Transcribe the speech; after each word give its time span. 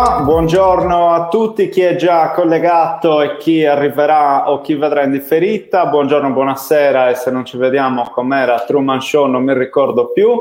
Buongiorno 0.00 1.10
a 1.10 1.28
tutti, 1.28 1.68
chi 1.68 1.82
è 1.82 1.96
già 1.96 2.30
collegato 2.30 3.20
e 3.20 3.36
chi 3.36 3.66
arriverà 3.66 4.50
o 4.50 4.62
chi 4.62 4.74
vedrà 4.74 5.02
in 5.02 5.10
differita, 5.10 5.86
buongiorno, 5.86 6.30
buonasera 6.30 7.10
e 7.10 7.14
se 7.16 7.30
non 7.30 7.44
ci 7.44 7.58
vediamo 7.58 8.08
com'era 8.10 8.60
Truman 8.60 9.02
Show 9.02 9.26
non 9.26 9.44
mi 9.44 9.52
ricordo 9.52 10.10
più. 10.12 10.34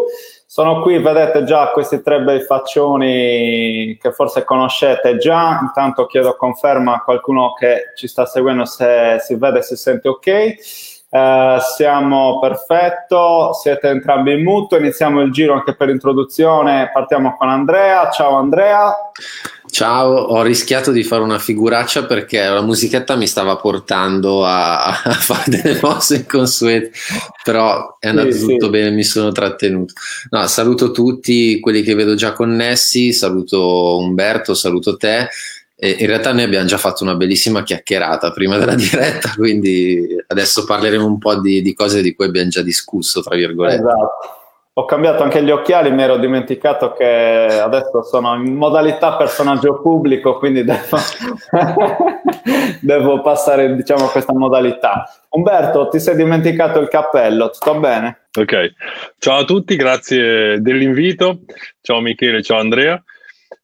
Sono 0.45 0.81
qui, 0.81 0.99
vedete 0.99 1.43
già 1.43 1.71
questi 1.71 2.01
tre 2.01 2.21
bei 2.21 2.39
faccioni 2.41 3.97
che 4.01 4.11
forse 4.13 4.45
conoscete 4.45 5.17
già, 5.17 5.59
intanto 5.61 6.05
chiedo 6.05 6.37
conferma 6.37 6.95
a 6.95 7.01
qualcuno 7.01 7.51
che 7.53 7.91
ci 7.95 8.07
sta 8.07 8.25
seguendo 8.25 8.63
se 8.63 9.17
si 9.19 9.35
vede 9.35 9.59
e 9.59 9.63
si 9.63 9.75
sente 9.75 10.07
ok. 10.07 10.88
Uh, 11.11 11.59
siamo 11.75 12.37
perfetto, 12.37 13.51
siete 13.53 13.87
entrambi 13.87 14.33
in 14.33 14.43
muto, 14.43 14.77
iniziamo 14.77 15.21
il 15.21 15.31
giro 15.31 15.55
anche 15.55 15.75
per 15.75 15.87
l'introduzione, 15.87 16.91
partiamo 16.93 17.35
con 17.35 17.49
Andrea, 17.49 18.11
ciao 18.11 18.35
Andrea. 18.35 18.93
Ciao, 19.71 20.13
ho 20.13 20.41
rischiato 20.43 20.91
di 20.91 21.03
fare 21.03 21.23
una 21.23 21.39
figuraccia 21.39 22.05
perché 22.05 22.43
la 22.43 22.61
musichetta 22.61 23.15
mi 23.15 23.25
stava 23.25 23.55
portando 23.55 24.45
a, 24.45 24.85
a 24.85 24.93
fare 25.13 25.43
delle 25.47 25.79
mosse 25.81 26.17
inconsuete, 26.17 26.91
però 27.43 27.97
è 27.99 28.09
andato 28.09 28.31
sì, 28.31 28.45
tutto 28.45 28.65
sì. 28.65 28.71
bene, 28.71 28.91
mi 28.91 29.03
sono 29.03 29.31
trattenuto. 29.31 29.93
No, 30.29 30.45
saluto 30.45 30.91
tutti 30.91 31.59
quelli 31.59 31.81
che 31.81 31.95
vedo 31.95 32.13
già 32.13 32.33
connessi, 32.33 33.13
saluto 33.13 33.97
Umberto, 33.97 34.53
saluto 34.53 34.95
te 34.95 35.27
e 35.81 35.95
in 35.99 36.07
realtà 36.07 36.33
noi 36.33 36.43
abbiamo 36.43 36.67
già 36.67 36.77
fatto 36.77 37.03
una 37.03 37.15
bellissima 37.15 37.63
chiacchierata 37.63 38.31
prima 38.31 38.57
della 38.57 38.75
diretta, 38.75 39.31
quindi 39.35 40.05
adesso 40.27 40.65
parleremo 40.65 41.05
un 41.05 41.17
po' 41.17 41.39
di, 41.39 41.61
di 41.61 41.73
cose 41.73 42.01
di 42.01 42.13
cui 42.13 42.25
abbiamo 42.25 42.49
già 42.49 42.61
discusso, 42.61 43.21
tra 43.21 43.35
virgolette. 43.35 43.77
Esatto. 43.77 44.33
Ho 44.73 44.85
cambiato 44.85 45.23
anche 45.23 45.41
gli 45.41 45.51
occhiali, 45.51 45.91
mi 45.91 46.03
ero 46.03 46.17
dimenticato 46.17 46.93
che 46.93 47.05
adesso 47.05 48.03
sono 48.03 48.35
in 48.35 48.55
modalità 48.55 49.15
personaggio 49.15 49.81
pubblico, 49.81 50.37
quindi 50.37 50.63
devo, 50.63 50.97
devo 52.79 53.21
passare 53.21 53.75
diciamo, 53.75 54.05
a 54.05 54.11
questa 54.11 54.33
modalità. 54.33 55.09
Umberto, 55.29 55.87
ti 55.89 55.99
sei 55.99 56.15
dimenticato 56.15 56.79
il 56.79 56.87
cappello, 56.87 57.49
tutto 57.49 57.79
bene? 57.79 58.27
Ok, 58.37 58.73
ciao 59.17 59.39
a 59.39 59.43
tutti, 59.43 59.75
grazie 59.75 60.61
dell'invito. 60.61 61.39
Ciao 61.81 61.99
Michele, 61.99 62.41
ciao 62.41 62.59
Andrea. 62.59 63.01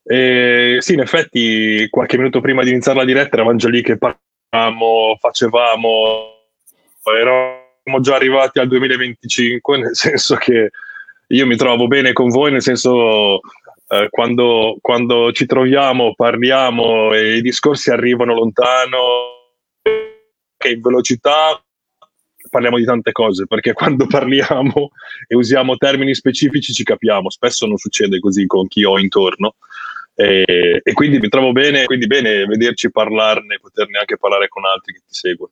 E 0.08 0.78
sì, 0.82 0.94
in 0.94 1.00
effetti, 1.00 1.88
qualche 1.90 2.18
minuto 2.18 2.40
prima 2.40 2.64
di 2.64 2.70
iniziare 2.70 3.00
la 3.00 3.06
diretta 3.06 3.36
eravamo 3.36 3.58
già 3.58 3.70
lì 3.70 3.82
che 3.82 3.98
parlavamo, 3.98 5.18
facevamo, 5.20 5.98
eravamo 7.18 8.00
già 8.02 8.16
arrivati 8.16 8.60
al 8.60 8.68
2025, 8.68 9.78
nel 9.80 9.96
senso 9.96 10.36
che 10.36 10.70
io 11.28 11.48
mi 11.48 11.56
trovo 11.56 11.88
bene 11.88 12.14
con 12.14 12.30
voi, 12.30 12.52
nel 12.52 12.62
senso 12.62 13.40
eh, 13.88 14.08
quando, 14.12 14.78
quando 14.80 15.32
ci 15.32 15.48
troviamo, 15.48 16.14
parliamo 16.14 17.12
e 17.14 17.38
i 17.38 17.42
discorsi 17.42 17.90
arrivano 17.90 18.36
lontano, 18.36 19.00
che 20.56 20.70
in 20.70 20.82
velocità 20.82 21.60
parliamo 22.50 22.78
di 22.78 22.86
tante 22.86 23.12
cose, 23.12 23.48
perché 23.48 23.74
quando 23.74 24.06
parliamo 24.06 24.92
e 25.28 25.36
usiamo 25.36 25.78
termini 25.78 26.14
specifici 26.14 26.74
ci 26.74 26.84
capiamo, 26.84 27.30
spesso 27.32 27.66
non 27.66 27.78
succede 27.78 28.20
così 28.20 28.46
con 28.46 28.68
chi 28.68 28.84
ho 28.84 29.00
intorno. 29.00 29.56
E, 30.18 30.80
e, 30.82 30.94
quindi 30.94 31.20
mi 31.20 31.28
trovo 31.28 31.52
bene, 31.52 31.84
quindi 31.84 32.08
bene 32.08 32.46
vederci 32.46 32.90
parlarne, 32.90 33.60
poterne 33.60 34.00
anche 34.00 34.18
parlare 34.18 34.48
con 34.48 34.64
altri 34.66 34.94
che 34.94 35.00
ti 35.00 35.14
seguono. 35.14 35.52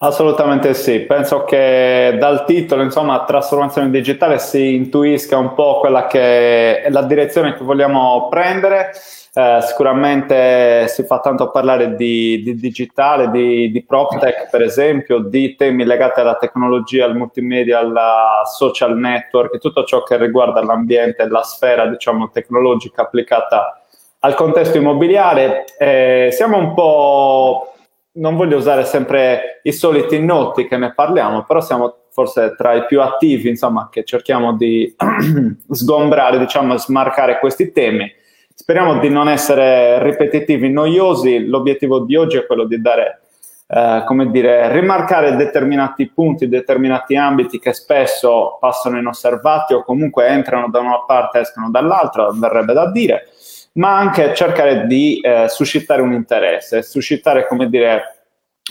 Assolutamente 0.00 0.74
sì, 0.74 1.00
penso 1.00 1.42
che 1.42 2.16
dal 2.20 2.44
titolo, 2.44 2.82
insomma, 2.82 3.24
trasformazione 3.24 3.90
digitale 3.90 4.38
si 4.38 4.76
intuisca 4.76 5.36
un 5.38 5.54
po' 5.54 5.80
quella 5.80 6.06
che 6.06 6.82
è 6.82 6.90
la 6.90 7.02
direzione 7.02 7.54
che 7.54 7.64
vogliamo 7.64 8.28
prendere. 8.30 8.92
Eh, 9.34 9.58
sicuramente 9.62 10.86
si 10.86 11.02
fa 11.02 11.18
tanto 11.18 11.50
parlare 11.50 11.96
di, 11.96 12.40
di 12.44 12.54
digitale, 12.54 13.28
di, 13.32 13.72
di 13.72 13.82
PropTech 13.82 14.48
per 14.50 14.62
esempio, 14.62 15.18
di 15.18 15.56
temi 15.56 15.84
legati 15.84 16.20
alla 16.20 16.36
tecnologia, 16.36 17.04
al 17.04 17.16
multimedia, 17.16 17.80
alla 17.80 18.42
social 18.44 18.96
network, 18.96 19.58
tutto 19.58 19.82
ciò 19.82 20.04
che 20.04 20.16
riguarda 20.16 20.62
l'ambiente, 20.62 21.26
la 21.26 21.42
sfera 21.42 21.88
diciamo, 21.88 22.30
tecnologica 22.30 23.02
applicata 23.02 23.82
al 24.20 24.34
contesto 24.34 24.76
immobiliare. 24.76 25.64
Eh, 25.76 26.28
siamo 26.30 26.56
un 26.56 26.72
po' 26.72 27.72
non 28.18 28.36
voglio 28.36 28.56
usare 28.56 28.84
sempre 28.84 29.60
i 29.62 29.72
soliti 29.72 30.18
noti 30.20 30.66
che 30.66 30.76
ne 30.76 30.92
parliamo, 30.92 31.44
però 31.44 31.60
siamo 31.60 31.94
forse 32.10 32.54
tra 32.56 32.74
i 32.74 32.84
più 32.86 33.00
attivi, 33.00 33.48
insomma, 33.48 33.88
che 33.90 34.04
cerchiamo 34.04 34.54
di 34.56 34.94
sgombrare, 35.70 36.38
diciamo, 36.38 36.76
smarcare 36.76 37.38
questi 37.38 37.72
temi. 37.72 38.12
Speriamo 38.52 38.98
di 38.98 39.08
non 39.08 39.28
essere 39.28 40.02
ripetitivi, 40.02 40.68
noiosi. 40.70 41.46
L'obiettivo 41.46 42.00
di 42.00 42.16
oggi 42.16 42.36
è 42.36 42.46
quello 42.46 42.64
di 42.64 42.80
dare, 42.80 43.20
eh, 43.68 44.02
come 44.04 44.30
dire, 44.32 44.72
rimarcare 44.72 45.36
determinati 45.36 46.08
punti, 46.08 46.48
determinati 46.48 47.14
ambiti 47.14 47.60
che 47.60 47.72
spesso 47.72 48.58
passano 48.60 48.98
inosservati 48.98 49.74
o 49.74 49.84
comunque 49.84 50.26
entrano 50.26 50.68
da 50.70 50.80
una 50.80 51.04
parte 51.06 51.38
e 51.38 51.40
escono 51.42 51.70
dall'altra, 51.70 52.28
verrebbe 52.32 52.72
da 52.72 52.90
dire 52.90 53.28
ma 53.78 53.96
anche 53.96 54.34
cercare 54.34 54.86
di 54.86 55.20
eh, 55.20 55.48
suscitare 55.48 56.02
un 56.02 56.12
interesse, 56.12 56.82
suscitare, 56.82 57.46
come 57.46 57.68
dire, 57.68 58.26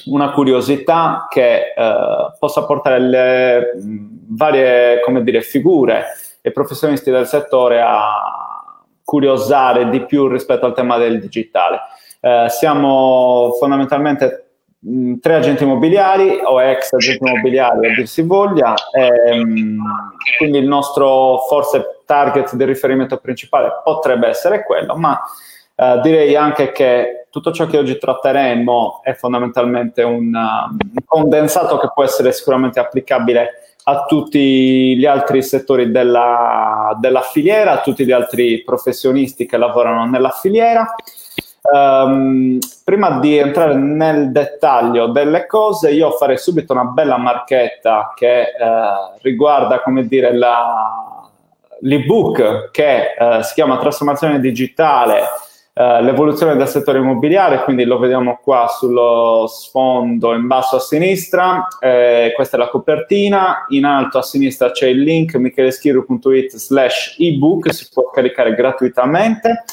una 0.05 0.31
curiosità 0.31 1.27
che 1.29 1.73
eh, 1.75 1.95
possa 2.37 2.65
portare 2.65 2.99
le 2.99 3.71
varie, 4.29 4.99
come 4.99 5.23
dire, 5.23 5.41
figure 5.41 6.05
e 6.41 6.51
professionisti 6.51 7.09
del 7.09 7.25
settore 7.25 7.81
a 7.81 8.83
curiosare 9.03 9.89
di 9.89 10.05
più 10.05 10.27
rispetto 10.27 10.65
al 10.65 10.73
tema 10.73 10.97
del 10.97 11.19
digitale. 11.21 11.79
Eh, 12.19 12.47
siamo 12.49 13.55
fondamentalmente 13.57 14.46
mh, 14.79 15.15
tre 15.19 15.35
agenti 15.35 15.63
immobiliari 15.63 16.39
o 16.43 16.61
ex 16.61 16.93
agenti 16.93 17.23
immobiliari 17.23 17.87
a 17.87 17.93
dir 17.93 18.07
si 18.07 18.21
voglia, 18.21 18.73
ehm, 18.91 19.81
quindi 20.37 20.57
il 20.57 20.67
nostro 20.67 21.39
forse 21.47 22.01
target 22.05 22.55
di 22.55 22.65
riferimento 22.65 23.17
principale 23.17 23.81
potrebbe 23.83 24.27
essere 24.27 24.63
quello, 24.63 24.95
ma 24.95 25.21
eh, 25.75 25.99
direi 26.01 26.35
anche 26.35 26.71
che 26.71 27.27
tutto 27.29 27.51
ciò 27.51 27.67
che 27.67 27.77
oggi 27.77 27.97
tratteremo 27.97 29.01
è 29.03 29.13
fondamentalmente 29.13 30.01
un, 30.01 30.33
uh, 30.33 30.71
un 30.71 31.03
condensato 31.05 31.77
che 31.77 31.91
può 31.93 32.03
essere 32.03 32.31
sicuramente 32.31 32.79
applicabile 32.79 33.77
a 33.83 34.05
tutti 34.05 34.97
gli 34.97 35.05
altri 35.05 35.43
settori 35.43 35.91
della, 35.91 36.97
della, 36.99 37.21
filiera, 37.21 37.73
a 37.73 37.81
tutti 37.81 38.05
gli 38.05 38.11
altri 38.11 38.63
professionisti 38.63 39.45
che 39.45 39.55
lavorano 39.55 40.05
nella 40.05 40.31
filiera. 40.31 40.93
Um, 41.69 42.59
prima 42.83 43.19
di 43.19 43.37
entrare 43.37 43.75
nel 43.75 44.31
dettaglio 44.31 45.07
delle 45.07 45.45
cose, 45.45 45.91
io 45.91 46.11
farei 46.11 46.37
subito 46.37 46.73
una 46.73 46.85
bella 46.85 47.17
marchetta 47.17 48.13
che 48.15 48.53
uh, 48.57 49.17
riguarda, 49.21 49.81
come 49.81 50.07
dire, 50.07 50.33
la, 50.33 51.17
l'ebook 51.81 52.71
che 52.71 53.13
eh, 53.17 53.43
si 53.43 53.53
chiama 53.53 53.77
Trasformazione 53.77 54.39
digitale, 54.39 55.23
eh, 55.73 56.01
l'evoluzione 56.01 56.55
del 56.55 56.67
settore 56.67 56.99
immobiliare, 56.99 57.63
quindi 57.63 57.83
lo 57.83 57.99
vediamo 57.99 58.39
qua 58.41 58.67
sullo 58.67 59.45
sfondo 59.47 60.33
in 60.33 60.47
basso 60.47 60.77
a 60.77 60.79
sinistra, 60.79 61.67
eh, 61.79 62.31
questa 62.35 62.57
è 62.57 62.59
la 62.59 62.69
copertina, 62.69 63.65
in 63.69 63.85
alto 63.85 64.17
a 64.17 64.23
sinistra 64.23 64.71
c'è 64.71 64.87
il 64.87 65.01
link 65.01 65.35
micheleschiru.it 65.35 66.55
slash 66.55 67.15
ebook, 67.19 67.73
si 67.73 67.87
può 67.91 68.09
caricare 68.09 68.53
gratuitamente. 68.55 69.63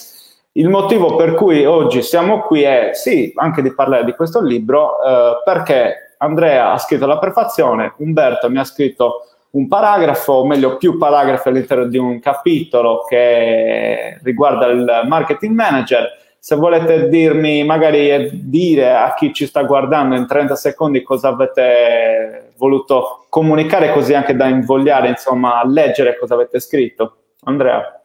Il 0.56 0.69
motivo 0.69 1.17
per 1.17 1.35
cui 1.35 1.65
oggi 1.65 2.01
siamo 2.01 2.43
qui 2.43 2.62
è 2.62 2.91
sì, 2.93 3.33
anche 3.35 3.61
di 3.61 3.75
parlare 3.75 4.05
di 4.05 4.12
questo 4.12 4.41
libro, 4.41 5.03
eh, 5.03 5.43
perché 5.45 6.15
Andrea 6.19 6.71
ha 6.71 6.79
scritto 6.79 7.06
la 7.06 7.19
prefazione, 7.19 7.95
Umberto 7.99 8.49
mi 8.49 8.59
ha 8.59 8.65
scritto 8.65 9.27
un 9.51 9.67
paragrafo, 9.67 10.33
o 10.33 10.47
meglio 10.47 10.77
più 10.77 10.97
paragrafi 10.97 11.49
all'interno 11.49 11.87
di 11.87 11.99
un 11.99 12.21
capitolo 12.21 13.03
che 13.09 14.21
riguarda 14.23 14.67
il 14.67 15.03
marketing 15.09 15.56
manager. 15.56 16.09
Se 16.39 16.55
volete 16.55 17.09
dirmi, 17.09 17.65
magari 17.65 18.31
dire 18.49 18.95
a 18.95 19.12
chi 19.15 19.33
ci 19.33 19.47
sta 19.47 19.65
guardando 19.65 20.15
in 20.15 20.29
30 20.29 20.55
secondi 20.55 21.03
cosa 21.03 21.29
avete 21.31 22.53
voluto 22.59 23.27
comunicare, 23.29 23.91
così 23.91 24.15
anche 24.15 24.37
da 24.37 24.47
invogliare, 24.47 25.09
insomma, 25.09 25.59
a 25.59 25.67
leggere 25.67 26.17
cosa 26.17 26.35
avete 26.35 26.61
scritto. 26.61 27.17
Andrea. 27.43 28.04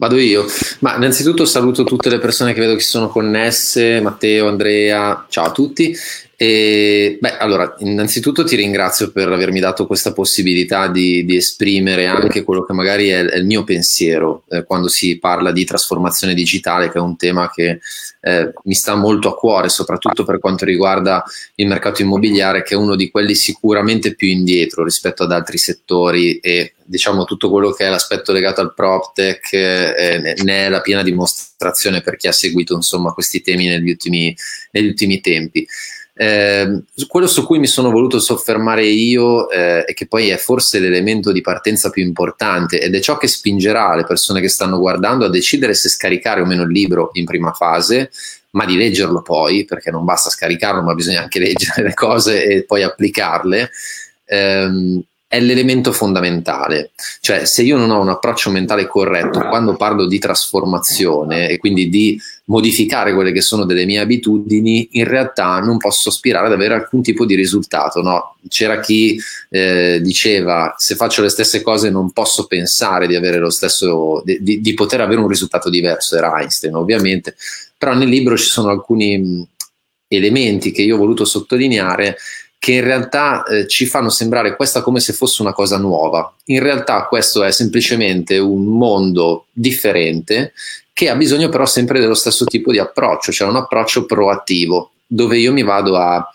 Vado 0.00 0.16
io. 0.16 0.46
Ma 0.78 0.94
innanzitutto 0.94 1.44
saluto 1.44 1.82
tutte 1.82 2.08
le 2.08 2.20
persone 2.20 2.52
che 2.52 2.60
vedo 2.60 2.74
che 2.74 2.80
si 2.80 2.90
sono 2.90 3.08
connesse, 3.08 4.00
Matteo, 4.00 4.46
Andrea, 4.46 5.26
ciao 5.28 5.46
a 5.46 5.50
tutti. 5.50 5.92
E, 6.40 7.18
beh, 7.20 7.36
allora, 7.38 7.74
innanzitutto 7.78 8.44
ti 8.44 8.54
ringrazio 8.54 9.10
per 9.10 9.26
avermi 9.26 9.58
dato 9.58 9.88
questa 9.88 10.12
possibilità 10.12 10.86
di, 10.86 11.24
di 11.24 11.34
esprimere 11.34 12.06
anche 12.06 12.44
quello 12.44 12.62
che 12.64 12.72
magari 12.72 13.08
è, 13.08 13.24
è 13.24 13.38
il 13.38 13.44
mio 13.44 13.64
pensiero 13.64 14.44
eh, 14.48 14.62
quando 14.62 14.86
si 14.86 15.18
parla 15.18 15.50
di 15.50 15.64
trasformazione 15.64 16.34
digitale, 16.34 16.92
che 16.92 16.98
è 16.98 17.00
un 17.00 17.16
tema 17.16 17.50
che 17.52 17.80
eh, 18.20 18.52
mi 18.62 18.74
sta 18.74 18.94
molto 18.94 19.30
a 19.30 19.34
cuore, 19.34 19.68
soprattutto 19.68 20.22
per 20.22 20.38
quanto 20.38 20.64
riguarda 20.64 21.24
il 21.56 21.66
mercato 21.66 22.02
immobiliare, 22.02 22.62
che 22.62 22.74
è 22.74 22.76
uno 22.76 22.94
di 22.94 23.10
quelli 23.10 23.34
sicuramente 23.34 24.14
più 24.14 24.28
indietro 24.28 24.84
rispetto 24.84 25.24
ad 25.24 25.32
altri 25.32 25.58
settori 25.58 26.38
e 26.38 26.74
diciamo 26.84 27.24
tutto 27.24 27.50
quello 27.50 27.72
che 27.72 27.84
è 27.84 27.90
l'aspetto 27.90 28.32
legato 28.32 28.60
al 28.60 28.72
PropTech 28.74 29.52
eh, 29.52 30.34
ne 30.42 30.66
è 30.66 30.68
la 30.68 30.80
piena 30.80 31.02
dimostrazione 31.02 32.00
per 32.00 32.16
chi 32.16 32.28
ha 32.28 32.32
seguito 32.32 32.74
insomma 32.74 33.12
questi 33.12 33.42
temi 33.42 33.66
negli 33.66 33.90
ultimi, 33.90 34.34
negli 34.70 34.86
ultimi 34.86 35.20
tempi. 35.20 35.66
Eh, 36.20 36.82
quello 37.06 37.28
su 37.28 37.46
cui 37.46 37.60
mi 37.60 37.68
sono 37.68 37.92
voluto 37.92 38.18
soffermare 38.18 38.84
io 38.84 39.48
eh, 39.50 39.84
e 39.86 39.94
che 39.94 40.08
poi 40.08 40.30
è 40.30 40.36
forse 40.36 40.80
l'elemento 40.80 41.30
di 41.30 41.40
partenza 41.40 41.90
più 41.90 42.02
importante 42.02 42.80
ed 42.80 42.92
è 42.96 42.98
ciò 42.98 43.16
che 43.16 43.28
spingerà 43.28 43.94
le 43.94 44.04
persone 44.04 44.40
che 44.40 44.48
stanno 44.48 44.80
guardando 44.80 45.26
a 45.26 45.30
decidere 45.30 45.74
se 45.74 45.88
scaricare 45.88 46.40
o 46.40 46.44
meno 46.44 46.62
il 46.62 46.72
libro 46.72 47.10
in 47.12 47.24
prima 47.24 47.52
fase, 47.52 48.10
ma 48.50 48.64
di 48.64 48.76
leggerlo 48.76 49.22
poi, 49.22 49.64
perché 49.64 49.92
non 49.92 50.04
basta 50.04 50.28
scaricarlo, 50.28 50.82
ma 50.82 50.94
bisogna 50.94 51.20
anche 51.20 51.38
leggere 51.40 51.84
le 51.84 51.94
cose 51.94 52.44
e 52.44 52.64
poi 52.64 52.82
applicarle. 52.82 53.70
Ehm, 54.24 55.00
è 55.28 55.40
l'elemento 55.40 55.92
fondamentale. 55.92 56.92
Cioè, 57.20 57.44
se 57.44 57.62
io 57.62 57.76
non 57.76 57.90
ho 57.90 58.00
un 58.00 58.08
approccio 58.08 58.50
mentale 58.50 58.86
corretto 58.86 59.46
quando 59.46 59.76
parlo 59.76 60.06
di 60.06 60.18
trasformazione 60.18 61.50
e 61.50 61.58
quindi 61.58 61.90
di 61.90 62.18
modificare 62.44 63.12
quelle 63.12 63.30
che 63.30 63.42
sono 63.42 63.66
delle 63.66 63.84
mie 63.84 63.98
abitudini, 63.98 64.88
in 64.92 65.04
realtà 65.04 65.58
non 65.60 65.76
posso 65.76 66.08
aspirare 66.08 66.46
ad 66.46 66.54
avere 66.54 66.72
alcun 66.72 67.02
tipo 67.02 67.26
di 67.26 67.34
risultato. 67.34 68.00
No? 68.00 68.36
C'era 68.48 68.80
chi 68.80 69.20
eh, 69.50 70.00
diceva: 70.02 70.74
se 70.78 70.94
faccio 70.94 71.20
le 71.20 71.28
stesse 71.28 71.60
cose, 71.60 71.90
non 71.90 72.10
posso 72.10 72.46
pensare 72.46 73.06
di 73.06 73.14
avere 73.14 73.38
lo 73.38 73.50
stesso, 73.50 74.22
di, 74.24 74.62
di, 74.62 74.74
poter 74.74 75.02
avere 75.02 75.20
un 75.20 75.28
risultato 75.28 75.68
diverso. 75.68 76.16
Era 76.16 76.40
Einstein, 76.40 76.74
ovviamente. 76.74 77.36
Però 77.76 77.92
nel 77.92 78.08
libro 78.08 78.34
ci 78.38 78.48
sono 78.48 78.70
alcuni 78.70 79.46
elementi 80.08 80.72
che 80.72 80.80
io 80.80 80.94
ho 80.94 80.98
voluto 80.98 81.26
sottolineare 81.26 82.16
che 82.58 82.72
in 82.72 82.82
realtà 82.82 83.44
eh, 83.44 83.66
ci 83.66 83.86
fanno 83.86 84.08
sembrare 84.08 84.56
questa 84.56 84.82
come 84.82 85.00
se 85.00 85.12
fosse 85.12 85.42
una 85.42 85.52
cosa 85.52 85.78
nuova. 85.78 86.34
In 86.46 86.60
realtà 86.60 87.06
questo 87.06 87.44
è 87.44 87.52
semplicemente 87.52 88.38
un 88.38 88.64
mondo 88.64 89.46
differente 89.52 90.52
che 90.92 91.08
ha 91.08 91.14
bisogno 91.14 91.48
però 91.48 91.64
sempre 91.64 92.00
dello 92.00 92.14
stesso 92.14 92.44
tipo 92.44 92.72
di 92.72 92.78
approccio, 92.78 93.30
cioè 93.30 93.48
un 93.48 93.56
approccio 93.56 94.04
proattivo, 94.04 94.90
dove 95.06 95.38
io 95.38 95.52
mi 95.52 95.62
vado 95.62 95.96
a 95.96 96.28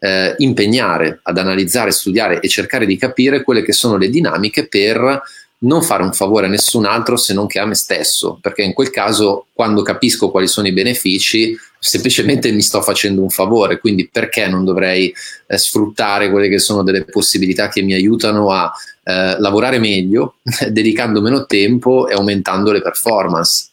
eh, 0.00 0.34
impegnare, 0.38 1.20
ad 1.22 1.38
analizzare, 1.38 1.92
studiare 1.92 2.40
e 2.40 2.48
cercare 2.48 2.84
di 2.84 2.96
capire 2.96 3.42
quelle 3.42 3.62
che 3.62 3.72
sono 3.72 3.96
le 3.96 4.10
dinamiche 4.10 4.66
per 4.66 5.22
non 5.60 5.82
fare 5.82 6.02
un 6.02 6.12
favore 6.12 6.46
a 6.46 6.48
nessun 6.48 6.84
altro 6.84 7.16
se 7.16 7.34
non 7.34 7.46
che 7.46 7.58
a 7.58 7.66
me 7.66 7.74
stesso, 7.74 8.38
perché 8.40 8.62
in 8.62 8.72
quel 8.72 8.90
caso 8.90 9.46
quando 9.52 9.82
capisco 9.82 10.30
quali 10.30 10.46
sono 10.46 10.68
i 10.68 10.72
benefici, 10.72 11.56
semplicemente 11.78 12.52
mi 12.52 12.62
sto 12.62 12.80
facendo 12.80 13.22
un 13.22 13.30
favore, 13.30 13.78
quindi 13.78 14.08
perché 14.08 14.46
non 14.46 14.64
dovrei 14.64 15.12
eh, 15.46 15.58
sfruttare 15.58 16.30
quelle 16.30 16.48
che 16.48 16.58
sono 16.58 16.82
delle 16.82 17.04
possibilità 17.04 17.68
che 17.68 17.82
mi 17.82 17.94
aiutano 17.94 18.50
a 18.50 18.72
eh, 19.02 19.38
lavorare 19.38 19.78
meglio, 19.78 20.36
dedicando 20.70 21.20
meno 21.20 21.46
tempo 21.46 22.08
e 22.08 22.14
aumentando 22.14 22.70
le 22.70 22.82
performance 22.82 23.70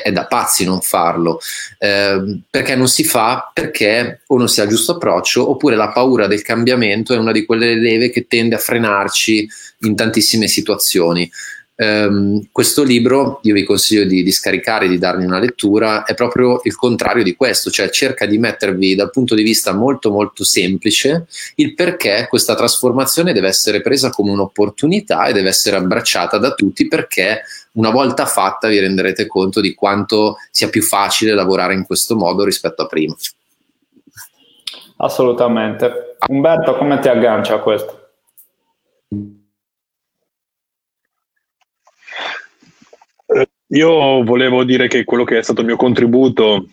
è, 0.00 0.02
è 0.02 0.12
da 0.12 0.26
pazzi 0.26 0.64
non 0.64 0.80
farlo, 0.80 1.40
eh, 1.78 2.40
perché 2.48 2.74
non 2.74 2.88
si 2.88 3.04
fa 3.04 3.50
perché 3.52 4.20
o 4.26 4.38
non 4.38 4.48
si 4.48 4.60
ha 4.60 4.64
il 4.64 4.70
giusto 4.70 4.92
approccio 4.92 5.48
oppure 5.48 5.76
la 5.76 5.90
paura 5.90 6.26
del 6.26 6.42
cambiamento 6.42 7.14
è 7.14 7.18
una 7.18 7.32
di 7.32 7.44
quelle 7.44 7.74
leve 7.74 8.10
che 8.10 8.26
tende 8.26 8.54
a 8.54 8.58
frenarci 8.58 9.48
in 9.80 9.94
tantissime 9.94 10.46
situazioni. 10.48 11.30
Um, 11.74 12.48
questo 12.52 12.82
libro, 12.84 13.40
io 13.42 13.54
vi 13.54 13.64
consiglio 13.64 14.04
di, 14.04 14.22
di 14.22 14.30
scaricare, 14.30 14.88
di 14.88 14.98
dargli 14.98 15.24
una 15.24 15.38
lettura, 15.38 16.04
è 16.04 16.14
proprio 16.14 16.60
il 16.64 16.76
contrario 16.76 17.22
di 17.22 17.34
questo, 17.34 17.70
cioè 17.70 17.88
cerca 17.88 18.26
di 18.26 18.36
mettervi 18.38 18.94
dal 18.94 19.10
punto 19.10 19.34
di 19.34 19.42
vista 19.42 19.72
molto 19.72 20.10
molto 20.10 20.44
semplice 20.44 21.26
il 21.56 21.74
perché 21.74 22.26
questa 22.28 22.54
trasformazione 22.54 23.32
deve 23.32 23.48
essere 23.48 23.80
presa 23.80 24.10
come 24.10 24.30
un'opportunità 24.32 25.24
e 25.24 25.32
deve 25.32 25.48
essere 25.48 25.76
abbracciata 25.76 26.36
da 26.36 26.52
tutti 26.52 26.86
perché 26.86 27.42
una 27.72 27.90
volta 27.90 28.26
fatta 28.26 28.68
vi 28.68 28.78
renderete 28.78 29.26
conto 29.26 29.60
di 29.60 29.74
quanto 29.74 30.36
sia 30.50 30.68
più 30.68 30.82
facile 30.82 31.34
lavorare 31.34 31.72
in 31.72 31.86
questo 31.86 32.14
modo 32.16 32.44
rispetto 32.44 32.82
a 32.82 32.86
prima. 32.86 33.16
Assolutamente. 34.98 36.16
Umberto, 36.28 36.76
come 36.76 36.98
ti 37.00 37.08
aggancia 37.08 37.54
a 37.54 37.58
questo? 37.58 38.01
Io 43.72 44.22
volevo 44.22 44.64
dire 44.64 44.86
che 44.86 45.04
quello 45.04 45.24
che 45.24 45.38
è 45.38 45.42
stato 45.42 45.60
il 45.60 45.66
mio 45.66 45.76
contributo 45.76 46.66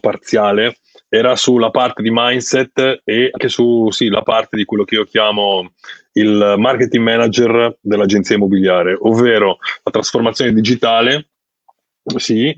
parziale 0.00 0.78
era 1.08 1.34
sulla 1.34 1.70
parte 1.70 2.02
di 2.02 2.10
mindset 2.12 3.00
e 3.02 3.30
anche 3.32 3.48
su 3.48 3.90
sì, 3.90 4.08
parte 4.22 4.56
di 4.56 4.64
quello 4.64 4.84
che 4.84 4.96
io 4.96 5.04
chiamo 5.04 5.72
il 6.12 6.54
marketing 6.58 7.02
manager 7.02 7.78
dell'agenzia 7.80 8.36
immobiliare, 8.36 8.96
ovvero 9.00 9.58
la 9.82 9.90
trasformazione 9.90 10.52
digitale, 10.52 11.30
sì, 12.16 12.56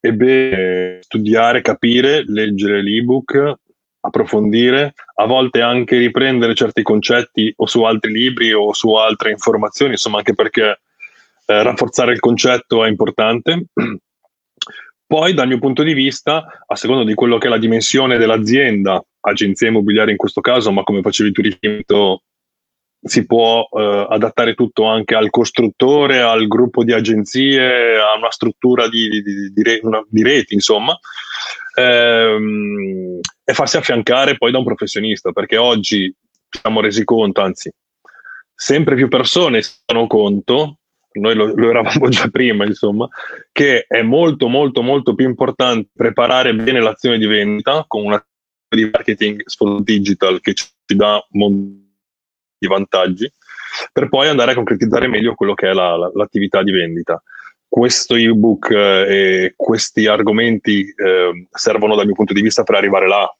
e 0.00 0.12
beh, 0.12 0.98
studiare, 1.02 1.60
capire, 1.60 2.22
leggere 2.24 2.82
l'ebook, 2.82 3.54
approfondire, 4.00 4.94
a 5.16 5.26
volte 5.26 5.60
anche 5.60 5.98
riprendere 5.98 6.54
certi 6.54 6.82
concetti 6.82 7.52
o 7.56 7.66
su 7.66 7.82
altri 7.82 8.12
libri 8.12 8.52
o 8.52 8.72
su 8.72 8.92
altre 8.94 9.30
informazioni, 9.30 9.92
insomma 9.92 10.18
anche 10.18 10.34
perché 10.34 10.80
eh, 11.50 11.62
rafforzare 11.62 12.12
il 12.12 12.20
concetto 12.20 12.84
è 12.84 12.88
importante. 12.88 13.66
Poi, 15.06 15.32
dal 15.32 15.48
mio 15.48 15.58
punto 15.58 15.82
di 15.82 15.94
vista, 15.94 16.62
a 16.66 16.76
seconda 16.76 17.02
di 17.02 17.14
quello 17.14 17.38
che 17.38 17.46
è 17.46 17.50
la 17.50 17.56
dimensione 17.56 18.18
dell'azienda, 18.18 19.02
agenzia 19.20 19.68
immobiliare 19.68 20.10
in 20.10 20.18
questo 20.18 20.42
caso, 20.42 20.70
ma 20.70 20.82
come 20.82 21.00
facevi 21.00 21.32
tu 21.32 21.40
riferimento, 21.40 22.24
si 23.00 23.24
può 23.24 23.66
eh, 23.72 24.06
adattare 24.10 24.52
tutto 24.52 24.84
anche 24.84 25.14
al 25.14 25.30
costruttore, 25.30 26.20
al 26.20 26.46
gruppo 26.46 26.84
di 26.84 26.92
agenzie, 26.92 27.96
a 27.98 28.18
una 28.18 28.30
struttura 28.30 28.86
di, 28.88 29.08
di, 29.08 29.22
di, 29.22 29.52
di 29.54 29.62
re, 29.62 29.80
una, 29.82 30.04
reti, 30.12 30.52
insomma, 30.52 30.98
ehm, 31.74 33.20
e 33.44 33.54
farsi 33.54 33.78
affiancare 33.78 34.36
poi 34.36 34.50
da 34.50 34.58
un 34.58 34.64
professionista, 34.64 35.32
perché 35.32 35.56
oggi 35.56 36.14
ci 36.50 36.60
siamo 36.60 36.82
resi 36.82 37.04
conto, 37.04 37.40
anzi, 37.40 37.72
sempre 38.54 38.94
più 38.94 39.08
persone 39.08 39.62
si 39.62 39.72
danno 39.86 40.06
conto 40.06 40.77
noi 41.18 41.34
lo, 41.34 41.54
lo, 41.54 41.70
eravamo 41.70 42.08
già 42.08 42.28
prima, 42.28 42.64
insomma, 42.64 43.08
che 43.52 43.84
è 43.86 44.02
molto, 44.02 44.48
molto, 44.48 44.82
molto 44.82 45.14
più 45.14 45.26
importante 45.26 45.90
preparare 45.94 46.54
bene 46.54 46.80
l'azione 46.80 47.18
di 47.18 47.26
vendita 47.26 47.84
con 47.86 48.04
una 48.04 48.22
di 48.68 48.84
marketing 48.90 49.42
digital 49.82 50.40
che 50.40 50.52
ci 50.54 50.66
dà 50.94 51.24
molti 51.30 52.66
vantaggi, 52.68 53.30
per 53.92 54.08
poi 54.08 54.28
andare 54.28 54.52
a 54.52 54.54
concretizzare 54.54 55.08
meglio 55.08 55.34
quello 55.34 55.54
che 55.54 55.70
è 55.70 55.72
la, 55.72 55.96
la, 55.96 56.10
l'attività 56.14 56.62
di 56.62 56.70
vendita. 56.70 57.22
Questo 57.66 58.14
ebook 58.14 58.70
eh, 58.70 59.44
e 59.44 59.54
questi 59.56 60.06
argomenti 60.06 60.92
eh, 60.96 61.46
servono 61.50 61.94
dal 61.94 62.06
mio 62.06 62.14
punto 62.14 62.32
di 62.32 62.40
vista 62.40 62.62
per 62.62 62.76
arrivare 62.76 63.06
là, 63.06 63.30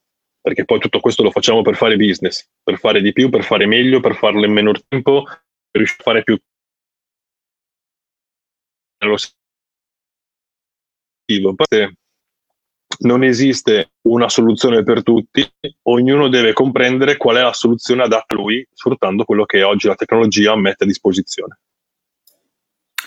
perché 0.41 0.65
poi 0.65 0.79
tutto 0.79 1.01
questo 1.01 1.23
lo 1.23 1.31
facciamo 1.31 1.63
per 1.63 1.77
fare 1.77 1.97
business, 1.97 2.47
per 2.63 2.79
fare 2.79 3.01
di 3.01 3.13
più, 3.13 3.31
per 3.31 3.43
fare 3.43 3.67
meglio, 3.67 4.01
per 4.01 4.17
farlo 4.17 4.45
in 4.45 4.53
meno 4.53 4.73
tempo, 4.87 5.25
per 5.25 5.81
riuscire 5.81 6.01
a 6.01 6.05
fare 6.05 6.23
più 6.23 6.39
nello 8.99 9.17
non 13.00 13.23
esiste 13.23 13.93
una 14.02 14.28
soluzione 14.28 14.83
per 14.83 15.02
tutti, 15.02 15.47
ognuno 15.83 16.28
deve 16.28 16.52
comprendere 16.52 17.17
qual 17.17 17.37
è 17.37 17.43
la 17.43 17.52
soluzione 17.52 18.02
adatta 18.02 18.35
a 18.35 18.38
lui, 18.38 18.67
sfruttando 18.73 19.25
quello 19.25 19.45
che 19.45 19.62
oggi 19.62 19.87
la 19.87 19.95
tecnologia 19.95 20.57
mette 20.57 20.85
a 20.85 20.87
disposizione. 20.87 21.59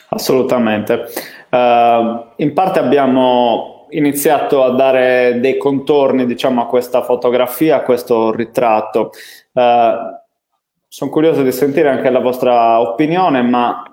Assolutamente. 0.09 1.05
Uh, 1.49 2.33
in 2.37 2.53
parte 2.53 2.79
abbiamo 2.79 3.87
iniziato 3.89 4.63
a 4.63 4.71
dare 4.71 5.39
dei 5.39 5.57
contorni, 5.57 6.25
diciamo, 6.25 6.61
a 6.61 6.67
questa 6.67 7.01
fotografia, 7.01 7.77
a 7.77 7.81
questo 7.81 8.31
ritratto. 8.31 9.11
Uh, 9.53 10.19
sono 10.87 11.09
curioso 11.09 11.43
di 11.43 11.51
sentire 11.51 11.89
anche 11.89 12.09
la 12.09 12.19
vostra 12.19 12.79
opinione, 12.79 13.41
ma 13.41 13.83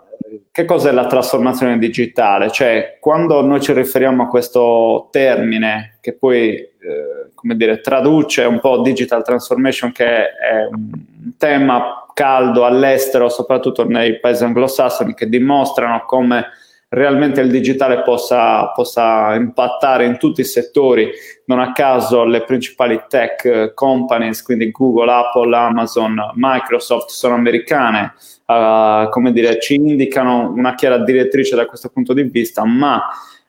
che 0.51 0.65
cos'è 0.65 0.93
la 0.93 1.07
trasformazione 1.07 1.79
digitale? 1.79 2.51
Cioè, 2.51 2.99
quando 3.01 3.41
noi 3.43 3.61
ci 3.61 3.73
riferiamo 3.73 4.25
a 4.25 4.29
questo 4.29 5.09
termine 5.11 5.99
che 6.01 6.15
poi, 6.15 6.57
eh, 6.57 7.31
come 7.35 7.57
dire, 7.57 7.81
traduce 7.81 8.43
un 8.45 8.61
po' 8.61 8.81
digital 8.81 9.23
transformation, 9.23 9.93
che 9.93 10.05
è 10.05 10.67
un 10.71 10.91
tema 11.37 12.07
caldo 12.13 12.65
all'estero, 12.65 13.29
soprattutto 13.29 13.87
nei 13.87 14.19
paesi 14.19 14.45
anglosassoni, 14.45 15.15
che 15.15 15.29
dimostrano 15.29 16.03
come 16.05 16.47
realmente 16.91 17.41
il 17.41 17.51
digitale 17.51 18.03
possa, 18.03 18.69
possa 18.69 19.35
impattare 19.35 20.07
in 20.07 20.19
tutti 20.19 20.41
i 20.41 20.45
settori. 20.45 21.11
Non 21.47 21.61
a 21.61 21.73
caso 21.73 22.25
le 22.25 22.45
principali 22.45 23.03
tech 23.09 23.75
companies, 23.75 24.43
quindi 24.43 24.71
Google, 24.71 25.13
Apple, 25.13 25.57
Amazon, 25.57 26.17
Microsoft, 26.35 27.11
sono 27.11 27.35
americane, 27.35 28.15
uh, 28.47 29.09
come 29.11 29.33
dire, 29.33 29.61
ci 29.61 29.75
indicano 29.75 30.51
una 30.51 30.75
chiara 30.75 30.99
direttrice 30.99 31.57
da 31.57 31.67
questo 31.67 31.89
punto 31.91 32.13
di 32.13 32.23
vista, 32.23 32.65
ma 32.65 33.03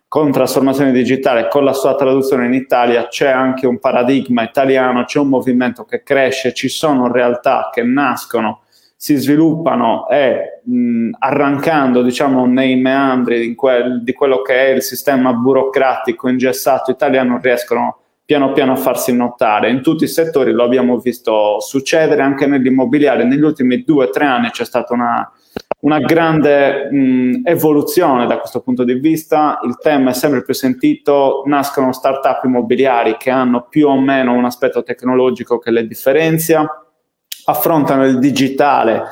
con 0.08 0.32
trasformazione 0.32 0.92
digitale, 0.92 1.48
con 1.50 1.64
la 1.64 1.74
sua 1.74 1.94
traduzione 1.96 2.48
in 2.48 2.54
Italia, 2.54 3.08
c'è 3.08 3.28
anche 3.28 3.68
un 3.68 3.78
paradigma 3.78 4.42
italiano, 4.42 5.04
c'è 5.04 5.20
un 5.20 5.30
movimento 5.30 5.86
che 5.86 6.02
cresce, 6.02 6.52
ci 6.54 6.68
sono 6.68 7.12
realtà 7.12 7.70
che 7.72 7.84
nascono, 7.84 8.62
si 8.96 9.16
sviluppano 9.16 10.10
e 10.10 10.59
mh, 10.70 11.10
arrancando 11.20 12.02
diciamo, 12.02 12.46
nei 12.46 12.76
meandri 12.76 13.40
di, 13.40 13.56
quel, 13.56 14.04
di 14.04 14.14
quello 14.14 14.42
che 14.42 14.68
è 14.68 14.70
il 14.70 14.82
sistema 14.82 15.34
burocratico 15.34 16.30
ingessato 16.30 16.92
italiano 16.92 17.40
riescono 17.42 17.98
piano 18.26 18.52
piano 18.52 18.74
a 18.74 18.76
farsi 18.76 19.12
notare. 19.16 19.72
In 19.72 19.82
tutti 19.82 20.04
i 20.04 20.08
settori 20.08 20.52
lo 20.52 20.64
abbiamo 20.64 21.00
visto 21.00 21.60
succedere, 21.60 22.22
anche 22.22 22.46
nell'immobiliare. 22.46 23.24
Negli 23.24 23.42
ultimi 23.42 23.84
due 23.84 24.06
o 24.06 24.10
tre 24.12 24.26
anni 24.26 24.52
c'è 24.52 24.66
stata 24.66 24.94
una 24.94 25.32
una 25.82 26.00
grande 26.00 26.90
mh, 26.92 27.42
evoluzione 27.46 28.28
da 28.28 28.38
questo 28.38 28.60
punto 28.60 28.84
di 28.84 28.96
vista, 28.96 29.60
il 29.64 29.78
tema 29.78 30.10
è 30.10 30.14
sempre 30.14 30.44
più 30.44 30.54
sentito, 30.54 31.44
nascono 31.46 31.94
start-up 31.94 32.44
immobiliari 32.44 33.16
che 33.18 33.30
hanno 33.30 33.68
più 33.70 33.88
o 33.88 33.98
meno 33.98 34.34
un 34.34 34.44
aspetto 34.44 34.84
tecnologico 34.84 35.58
che 35.58 35.72
le 35.72 35.88
differenzia, 35.88 36.68
affrontano 37.46 38.06
il 38.06 38.20
digitale 38.20 39.04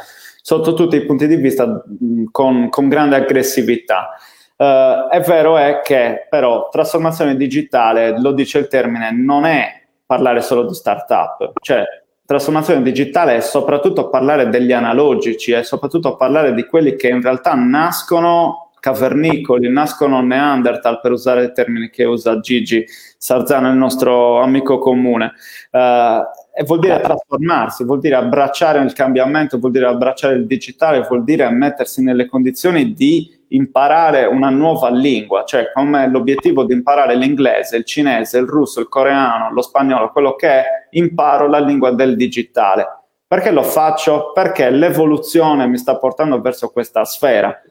sotto 0.48 0.74
tutti 0.74 0.96
i 0.96 1.04
punti 1.04 1.28
di 1.28 1.36
vista 1.36 1.66
mh, 1.66 2.24
con, 2.32 2.70
con, 2.70 2.88
grande 2.88 3.18
aggressività. 3.18 4.12
Uh, 4.56 5.10
è 5.10 5.20
vero 5.20 5.58
è 5.58 5.82
che 5.84 6.26
però 6.30 6.70
trasformazione 6.70 7.36
digitale, 7.36 8.18
lo 8.18 8.32
dice 8.32 8.60
il 8.60 8.70
termine, 8.70 9.12
non 9.12 9.44
è 9.44 9.82
parlare 10.06 10.40
solo 10.40 10.66
di 10.66 10.74
start-up, 10.74 11.52
cioè 11.60 11.84
trasformazione 12.26 12.82
digitale 12.82 13.36
è 13.36 13.42
soprattutto 13.42 14.08
parlare 14.08 14.48
degli 14.48 14.72
analogici, 14.72 15.52
è 15.52 15.64
soprattutto 15.64 16.16
parlare 16.16 16.54
di 16.54 16.66
quelli 16.66 16.96
che 16.96 17.10
in 17.10 17.22
realtà 17.22 17.54
nascono 17.54 18.67
cavernicoli, 18.88 19.70
nascono 19.70 20.22
Neanderthal, 20.22 21.02
per 21.02 21.12
usare 21.12 21.44
i 21.44 21.52
termini 21.52 21.90
che 21.90 22.06
usa 22.06 22.40
Gigi 22.40 22.86
Sarzano, 23.18 23.70
il 23.70 23.76
nostro 23.76 24.40
amico 24.40 24.80
comune. 24.80 25.34
Uh, 25.72 26.24
e 26.56 26.64
vuol 26.64 26.80
dire 26.80 27.02
trasformarsi, 27.02 27.84
vuol 27.84 28.00
dire 28.00 28.16
abbracciare 28.16 28.80
il 28.80 28.94
cambiamento, 28.94 29.60
vuol 29.60 29.74
dire 29.74 29.88
abbracciare 29.88 30.36
il 30.36 30.48
digitale, 30.48 31.02
vuol 31.02 31.26
dire 31.26 31.50
mettersi 31.50 32.02
nelle 32.02 32.28
condizioni 32.28 32.94
di 32.94 33.30
imparare 33.50 34.26
una 34.26 34.50
nuova 34.50 34.90
lingua, 34.90 35.44
cioè 35.44 35.70
come 35.74 36.08
l'obiettivo 36.08 36.64
di 36.64 36.74
imparare 36.74 37.16
l'inglese, 37.16 37.76
il 37.76 37.86
cinese, 37.86 38.38
il 38.38 38.48
russo, 38.48 38.80
il 38.80 38.88
coreano, 38.88 39.52
lo 39.52 39.62
spagnolo, 39.62 40.12
quello 40.12 40.36
che 40.36 40.48
è, 40.48 40.66
imparo 40.92 41.48
la 41.48 41.60
lingua 41.60 41.92
del 41.92 42.16
digitale. 42.16 42.88
Perché 43.28 43.52
lo 43.52 43.64
faccio? 43.64 44.32
Perché 44.34 44.70
l'evoluzione 44.70 45.68
mi 45.68 45.78
sta 45.78 45.98
portando 45.98 46.40
verso 46.40 46.70
questa 46.70 47.04
sfera. 47.04 47.62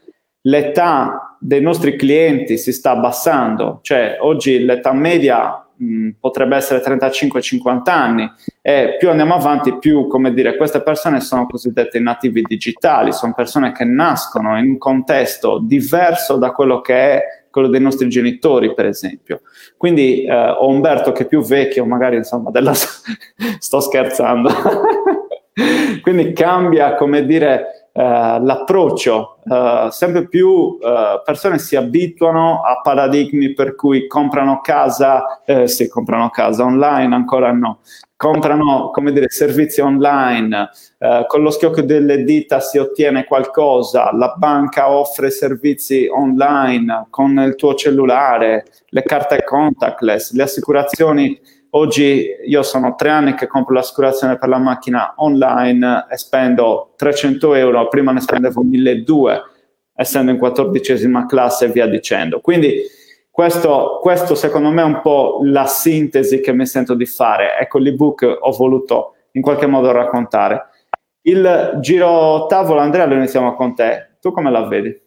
L'età 0.46 1.36
dei 1.40 1.60
nostri 1.60 1.96
clienti 1.96 2.56
si 2.56 2.72
sta 2.72 2.92
abbassando, 2.92 3.80
cioè 3.82 4.16
oggi 4.20 4.64
l'età 4.64 4.92
media 4.92 5.66
mh, 5.76 6.10
potrebbe 6.20 6.56
essere 6.56 6.82
35-50 6.82 7.80
anni 7.90 8.30
e 8.62 8.96
più 8.98 9.10
andiamo 9.10 9.34
avanti 9.34 9.76
più, 9.78 10.06
come 10.06 10.32
dire, 10.32 10.56
queste 10.56 10.82
persone 10.82 11.20
sono 11.20 11.46
cosiddette 11.46 11.98
nativi 11.98 12.42
digitali, 12.42 13.12
sono 13.12 13.34
persone 13.34 13.72
che 13.72 13.84
nascono 13.84 14.56
in 14.58 14.70
un 14.70 14.78
contesto 14.78 15.58
diverso 15.62 16.36
da 16.36 16.52
quello 16.52 16.80
che 16.80 16.94
è 16.94 17.22
quello 17.50 17.68
dei 17.68 17.80
nostri 17.80 18.08
genitori, 18.08 18.74
per 18.74 18.86
esempio. 18.86 19.40
Quindi 19.76 20.24
eh, 20.24 20.32
ho 20.32 20.68
Umberto 20.68 21.12
che 21.12 21.22
è 21.22 21.26
più 21.26 21.42
vecchio, 21.42 21.86
magari 21.86 22.16
insomma, 22.16 22.50
della... 22.50 22.74
sto 23.58 23.80
scherzando. 23.80 24.50
Quindi 26.02 26.34
cambia, 26.34 26.94
come 26.94 27.24
dire, 27.24 27.75
l'approccio, 27.98 29.38
uh, 29.44 29.88
sempre 29.88 30.28
più 30.28 30.48
uh, 30.48 30.78
persone 31.24 31.58
si 31.58 31.76
abituano 31.76 32.60
a 32.62 32.80
paradigmi 32.82 33.54
per 33.54 33.74
cui 33.74 34.06
comprano 34.06 34.60
casa, 34.60 35.40
eh, 35.46 35.66
sì, 35.66 35.88
comprano 35.88 36.28
casa 36.28 36.64
online, 36.64 37.14
ancora 37.14 37.52
no, 37.52 37.80
comprano 38.14 38.90
come 38.90 39.12
dire, 39.12 39.30
servizi 39.30 39.80
online, 39.80 40.70
con 41.26 41.42
lo 41.42 41.50
schiocco 41.50 41.82
delle 41.82 42.24
dita 42.24 42.60
si 42.60 42.78
ottiene 42.78 43.24
qualcosa, 43.24 44.10
la 44.14 44.34
banca 44.38 44.90
offre 44.90 45.28
servizi 45.30 46.08
online 46.08 47.08
con 47.10 47.38
il 47.38 47.56
tuo 47.56 47.74
cellulare, 47.74 48.64
le 48.88 49.02
carte 49.02 49.44
contactless, 49.44 50.32
le 50.32 50.44
assicurazioni 50.44 51.38
Oggi 51.76 52.26
io 52.46 52.62
sono 52.62 52.94
tre 52.94 53.10
anni 53.10 53.34
che 53.34 53.46
compro 53.46 53.74
l'assicurazione 53.74 54.38
per 54.38 54.48
la 54.48 54.56
macchina 54.56 55.12
online 55.16 56.06
e 56.10 56.16
spendo 56.16 56.94
300 56.96 57.52
euro, 57.52 57.86
prima 57.88 58.12
ne 58.12 58.20
spendevo 58.20 58.62
1200 58.62 59.50
essendo 59.94 60.30
in 60.30 60.38
quattordicesima 60.38 61.26
classe 61.26 61.66
e 61.66 61.68
via 61.68 61.86
dicendo. 61.86 62.40
Quindi 62.40 62.80
questo, 63.30 63.98
questo, 64.00 64.34
secondo 64.34 64.70
me 64.70 64.80
è 64.80 64.86
un 64.86 65.02
po' 65.02 65.40
la 65.42 65.66
sintesi 65.66 66.40
che 66.40 66.54
mi 66.54 66.64
sento 66.64 66.94
di 66.94 67.04
fare. 67.04 67.58
Ecco 67.58 67.76
l'ebook 67.76 68.38
ho 68.40 68.52
voluto 68.52 69.14
in 69.32 69.42
qualche 69.42 69.66
modo 69.66 69.92
raccontare. 69.92 70.68
Il 71.22 71.76
giro 71.80 72.46
tavolo, 72.46 72.80
Andrea, 72.80 73.04
lo 73.04 73.16
iniziamo 73.16 73.54
con 73.54 73.74
te. 73.74 74.16
Tu 74.18 74.32
come 74.32 74.50
la 74.50 74.66
vedi? 74.66 74.98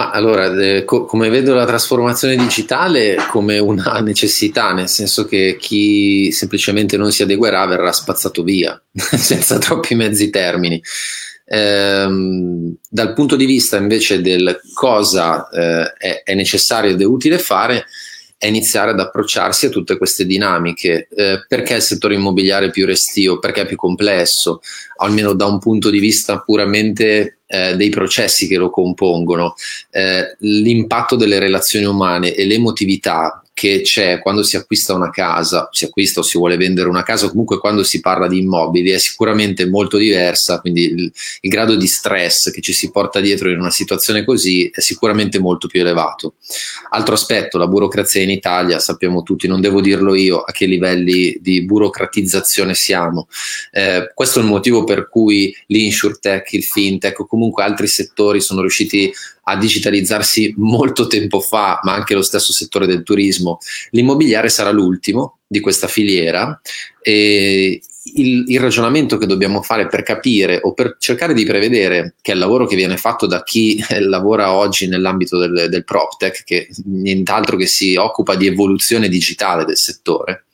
Ma 0.00 0.08
allora, 0.08 0.50
eh, 0.58 0.84
co- 0.86 1.04
come 1.04 1.28
vedo 1.28 1.52
la 1.52 1.66
trasformazione 1.66 2.34
digitale 2.34 3.16
come 3.28 3.58
una 3.58 4.00
necessità, 4.00 4.72
nel 4.72 4.88
senso 4.88 5.26
che 5.26 5.58
chi 5.60 6.32
semplicemente 6.32 6.96
non 6.96 7.12
si 7.12 7.22
adeguerà 7.22 7.66
verrà 7.66 7.92
spazzato 7.92 8.42
via, 8.42 8.82
senza 8.94 9.58
troppi 9.58 9.94
mezzi 9.94 10.30
termini. 10.30 10.82
Ehm, 11.44 12.76
dal 12.88 13.12
punto 13.12 13.36
di 13.36 13.44
vista 13.44 13.76
invece 13.76 14.22
del 14.22 14.58
cosa 14.72 15.46
eh, 15.50 15.92
è, 15.98 16.22
è, 16.24 16.34
necessario 16.34 16.92
ed 16.92 17.00
è 17.02 17.04
utile 17.04 17.38
fare, 17.38 17.84
è 18.40 18.46
iniziare 18.46 18.92
ad 18.92 19.00
approcciarsi 19.00 19.66
a 19.66 19.68
tutte 19.68 19.98
queste 19.98 20.24
dinamiche. 20.24 21.08
Eh, 21.14 21.44
perché 21.46 21.74
il 21.74 21.82
settore 21.82 22.14
immobiliare 22.14 22.66
è 22.66 22.70
più 22.70 22.86
restio? 22.86 23.38
Perché 23.38 23.60
è 23.60 23.66
più 23.66 23.76
complesso? 23.76 24.62
Almeno 24.96 25.34
da 25.34 25.44
un 25.44 25.58
punto 25.58 25.90
di 25.90 25.98
vista 25.98 26.38
puramente 26.38 27.40
eh, 27.46 27.76
dei 27.76 27.90
processi 27.90 28.48
che 28.48 28.56
lo 28.56 28.70
compongono. 28.70 29.56
Eh, 29.90 30.36
l'impatto 30.38 31.16
delle 31.16 31.38
relazioni 31.38 31.84
umane 31.84 32.32
e 32.32 32.46
l'emotività 32.46 33.44
che 33.52 33.82
c'è 33.82 34.20
quando 34.20 34.42
si 34.42 34.56
acquista 34.56 34.94
una 34.94 35.10
casa, 35.10 35.68
si 35.70 35.84
acquista 35.84 36.20
o 36.20 36.22
si 36.22 36.38
vuole 36.38 36.56
vendere 36.56 36.88
una 36.88 37.02
casa, 37.02 37.28
comunque 37.28 37.58
quando 37.58 37.82
si 37.82 38.00
parla 38.00 38.26
di 38.26 38.38
immobili, 38.38 38.90
è 38.90 38.98
sicuramente 38.98 39.68
molto 39.68 39.98
diversa, 39.98 40.60
quindi 40.60 40.84
il, 40.84 41.12
il, 41.40 41.50
grado 41.50 41.76
di 41.76 41.86
stress 41.86 42.50
che 42.50 42.62
ci 42.62 42.72
si 42.72 42.90
porta 42.90 43.20
dietro 43.20 43.50
in 43.50 43.58
una 43.58 43.70
situazione 43.70 44.24
così 44.24 44.70
è 44.72 44.80
sicuramente 44.80 45.38
molto 45.38 45.66
più 45.66 45.80
elevato. 45.80 46.34
Altro 46.90 47.14
aspetto, 47.14 47.58
la 47.58 47.66
burocrazia 47.66 48.22
in 48.22 48.30
Italia, 48.30 48.78
sappiamo 48.78 49.22
tutti, 49.22 49.46
non 49.46 49.60
devo 49.60 49.82
dirlo 49.82 50.14
io 50.14 50.40
a 50.40 50.52
che 50.52 50.64
livelli 50.64 51.36
di 51.40 51.62
burocratizzazione 51.62 52.74
siamo. 52.74 53.28
Eh, 53.72 54.10
questo 54.14 54.38
è 54.38 54.42
il 54.42 54.48
motivo 54.48 54.84
per 54.84 55.08
cui 55.08 55.54
l'insurtech, 55.66 56.52
il 56.52 56.64
fintech 56.64 57.20
o 57.20 57.26
comunque 57.26 57.62
altri 57.62 57.88
settori 57.88 58.40
sono 58.40 58.60
riusciti 58.60 59.12
a 59.44 59.56
digitalizzarsi 59.56 60.54
molto 60.58 61.06
tempo 61.06 61.40
fa, 61.40 61.80
ma 61.82 61.94
anche 61.94 62.14
lo 62.14 62.22
stesso 62.22 62.52
settore 62.52 62.86
del 62.86 63.02
turismo. 63.02 63.58
L'immobiliare 63.90 64.48
sarà 64.48 64.70
l'ultimo 64.70 65.38
di 65.46 65.60
questa 65.60 65.88
filiera 65.88 66.60
e 67.02 67.80
il, 68.14 68.44
il, 68.46 68.60
ragionamento 68.60 69.18
che 69.18 69.26
dobbiamo 69.26 69.62
fare 69.62 69.86
per 69.86 70.02
capire 70.02 70.60
o 70.62 70.72
per 70.72 70.96
cercare 70.98 71.34
di 71.34 71.44
prevedere 71.44 72.14
che 72.22 72.32
è 72.32 72.34
il 72.34 72.40
lavoro 72.40 72.66
che 72.66 72.76
viene 72.76 72.96
fatto 72.96 73.26
da 73.26 73.42
chi 73.42 73.82
lavora 74.00 74.52
oggi 74.52 74.86
nell'ambito 74.86 75.38
del, 75.38 75.68
del 75.68 75.84
PropTech, 75.84 76.44
che 76.44 76.68
nient'altro 76.84 77.56
che 77.56 77.66
si 77.66 77.96
occupa 77.96 78.36
di 78.36 78.46
evoluzione 78.46 79.08
digitale 79.08 79.64
del 79.64 79.76
settore, 79.76 80.44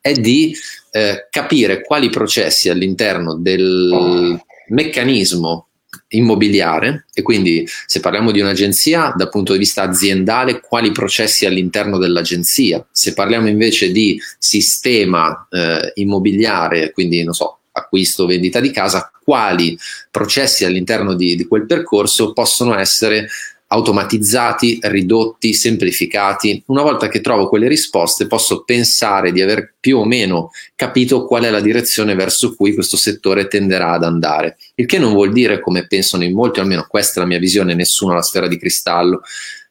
è 0.00 0.12
di 0.12 0.54
eh, 0.90 1.28
capire 1.30 1.82
quali 1.82 2.10
processi 2.10 2.68
all'interno 2.68 3.36
del 3.36 4.40
meccanismo 4.68 5.68
immobiliare. 6.08 7.06
E 7.12 7.22
quindi 7.22 7.66
se 7.86 8.00
parliamo 8.00 8.30
di 8.30 8.40
un'agenzia 8.40 9.12
dal 9.16 9.28
punto 9.28 9.52
di 9.52 9.58
vista 9.58 9.82
aziendale 9.82 10.60
quali 10.60 10.92
processi 10.92 11.46
all'interno 11.46 11.98
dell'agenzia? 11.98 12.84
Se 12.90 13.14
parliamo 13.14 13.48
invece 13.48 13.90
di 13.90 14.20
sistema 14.38 15.46
eh, 15.50 15.92
immobiliare 15.94 16.92
quindi 16.92 17.22
non 17.22 17.34
so 17.34 17.58
acquisto 17.72 18.26
vendita 18.26 18.58
di 18.60 18.70
casa 18.70 19.10
quali 19.22 19.76
processi 20.10 20.64
all'interno 20.64 21.14
di, 21.14 21.36
di 21.36 21.46
quel 21.46 21.66
percorso 21.66 22.32
possono 22.32 22.78
essere 22.78 23.28
automatizzati, 23.68 24.78
ridotti, 24.82 25.52
semplificati. 25.52 26.62
Una 26.66 26.82
volta 26.82 27.08
che 27.08 27.20
trovo 27.20 27.48
quelle 27.48 27.68
risposte 27.68 28.26
posso 28.26 28.62
pensare 28.62 29.32
di 29.32 29.42
aver 29.42 29.74
più 29.80 29.98
o 29.98 30.04
meno 30.04 30.50
capito 30.74 31.24
qual 31.26 31.44
è 31.44 31.50
la 31.50 31.60
direzione 31.60 32.14
verso 32.14 32.54
cui 32.54 32.74
questo 32.74 32.96
settore 32.96 33.48
tenderà 33.48 33.92
ad 33.92 34.04
andare. 34.04 34.56
Il 34.74 34.86
che 34.86 34.98
non 34.98 35.12
vuol 35.12 35.32
dire, 35.32 35.60
come 35.60 35.86
pensano 35.86 36.24
in 36.24 36.32
molti, 36.32 36.60
almeno 36.60 36.86
questa 36.88 37.20
è 37.20 37.22
la 37.22 37.28
mia 37.28 37.38
visione, 37.38 37.74
nessuno 37.74 38.12
ha 38.12 38.16
la 38.16 38.22
sfera 38.22 38.46
di 38.46 38.58
cristallo, 38.58 39.22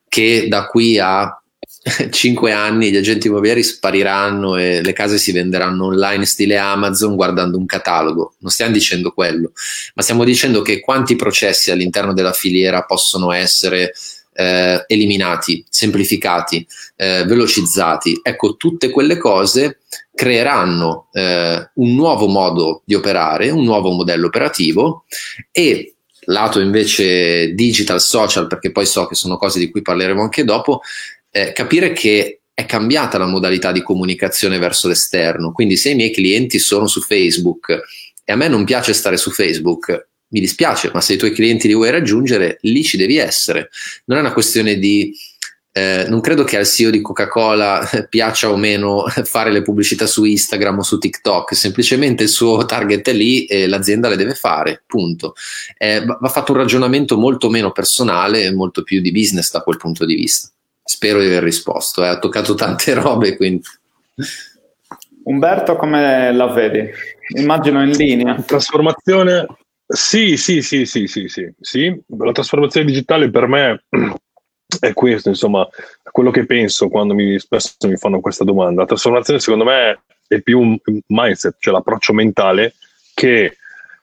che 0.08 0.48
da 0.50 0.66
qui 0.66 1.00
a 1.00 1.40
cinque 2.10 2.52
anni 2.52 2.90
gli 2.90 2.98
agenti 2.98 3.28
immobiliari 3.28 3.62
spariranno 3.62 4.58
e 4.58 4.82
le 4.82 4.94
case 4.94 5.20
si 5.20 5.32
venderanno 5.32 5.86
online 5.86 6.26
stile 6.26 6.58
Amazon 6.58 7.16
guardando 7.16 7.58
un 7.58 7.66
catalogo. 7.66 8.36
Non 8.40 8.52
stiamo 8.52 8.72
dicendo 8.72 9.12
quello, 9.12 9.52
ma 9.94 10.02
stiamo 10.02 10.24
dicendo 10.24 10.62
che 10.62 10.80
quanti 10.80 11.16
processi 11.16 11.70
all'interno 11.70 12.14
della 12.14 12.34
filiera 12.34 12.84
possono 12.84 13.32
essere 13.32 13.94
eh, 14.34 14.84
eliminati, 14.88 15.64
semplificati, 15.70 16.66
eh, 16.96 17.24
velocizzati. 17.26 18.20
Ecco, 18.24 18.56
tutte 18.56 18.90
quelle 18.90 19.18
cose 19.18 19.82
creeranno 20.14 21.10
eh, 21.12 21.70
un 21.76 21.94
nuovo 21.94 22.28
modo 22.28 22.82
di 22.84 22.96
operare, 22.96 23.52
un 23.52 23.64
nuovo 23.64 23.92
modello 23.92 24.26
operativo 24.26 25.06
e 25.52 25.96
lato 26.26 26.60
invece 26.60 27.54
digital, 27.54 28.02
social, 28.02 28.48
perché 28.48 28.72
poi 28.72 28.86
so 28.86 29.06
che 29.06 29.16
sono 29.16 29.38
cose 29.38 29.60
di 29.60 29.70
cui 29.70 29.82
parleremo 29.82 30.22
anche 30.22 30.44
dopo, 30.44 30.82
eh, 31.36 31.52
capire 31.52 31.92
che 31.92 32.40
è 32.54 32.66
cambiata 32.66 33.18
la 33.18 33.26
modalità 33.26 33.74
di 33.74 33.82
comunicazione 33.82 34.58
verso 34.58 34.88
l'esterno. 34.88 35.52
Quindi 35.52 35.76
se 35.76 35.90
i 35.90 35.96
miei 35.96 36.12
clienti 36.12 36.60
sono 36.60 36.88
su 36.88 37.02
Facebook 37.02 37.82
e 38.24 38.32
a 38.32 38.38
me 38.38 38.48
non 38.48 38.64
piace 38.64 38.94
stare 38.94 39.18
su 39.18 39.32
Facebook, 39.32 40.08
mi 40.30 40.40
dispiace, 40.40 40.92
ma 40.94 41.02
se 41.02 41.14
i 41.14 41.18
tuoi 41.18 41.34
clienti 41.34 41.68
li 41.68 41.74
vuoi 41.74 41.92
raggiungere, 41.92 42.58
lì 42.62 42.82
ci 42.84 42.96
devi 42.96 43.18
essere. 43.18 43.70
Non 44.06 44.18
è 44.18 44.22
una 44.22 44.32
questione 44.32 44.78
di... 44.80 45.14
Eh, 45.74 46.06
non 46.08 46.22
credo 46.22 46.46
che 46.46 46.56
al 46.56 46.66
CEO 46.66 46.90
di 46.90 47.02
Coca-Cola 47.02 47.86
piaccia 48.08 48.50
o 48.50 48.56
meno 48.56 49.04
fare 49.26 49.52
le 49.52 49.62
pubblicità 49.62 50.08
su 50.08 50.24
Instagram 50.24 50.80
o 50.80 50.84
su 50.84 50.98
TikTok, 50.98 51.54
semplicemente 51.54 52.24
il 52.24 52.30
suo 52.30 52.64
target 52.64 53.10
è 53.10 53.14
lì 53.14 53.44
e 53.44 53.68
l'azienda 53.68 54.08
le 54.08 54.16
deve 54.16 54.36
fare, 54.36 54.84
punto. 54.88 55.34
Eh, 55.78 56.06
va 56.06 56.30
fatto 56.30 56.54
un 56.54 56.60
ragionamento 56.60 57.18
molto 57.18 57.50
meno 57.50 57.74
personale 57.74 58.44
e 58.44 58.54
molto 58.54 58.84
più 58.84 59.02
di 59.02 59.12
business 59.12 59.52
da 59.52 59.60
quel 59.60 59.76
punto 59.76 60.06
di 60.06 60.16
vista. 60.16 60.50
Spero 60.88 61.20
di 61.20 61.26
aver 61.26 61.44
risposto, 61.44 62.04
eh. 62.04 62.08
ha 62.08 62.20
toccato 62.20 62.54
tante 62.54 62.94
robe. 62.96 63.36
Quindi. 63.36 63.64
Umberto, 65.24 65.76
come 65.76 66.32
la 66.32 66.48
vedi? 66.48 66.88
Immagino 67.38 67.82
in 67.82 67.90
linea. 67.90 68.36
Trasformazione, 68.36 69.48
sì, 69.88 70.38
sì, 70.38 70.62
sì, 70.62 70.86
sì, 70.86 71.08
sì, 71.08 71.28
sì, 71.28 71.52
sì. 71.60 72.02
La 72.18 72.32
trasformazione 72.32 72.86
digitale 72.86 73.32
per 73.32 73.48
me 73.48 73.84
è 74.80 74.94
questo, 74.94 75.30
insomma, 75.30 75.68
quello 76.12 76.30
che 76.30 76.46
penso 76.46 76.90
quando 76.90 77.16
mi, 77.16 77.40
spesso 77.40 77.76
mi 77.88 77.98
fanno 77.98 78.20
questa 78.20 78.44
domanda. 78.44 78.82
La 78.82 78.88
trasformazione 78.88 79.40
secondo 79.40 79.64
me 79.64 80.04
è 80.28 80.42
più 80.42 80.60
un 80.60 80.78
mindset, 81.08 81.56
cioè 81.60 81.74
l'approccio 81.74 82.14
mentale 82.14 82.76
che 83.14 83.58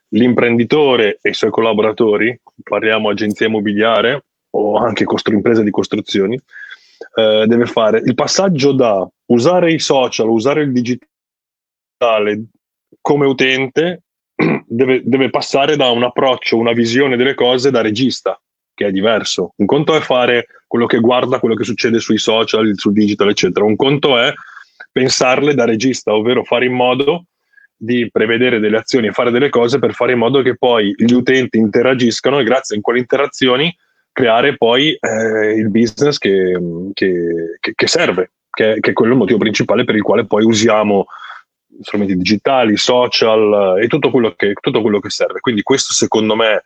l'imprenditore 0.08 1.18
e 1.20 1.30
i 1.30 1.34
suoi 1.34 1.50
collaboratori, 1.50 2.38
parliamo 2.62 3.08
agenzie 3.08 3.46
immobiliare 3.46 4.24
o 4.50 4.76
anche 4.76 5.04
costru- 5.04 5.34
imprese 5.34 5.62
di 5.62 5.70
costruzioni, 5.70 6.40
eh, 7.14 7.44
deve 7.46 7.66
fare 7.66 8.00
il 8.04 8.14
passaggio 8.14 8.72
da 8.72 9.08
usare 9.26 9.72
i 9.72 9.78
social, 9.78 10.28
usare 10.28 10.62
il 10.62 10.72
digitale 10.72 12.44
come 13.00 13.26
utente, 13.26 14.02
deve, 14.66 15.02
deve 15.04 15.30
passare 15.30 15.76
da 15.76 15.90
un 15.90 16.02
approccio, 16.02 16.58
una 16.58 16.72
visione 16.72 17.16
delle 17.16 17.34
cose 17.34 17.70
da 17.70 17.80
regista, 17.80 18.40
che 18.74 18.86
è 18.86 18.90
diverso. 18.90 19.52
Un 19.56 19.66
conto 19.66 19.94
è 19.94 20.00
fare 20.00 20.46
quello 20.66 20.86
che 20.86 20.98
guarda 20.98 21.38
quello 21.38 21.54
che 21.54 21.64
succede 21.64 21.98
sui 21.98 22.18
social, 22.18 22.72
sul 22.76 22.92
digital, 22.92 23.28
eccetera. 23.28 23.64
Un 23.64 23.76
conto 23.76 24.18
è 24.18 24.32
pensarle 24.90 25.54
da 25.54 25.64
regista, 25.64 26.14
ovvero 26.14 26.44
fare 26.44 26.66
in 26.66 26.72
modo 26.72 27.26
di 27.76 28.08
prevedere 28.10 28.60
delle 28.60 28.78
azioni 28.78 29.08
e 29.08 29.12
fare 29.12 29.32
delle 29.32 29.48
cose 29.48 29.78
per 29.78 29.92
fare 29.92 30.12
in 30.12 30.18
modo 30.18 30.40
che 30.40 30.56
poi 30.56 30.94
gli 30.96 31.12
utenti 31.12 31.58
interagiscano 31.58 32.38
e 32.38 32.44
grazie 32.44 32.76
a 32.76 32.80
quelle 32.80 33.00
interazioni 33.00 33.74
creare 34.12 34.56
poi 34.56 34.96
eh, 34.98 35.52
il 35.54 35.70
business 35.70 36.18
che, 36.18 36.58
che, 36.92 37.56
che, 37.58 37.72
che 37.74 37.86
serve, 37.86 38.32
che, 38.50 38.74
è 38.74 38.92
quello 38.92 39.12
il 39.12 39.18
motivo 39.18 39.38
principale 39.38 39.84
per 39.84 39.94
il 39.94 40.02
quale 40.02 40.26
poi 40.26 40.44
usiamo 40.44 41.06
strumenti 41.80 42.16
digitali, 42.16 42.76
social 42.76 43.80
e 43.82 43.88
tutto 43.88 44.10
quello 44.10 44.34
che, 44.36 44.52
tutto 44.60 44.82
quello 44.82 45.00
che 45.00 45.10
serve. 45.10 45.40
Quindi 45.40 45.62
questo 45.62 45.92
secondo 45.92 46.36
me 46.36 46.62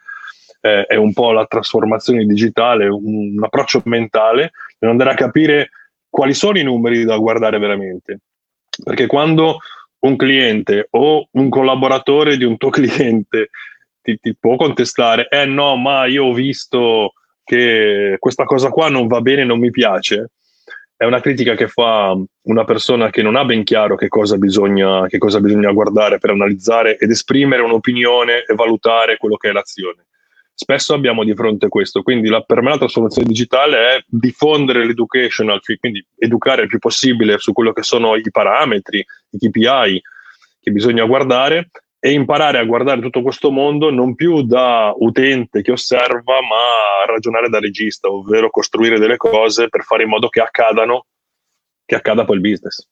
eh, 0.61 0.85
è 0.87 0.97
un 0.97 1.13
po' 1.13 1.31
la 1.31 1.47
trasformazione 1.47 2.25
digitale, 2.25 2.89
un, 2.89 3.37
un 3.37 3.45
approccio 3.45 3.81
mentale 3.85 4.51
per 4.77 4.89
andare 4.89 5.11
a 5.11 5.15
capire 5.15 5.71
quali 6.09 6.35
sono 6.35 6.59
i 6.59 6.65
numeri 6.65 7.05
da 7.05 7.17
guardare 7.17 7.59
veramente. 7.59 8.21
Perché 8.83 9.07
quando 9.07 9.59
un 10.01 10.17
cliente 10.17 10.89
o 10.91 11.29
un 11.31 11.49
collaboratore 11.49 12.37
di 12.37 12.45
un 12.45 12.57
tuo 12.57 12.71
cliente 12.71 13.51
ti, 14.03 14.19
ti 14.19 14.37
può 14.39 14.57
contestare, 14.57 15.29
eh 15.29 15.47
no, 15.47 15.77
ma 15.77 16.07
io 16.07 16.27
ho 16.27 16.33
visto 16.33 17.13
che 17.47 18.17
questa 18.19 18.43
cosa 18.43 18.71
qua 18.71 18.89
non 18.89 19.07
va 19.07 19.21
bene, 19.21 19.45
non 19.45 19.61
mi 19.61 19.71
piace, 19.71 20.33
è 20.97 21.05
una 21.05 21.21
critica 21.21 21.55
che 21.55 21.69
fa 21.69 22.17
una 22.43 22.65
persona 22.65 23.11
che 23.11 23.23
non 23.23 23.37
ha 23.37 23.45
ben 23.45 23.63
chiaro 23.63 23.95
che 23.95 24.09
cosa 24.09 24.37
bisogna, 24.37 25.07
che 25.07 25.19
cosa 25.19 25.41
bisogna 25.41 25.71
guardare 25.71 26.19
per 26.19 26.31
analizzare 26.31 26.99
ed 26.99 27.11
esprimere 27.11 27.63
un'opinione 27.63 28.45
e 28.45 28.55
valutare 28.55 29.17
quello 29.17 29.37
che 29.37 29.51
è 29.51 29.53
l'azione. 29.53 30.07
Spesso 30.53 30.95
abbiamo 30.95 31.23
di 31.23 31.35
fronte 31.35 31.69
questo, 31.69 32.03
quindi 32.03 32.29
la, 32.29 32.41
per 32.41 32.63
me 32.63 32.71
la 32.71 32.79
trasformazione 32.79 33.29
digitale 33.29 33.77
è 33.91 34.05
diffondere 34.07 34.85
l'educational, 34.85 35.61
quindi 35.79 36.05
educare 36.17 36.63
il 36.63 36.69
più 36.69 36.79
possibile 36.79 37.39
su 37.39 37.53
quello 37.53 37.73
che 37.73 37.83
sono 37.83 38.17
i 38.17 38.31
parametri, 38.31 39.05
i 39.31 39.39
KPI 39.39 40.03
che 40.59 40.71
bisogna 40.73 41.05
guardare 41.05 41.69
e 41.99 42.13
imparare 42.13 42.59
a 42.59 42.65
guardare 42.65 43.01
tutto 43.01 43.23
questo 43.23 43.51
mondo 43.51 43.91
non 43.91 44.15
più 44.15 44.43
da 44.43 44.93
utente 44.97 45.63
che 45.63 45.73
osserva, 45.73 46.41
ma 46.41 47.03
a 47.03 47.07
ragionare 47.07 47.49
da 47.49 47.59
regista, 47.59 48.09
ovvero 48.09 48.51
costruire 48.51 48.99
delle 48.99 49.17
cose 49.17 49.69
per 49.69 49.83
fare 49.83 50.03
in 50.05 50.11
modo 50.11 50.29
che 50.29 50.41
accadano, 50.41 51.07
che 51.85 51.95
accada 51.95 52.25
poi 52.25 52.37
il 52.37 52.43
business. 52.43 52.87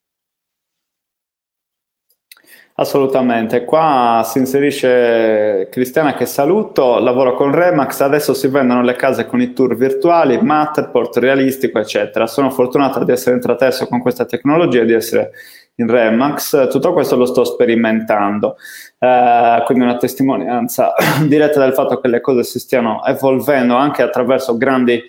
Assolutamente, 2.77 3.65
qua 3.65 4.23
si 4.25 4.39
inserisce 4.39 5.69
Cristiana 5.71 6.15
che 6.15 6.27
saluto, 6.27 6.99
lavoro 6.99 7.35
con 7.35 7.55
Remax, 7.55 8.01
adesso 8.01 8.35
si 8.35 8.49
vendono 8.49 8.83
le 8.83 8.97
case 8.97 9.27
con 9.27 9.41
i 9.41 9.53
tour 9.53 9.77
virtuali, 9.77 10.43
Matterport, 10.43 11.19
realistico 11.19 11.79
eccetera. 11.79 12.27
Sono 12.27 12.51
fortunata 12.51 13.05
di 13.05 13.13
essere 13.13 13.37
entrata 13.37 13.67
adesso 13.67 13.87
con 13.87 14.01
questa 14.01 14.25
tecnologia 14.25 14.81
e 14.81 14.87
di 14.87 14.93
essere 14.93 15.31
in 15.77 15.89
Remax, 15.89 16.69
tutto 16.69 16.93
questo 16.93 17.17
lo 17.17 17.27
sto 17.27 17.45
sperimentando, 17.45 18.57
eh, 18.99 19.63
quindi 19.67 19.85
una 19.85 19.97
testimonianza 19.97 20.95
diretta 21.27 21.61
del 21.61 21.75
fatto 21.75 22.01
che 22.01 22.09
le 22.09 22.21
cose 22.21 22.45
si 22.45 22.59
stiano 22.59 23.05
evolvendo 23.05 23.75
anche 23.75 24.03
attraverso 24.03 24.57
grandi, 24.57 25.03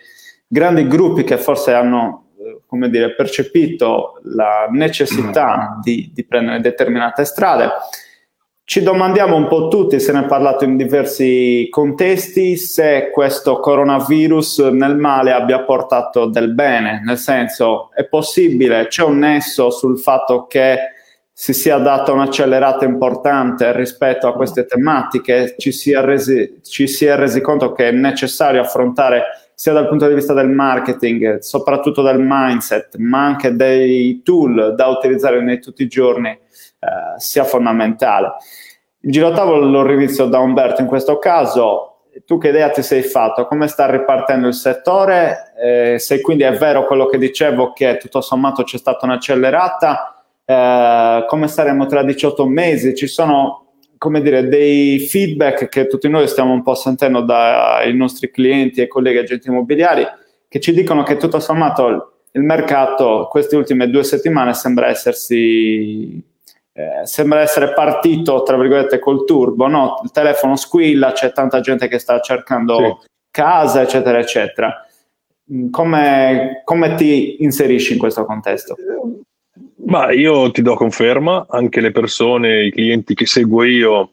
grandi 0.48 0.88
gruppi 0.88 1.24
che 1.24 1.38
forse 1.38 1.74
hanno 1.74 2.26
come 2.68 2.90
dire, 2.90 3.16
percepito 3.16 4.20
la 4.24 4.68
necessità 4.70 5.78
mm. 5.78 5.82
di, 5.82 6.12
di 6.14 6.26
prendere 6.26 6.60
determinate 6.60 7.26
strade. 7.26 7.70
Ci 8.68 8.82
domandiamo 8.82 9.36
un 9.36 9.48
po' 9.48 9.68
tutti, 9.68 10.00
se 10.00 10.12
ne 10.12 10.22
è 10.22 10.26
parlato 10.26 10.64
in 10.64 10.76
diversi 10.76 11.68
contesti, 11.70 12.58
se 12.58 13.12
questo 13.12 13.60
coronavirus 13.60 14.58
nel 14.72 14.98
male 14.98 15.34
abbia 15.34 15.62
portato 15.62 16.26
del 16.26 16.52
bene, 16.52 17.00
nel 17.06 17.20
senso 17.20 17.92
è 17.94 18.06
possibile, 18.06 18.88
c'è 18.88 19.04
un 19.04 19.20
nesso 19.20 19.70
sul 19.70 20.00
fatto 20.00 20.48
che 20.48 20.80
si 21.32 21.54
sia 21.54 21.78
data 21.78 22.12
un'accelerata 22.12 22.86
importante 22.86 23.72
rispetto 23.72 24.28
a 24.28 24.34
queste 24.34 24.66
tematiche, 24.66 25.54
ci 25.60 25.72
si 25.72 25.92
è 25.92 26.02
resi, 26.02 26.60
ci 26.64 26.88
si 26.88 27.06
è 27.06 27.16
resi 27.16 27.42
conto 27.42 27.72
che 27.72 27.90
è 27.90 27.92
necessario 27.92 28.62
affrontare 28.62 29.26
sia 29.56 29.72
dal 29.72 29.88
punto 29.88 30.08
di 30.08 30.14
vista 30.14 30.34
del 30.34 30.50
marketing, 30.50 31.38
soprattutto 31.40 32.02
del 32.02 32.20
mindset, 32.20 32.98
ma 32.98 33.26
anche 33.26 33.56
dei 33.56 34.22
tool 34.22 34.76
da 34.76 34.88
utilizzare 34.88 35.42
nei 35.42 35.60
tutti 35.60 35.84
i 35.84 35.88
giorni, 35.88 36.30
eh, 36.30 36.40
sia 37.18 37.46
fondamentale. 37.46 38.36
Il 39.00 39.12
giro 39.12 39.32
tavolo 39.32 39.66
lo 39.66 39.86
rivizio 39.86 40.26
da 40.26 40.40
Umberto 40.40 40.82
in 40.82 40.88
questo 40.88 41.18
caso. 41.20 41.92
Tu 42.26 42.38
che 42.38 42.50
idea 42.50 42.70
ti 42.70 42.82
sei 42.82 43.02
fatto? 43.02 43.46
Come 43.46 43.68
sta 43.68 43.90
ripartendo 43.90 44.48
il 44.48 44.54
settore? 44.54 45.54
Eh, 45.58 46.00
se 46.00 46.22
quindi 46.22 46.44
è 46.44 46.52
vero 46.54 46.86
quello 46.86 47.06
che 47.06 47.18
dicevo 47.18 47.72
che 47.72 47.98
tutto 47.98 48.22
sommato 48.22 48.64
c'è 48.64 48.78
stata 48.78 49.06
un'accelerata, 49.06 50.24
eh, 50.46 51.26
come 51.28 51.48
staremo 51.48 51.86
tra 51.86 52.04
18 52.04 52.46
mesi? 52.46 52.96
Ci 52.96 53.08
sono 53.08 53.65
come 54.06 54.22
dire, 54.22 54.48
dei 54.48 55.00
feedback 55.00 55.68
che 55.68 55.88
tutti 55.88 56.08
noi 56.08 56.28
stiamo 56.28 56.54
un 56.54 56.62
po' 56.62 56.76
sentendo 56.76 57.22
dai 57.22 57.92
nostri 57.96 58.30
clienti 58.30 58.82
e 58.82 58.88
colleghi 58.88 59.18
agenti 59.18 59.48
immobiliari 59.48 60.06
che 60.48 60.60
ci 60.60 60.74
dicono 60.74 61.02
che 61.02 61.18
tutto 61.18 61.40
sommato 61.40 62.20
il 62.32 62.44
mercato 62.44 63.28
queste 63.32 63.56
ultime 63.56 63.90
due 63.90 64.04
settimane 64.04 64.54
sembra 64.54 64.90
essersi 64.90 66.24
eh, 66.72 67.02
sembra 67.06 67.42
essere 67.42 67.74
partito 67.74 68.44
tra 68.44 68.58
virgolette 68.58 69.00
col 69.00 69.26
turbo 69.26 69.66
no? 69.66 70.00
il 70.04 70.12
telefono 70.12 70.56
squilla 70.56 71.12
c'è 71.12 71.32
tanta 71.32 71.60
gente 71.62 71.88
che 71.88 71.98
sta 71.98 72.20
cercando 72.20 72.78
sì. 72.78 73.08
casa 73.32 73.82
eccetera 73.82 74.20
eccetera 74.20 74.86
come, 75.72 76.62
come 76.64 76.96
ti 76.96 77.44
inserisci 77.44 77.94
in 77.94 78.00
questo 78.00 78.24
contesto? 78.26 78.76
Ma 79.86 80.12
io 80.12 80.50
ti 80.52 80.62
do 80.62 80.74
conferma, 80.74 81.46
anche 81.50 81.80
le 81.80 81.92
persone, 81.92 82.66
i 82.66 82.72
clienti 82.72 83.14
che 83.14 83.28
seguo 83.28 83.64
io 83.64 84.12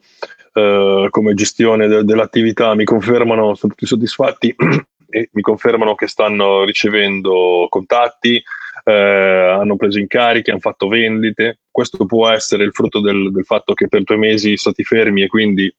eh, 0.53 1.07
come 1.09 1.33
gestione 1.33 1.87
de- 1.87 2.03
dell'attività 2.03 2.75
mi 2.75 2.83
confermano, 2.83 3.55
sono 3.55 3.73
tutti 3.73 3.87
soddisfatti 3.87 4.55
e 5.09 5.29
mi 5.31 5.41
confermano 5.41 5.95
che 5.95 6.07
stanno 6.07 6.63
ricevendo 6.63 7.65
contatti, 7.69 8.41
eh, 8.83 8.91
hanno 8.93 9.75
preso 9.75 9.97
incarichi, 9.97 10.51
hanno 10.51 10.59
fatto 10.59 10.87
vendite. 10.87 11.61
Questo 11.71 12.05
può 12.05 12.29
essere 12.29 12.63
il 12.63 12.71
frutto 12.71 12.99
del, 12.99 13.31
del 13.31 13.45
fatto 13.45 13.73
che 13.73 13.87
per 13.87 14.03
due 14.03 14.17
mesi 14.17 14.55
stati 14.57 14.83
fermi 14.83 15.23
e 15.23 15.27
quindi 15.27 15.75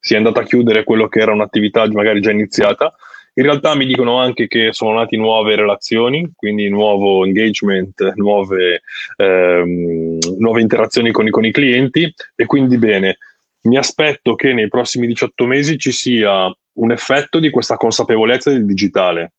si 0.00 0.14
è 0.14 0.16
andato 0.16 0.40
a 0.40 0.44
chiudere 0.44 0.82
quello 0.82 1.06
che 1.06 1.20
era 1.20 1.32
un'attività 1.32 1.86
magari 1.92 2.20
già 2.20 2.32
iniziata 2.32 2.92
in 3.38 3.44
realtà 3.44 3.76
mi 3.76 3.86
dicono 3.86 4.18
anche 4.18 4.48
che 4.48 4.72
sono 4.72 4.94
nati 4.94 5.16
nuove 5.16 5.54
relazioni, 5.54 6.32
quindi 6.34 6.68
nuovo 6.68 7.24
engagement, 7.24 8.14
nuove, 8.16 8.82
ehm, 9.16 10.18
nuove 10.38 10.60
interazioni 10.60 11.12
con, 11.12 11.30
con 11.30 11.44
i 11.44 11.52
clienti 11.52 12.12
e 12.34 12.46
quindi 12.46 12.78
bene, 12.78 13.18
mi 13.62 13.76
aspetto 13.76 14.34
che 14.34 14.52
nei 14.52 14.68
prossimi 14.68 15.06
18 15.06 15.46
mesi 15.46 15.78
ci 15.78 15.92
sia 15.92 16.52
un 16.72 16.90
effetto 16.90 17.38
di 17.38 17.50
questa 17.50 17.76
consapevolezza 17.76 18.50
del 18.50 18.66
digitale. 18.66 19.34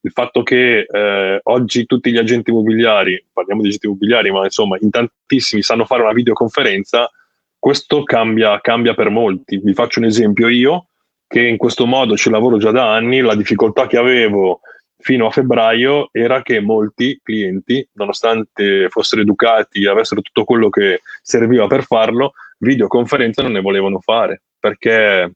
Il 0.00 0.12
fatto 0.12 0.42
che 0.42 0.86
eh, 0.90 1.40
oggi 1.42 1.84
tutti 1.84 2.10
gli 2.10 2.18
agenti 2.18 2.50
immobiliari, 2.50 3.22
parliamo 3.30 3.60
di 3.60 3.68
agenti 3.68 3.86
immobiliari, 3.86 4.30
ma 4.30 4.44
insomma 4.44 4.78
in 4.80 4.88
tantissimi 4.88 5.62
sanno 5.62 5.84
fare 5.84 6.00
una 6.00 6.12
videoconferenza, 6.12 7.10
questo 7.58 8.02
cambia, 8.02 8.58
cambia 8.62 8.94
per 8.94 9.10
molti. 9.10 9.58
Vi 9.62 9.74
faccio 9.74 9.98
un 9.98 10.06
esempio 10.06 10.48
io, 10.48 10.86
che 11.32 11.40
in 11.40 11.56
questo 11.56 11.86
modo 11.86 12.14
ci 12.14 12.28
lavoro 12.28 12.58
già 12.58 12.72
da 12.72 12.92
anni, 12.92 13.20
la 13.20 13.34
difficoltà 13.34 13.86
che 13.86 13.96
avevo 13.96 14.60
fino 14.98 15.26
a 15.26 15.30
febbraio 15.30 16.10
era 16.12 16.42
che 16.42 16.60
molti 16.60 17.18
clienti, 17.22 17.88
nonostante 17.94 18.90
fossero 18.90 19.22
educati 19.22 19.82
e 19.82 19.88
avessero 19.88 20.20
tutto 20.20 20.44
quello 20.44 20.68
che 20.68 21.00
serviva 21.22 21.66
per 21.68 21.84
farlo, 21.84 22.32
videoconferenze 22.58 23.40
non 23.40 23.52
ne 23.52 23.62
volevano 23.62 23.98
fare 24.00 24.42
perché 24.58 25.32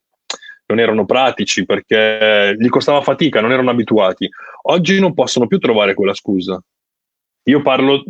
non 0.67 0.81
erano 0.81 1.07
pratici, 1.07 1.65
perché 1.65 2.55
gli 2.59 2.69
costava 2.69 3.01
fatica, 3.01 3.41
non 3.41 3.53
erano 3.53 3.71
abituati. 3.71 4.29
Oggi 4.65 5.01
non 5.01 5.15
possono 5.15 5.47
più 5.47 5.57
trovare 5.59 5.95
quella 5.95 6.13
scusa. 6.13 6.63
Io 7.45 7.63
parlo 7.63 8.03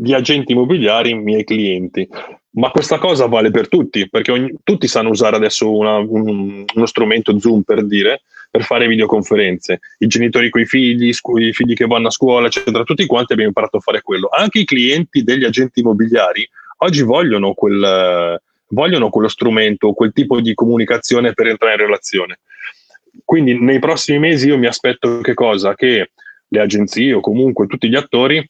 di 0.00 0.14
agenti 0.14 0.52
immobiliari, 0.52 1.14
miei 1.14 1.44
clienti. 1.44 2.08
Ma 2.52 2.70
questa 2.70 2.96
cosa 2.96 3.26
vale 3.26 3.50
per 3.50 3.68
tutti, 3.68 4.08
perché 4.08 4.32
ogni, 4.32 4.54
tutti 4.64 4.88
sanno 4.88 5.10
usare 5.10 5.36
adesso 5.36 5.70
una, 5.70 5.98
un, 5.98 6.64
uno 6.74 6.86
strumento 6.86 7.38
Zoom 7.38 7.62
per 7.62 7.84
dire, 7.84 8.22
per 8.50 8.62
fare 8.62 8.88
videoconferenze. 8.88 9.80
I 9.98 10.06
genitori 10.06 10.48
con 10.48 10.62
i 10.62 10.66
figli, 10.66 11.12
scu- 11.12 11.38
i 11.38 11.52
figli 11.52 11.74
che 11.74 11.84
vanno 11.86 12.06
a 12.06 12.10
scuola, 12.10 12.46
eccetera, 12.46 12.82
tutti 12.82 13.04
quanti 13.04 13.32
abbiamo 13.32 13.50
imparato 13.50 13.76
a 13.76 13.80
fare 13.80 14.00
quello. 14.00 14.30
Anche 14.32 14.60
i 14.60 14.64
clienti 14.64 15.22
degli 15.22 15.44
agenti 15.44 15.80
immobiliari 15.80 16.48
oggi 16.78 17.02
vogliono, 17.02 17.52
quel, 17.52 18.40
vogliono 18.68 19.10
quello 19.10 19.28
strumento, 19.28 19.92
quel 19.92 20.14
tipo 20.14 20.40
di 20.40 20.54
comunicazione 20.54 21.34
per 21.34 21.48
entrare 21.48 21.74
in 21.74 21.80
relazione. 21.80 22.38
Quindi 23.22 23.60
nei 23.60 23.78
prossimi 23.78 24.18
mesi 24.18 24.48
io 24.48 24.56
mi 24.56 24.66
aspetto 24.66 25.20
che 25.20 25.34
cosa? 25.34 25.74
Che 25.74 26.10
le 26.48 26.60
agenzie 26.60 27.12
o 27.12 27.20
comunque 27.20 27.66
tutti 27.66 27.88
gli 27.88 27.96
attori 27.96 28.42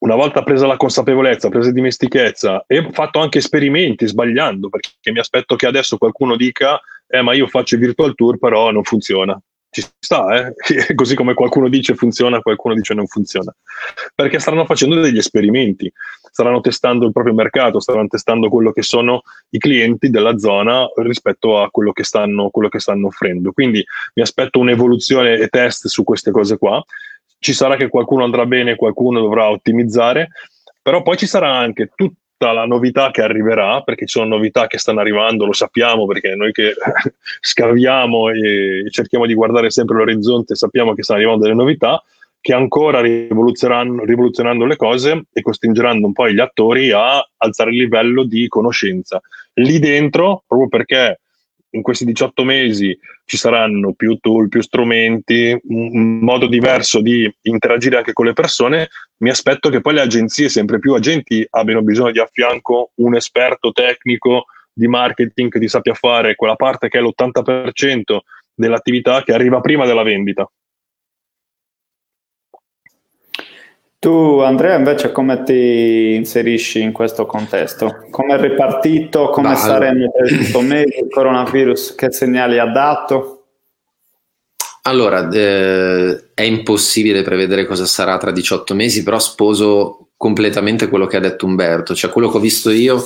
una 0.00 0.14
volta 0.14 0.42
presa 0.42 0.66
la 0.66 0.76
consapevolezza, 0.76 1.48
presa 1.48 1.70
dimestichezza 1.72 2.64
e 2.66 2.88
fatto 2.92 3.18
anche 3.20 3.38
esperimenti 3.38 4.06
sbagliando, 4.06 4.68
perché 4.68 4.90
mi 5.12 5.18
aspetto 5.18 5.56
che 5.56 5.66
adesso 5.66 5.98
qualcuno 5.98 6.36
dica, 6.36 6.80
eh 7.06 7.22
ma 7.22 7.34
io 7.34 7.46
faccio 7.46 7.74
il 7.74 7.80
virtual 7.80 8.14
tour 8.14 8.38
però 8.38 8.70
non 8.70 8.84
funziona. 8.84 9.38
Ci 9.72 9.84
sta, 10.00 10.36
eh? 10.36 10.54
così 10.96 11.14
come 11.14 11.34
qualcuno 11.34 11.68
dice 11.68 11.94
funziona, 11.94 12.40
qualcuno 12.40 12.74
dice 12.74 12.94
non 12.94 13.06
funziona. 13.06 13.54
Perché 14.14 14.38
staranno 14.38 14.64
facendo 14.64 15.00
degli 15.00 15.18
esperimenti, 15.18 15.92
staranno 16.30 16.60
testando 16.60 17.06
il 17.06 17.12
proprio 17.12 17.34
mercato, 17.34 17.78
staranno 17.78 18.08
testando 18.08 18.48
quello 18.48 18.72
che 18.72 18.82
sono 18.82 19.22
i 19.50 19.58
clienti 19.58 20.08
della 20.08 20.38
zona 20.38 20.88
rispetto 20.96 21.60
a 21.60 21.70
quello 21.70 21.92
che 21.92 22.04
stanno, 22.04 22.48
quello 22.48 22.68
che 22.68 22.80
stanno 22.80 23.08
offrendo. 23.08 23.52
Quindi 23.52 23.84
mi 24.14 24.22
aspetto 24.22 24.58
un'evoluzione 24.58 25.38
e 25.38 25.48
test 25.48 25.86
su 25.88 26.04
queste 26.04 26.30
cose 26.30 26.56
qua 26.56 26.82
ci 27.40 27.52
sarà 27.54 27.76
che 27.76 27.88
qualcuno 27.88 28.22
andrà 28.22 28.46
bene, 28.46 28.76
qualcuno 28.76 29.20
dovrà 29.20 29.50
ottimizzare, 29.50 30.28
però 30.80 31.02
poi 31.02 31.16
ci 31.16 31.26
sarà 31.26 31.56
anche 31.56 31.90
tutta 31.94 32.52
la 32.52 32.66
novità 32.66 33.10
che 33.10 33.22
arriverà, 33.22 33.80
perché 33.80 34.06
ci 34.06 34.18
sono 34.18 34.36
novità 34.36 34.66
che 34.66 34.78
stanno 34.78 35.00
arrivando, 35.00 35.46
lo 35.46 35.52
sappiamo, 35.52 36.06
perché 36.06 36.34
noi 36.34 36.52
che 36.52 36.74
scaviamo 37.40 38.28
e 38.30 38.84
cerchiamo 38.90 39.26
di 39.26 39.34
guardare 39.34 39.70
sempre 39.70 39.96
l'orizzonte 39.96 40.54
sappiamo 40.54 40.94
che 40.94 41.02
stanno 41.02 41.20
arrivando 41.20 41.44
delle 41.44 41.56
novità 41.56 42.02
che 42.42 42.54
ancora 42.54 43.00
rivoluzioneranno, 43.00 44.04
rivoluzionando 44.04 44.64
le 44.64 44.76
cose 44.76 45.24
e 45.32 45.42
costringeranno 45.42 46.06
un 46.06 46.12
po' 46.12 46.28
gli 46.28 46.40
attori 46.40 46.90
a 46.90 47.26
alzare 47.36 47.70
il 47.70 47.76
livello 47.76 48.24
di 48.24 48.48
conoscenza. 48.48 49.20
Lì 49.54 49.78
dentro, 49.78 50.44
proprio 50.46 50.68
perché 50.68 51.20
in 51.70 51.82
questi 51.82 52.04
18 52.04 52.44
mesi 52.44 52.98
ci 53.24 53.36
saranno 53.36 53.92
più 53.92 54.16
tool, 54.16 54.48
più 54.48 54.60
strumenti, 54.60 55.56
un, 55.68 56.18
modo 56.18 56.46
diverso 56.46 57.00
di 57.00 57.32
interagire 57.42 57.96
anche 57.96 58.12
con 58.12 58.26
le 58.26 58.32
persone, 58.32 58.88
mi 59.18 59.30
aspetto 59.30 59.68
che 59.68 59.80
poi 59.80 59.94
le 59.94 60.00
agenzie, 60.00 60.48
sempre 60.48 60.78
più 60.78 60.94
agenti, 60.94 61.46
abbiano 61.50 61.82
bisogno 61.82 62.10
di 62.10 62.18
a 62.18 62.28
fianco 62.30 62.90
un 62.96 63.14
esperto 63.14 63.72
tecnico 63.72 64.46
di 64.72 64.88
marketing 64.88 65.50
che 65.50 65.60
ti 65.60 65.68
sappia 65.68 65.94
fare 65.94 66.34
quella 66.34 66.56
parte 66.56 66.88
che 66.88 66.98
è 66.98 67.02
l'80% 67.02 68.18
dell'attività 68.54 69.22
che 69.22 69.32
arriva 69.32 69.60
prima 69.60 69.86
della 69.86 70.02
vendita. 70.02 70.50
Tu 74.00 74.38
Andrea 74.38 74.78
invece 74.78 75.12
come 75.12 75.42
ti 75.42 76.14
inserisci 76.14 76.80
in 76.80 76.90
questo 76.90 77.26
contesto? 77.26 78.06
Come 78.10 78.34
è 78.34 78.40
ripartito? 78.40 79.28
Come 79.28 79.50
Beh, 79.50 79.56
saremo 79.56 80.10
per 80.10 80.36
questo 80.36 80.62
mese? 80.62 81.00
Il 81.02 81.10
coronavirus 81.10 81.94
che 81.96 82.10
segnali 82.10 82.58
ha 82.58 82.64
dato? 82.64 83.44
Allora, 84.84 85.28
eh, 85.28 86.30
è 86.32 86.40
impossibile 86.40 87.20
prevedere 87.20 87.66
cosa 87.66 87.84
sarà 87.84 88.16
tra 88.16 88.30
18 88.30 88.74
mesi, 88.74 89.02
però 89.02 89.18
sposo 89.18 90.12
completamente 90.16 90.88
quello 90.88 91.06
che 91.06 91.18
ha 91.18 91.20
detto 91.20 91.44
Umberto, 91.44 91.94
cioè 91.94 92.10
quello 92.10 92.30
che 92.30 92.38
ho 92.38 92.40
visto 92.40 92.70
io 92.70 93.04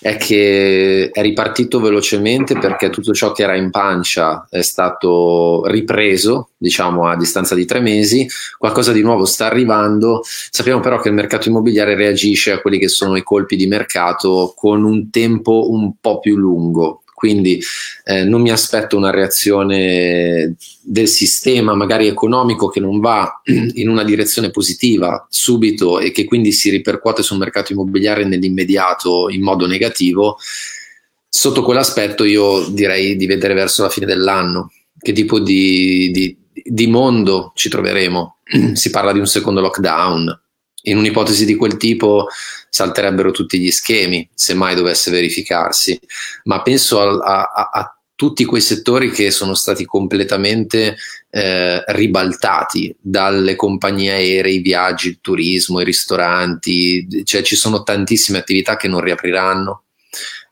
è 0.00 0.16
che 0.16 1.10
è 1.12 1.20
ripartito 1.20 1.78
velocemente 1.78 2.58
perché 2.58 2.88
tutto 2.88 3.12
ciò 3.12 3.32
che 3.32 3.42
era 3.42 3.54
in 3.54 3.70
pancia 3.70 4.46
è 4.48 4.62
stato 4.62 5.62
ripreso, 5.66 6.50
diciamo 6.56 7.06
a 7.06 7.16
distanza 7.16 7.54
di 7.54 7.66
tre 7.66 7.80
mesi, 7.80 8.26
qualcosa 8.58 8.92
di 8.92 9.02
nuovo 9.02 9.26
sta 9.26 9.46
arrivando, 9.46 10.22
sappiamo 10.24 10.80
però 10.80 10.98
che 11.00 11.08
il 11.08 11.14
mercato 11.14 11.48
immobiliare 11.48 11.94
reagisce 11.94 12.52
a 12.52 12.60
quelli 12.60 12.78
che 12.78 12.88
sono 12.88 13.16
i 13.16 13.22
colpi 13.22 13.56
di 13.56 13.66
mercato 13.66 14.54
con 14.56 14.84
un 14.84 15.10
tempo 15.10 15.70
un 15.70 15.92
po' 16.00 16.18
più 16.18 16.36
lungo, 16.36 16.99
quindi 17.20 17.60
eh, 18.04 18.24
non 18.24 18.40
mi 18.40 18.50
aspetto 18.50 18.96
una 18.96 19.10
reazione 19.10 20.54
del 20.80 21.06
sistema, 21.06 21.74
magari 21.74 22.06
economico, 22.06 22.68
che 22.68 22.80
non 22.80 22.98
va 22.98 23.42
in 23.44 23.90
una 23.90 24.04
direzione 24.04 24.48
positiva 24.48 25.26
subito 25.28 26.00
e 26.00 26.12
che 26.12 26.24
quindi 26.24 26.50
si 26.50 26.70
ripercuote 26.70 27.22
sul 27.22 27.36
mercato 27.36 27.74
immobiliare 27.74 28.24
nell'immediato 28.24 29.28
in 29.28 29.42
modo 29.42 29.66
negativo. 29.66 30.38
Sotto 31.28 31.62
quell'aspetto 31.62 32.24
io 32.24 32.66
direi 32.70 33.16
di 33.16 33.26
vedere 33.26 33.52
verso 33.52 33.82
la 33.82 33.90
fine 33.90 34.06
dell'anno 34.06 34.72
che 34.98 35.12
tipo 35.12 35.40
di, 35.40 36.10
di, 36.10 36.34
di 36.50 36.86
mondo 36.86 37.52
ci 37.54 37.68
troveremo. 37.68 38.38
si 38.72 38.88
parla 38.88 39.12
di 39.12 39.18
un 39.18 39.26
secondo 39.26 39.60
lockdown, 39.60 40.40
in 40.82 40.96
un'ipotesi 40.96 41.44
di 41.44 41.56
quel 41.56 41.76
tipo 41.76 42.26
salterebbero 42.68 43.30
tutti 43.30 43.58
gli 43.58 43.70
schemi, 43.70 44.28
se 44.32 44.54
mai 44.54 44.74
dovesse 44.74 45.10
verificarsi, 45.10 45.98
ma 46.44 46.62
penso 46.62 47.00
a, 47.00 47.42
a, 47.42 47.70
a 47.72 47.94
tutti 48.14 48.44
quei 48.44 48.60
settori 48.60 49.10
che 49.10 49.30
sono 49.30 49.54
stati 49.54 49.86
completamente 49.86 50.96
eh, 51.30 51.82
ribaltati 51.86 52.94
dalle 53.00 53.56
compagnie 53.56 54.12
aeree, 54.12 54.52
i 54.52 54.60
viaggi, 54.60 55.08
il 55.08 55.18
turismo, 55.22 55.80
i 55.80 55.84
ristoranti, 55.84 57.24
cioè 57.24 57.40
ci 57.42 57.56
sono 57.56 57.82
tantissime 57.82 58.38
attività 58.38 58.76
che 58.76 58.88
non 58.88 59.00
riapriranno 59.00 59.84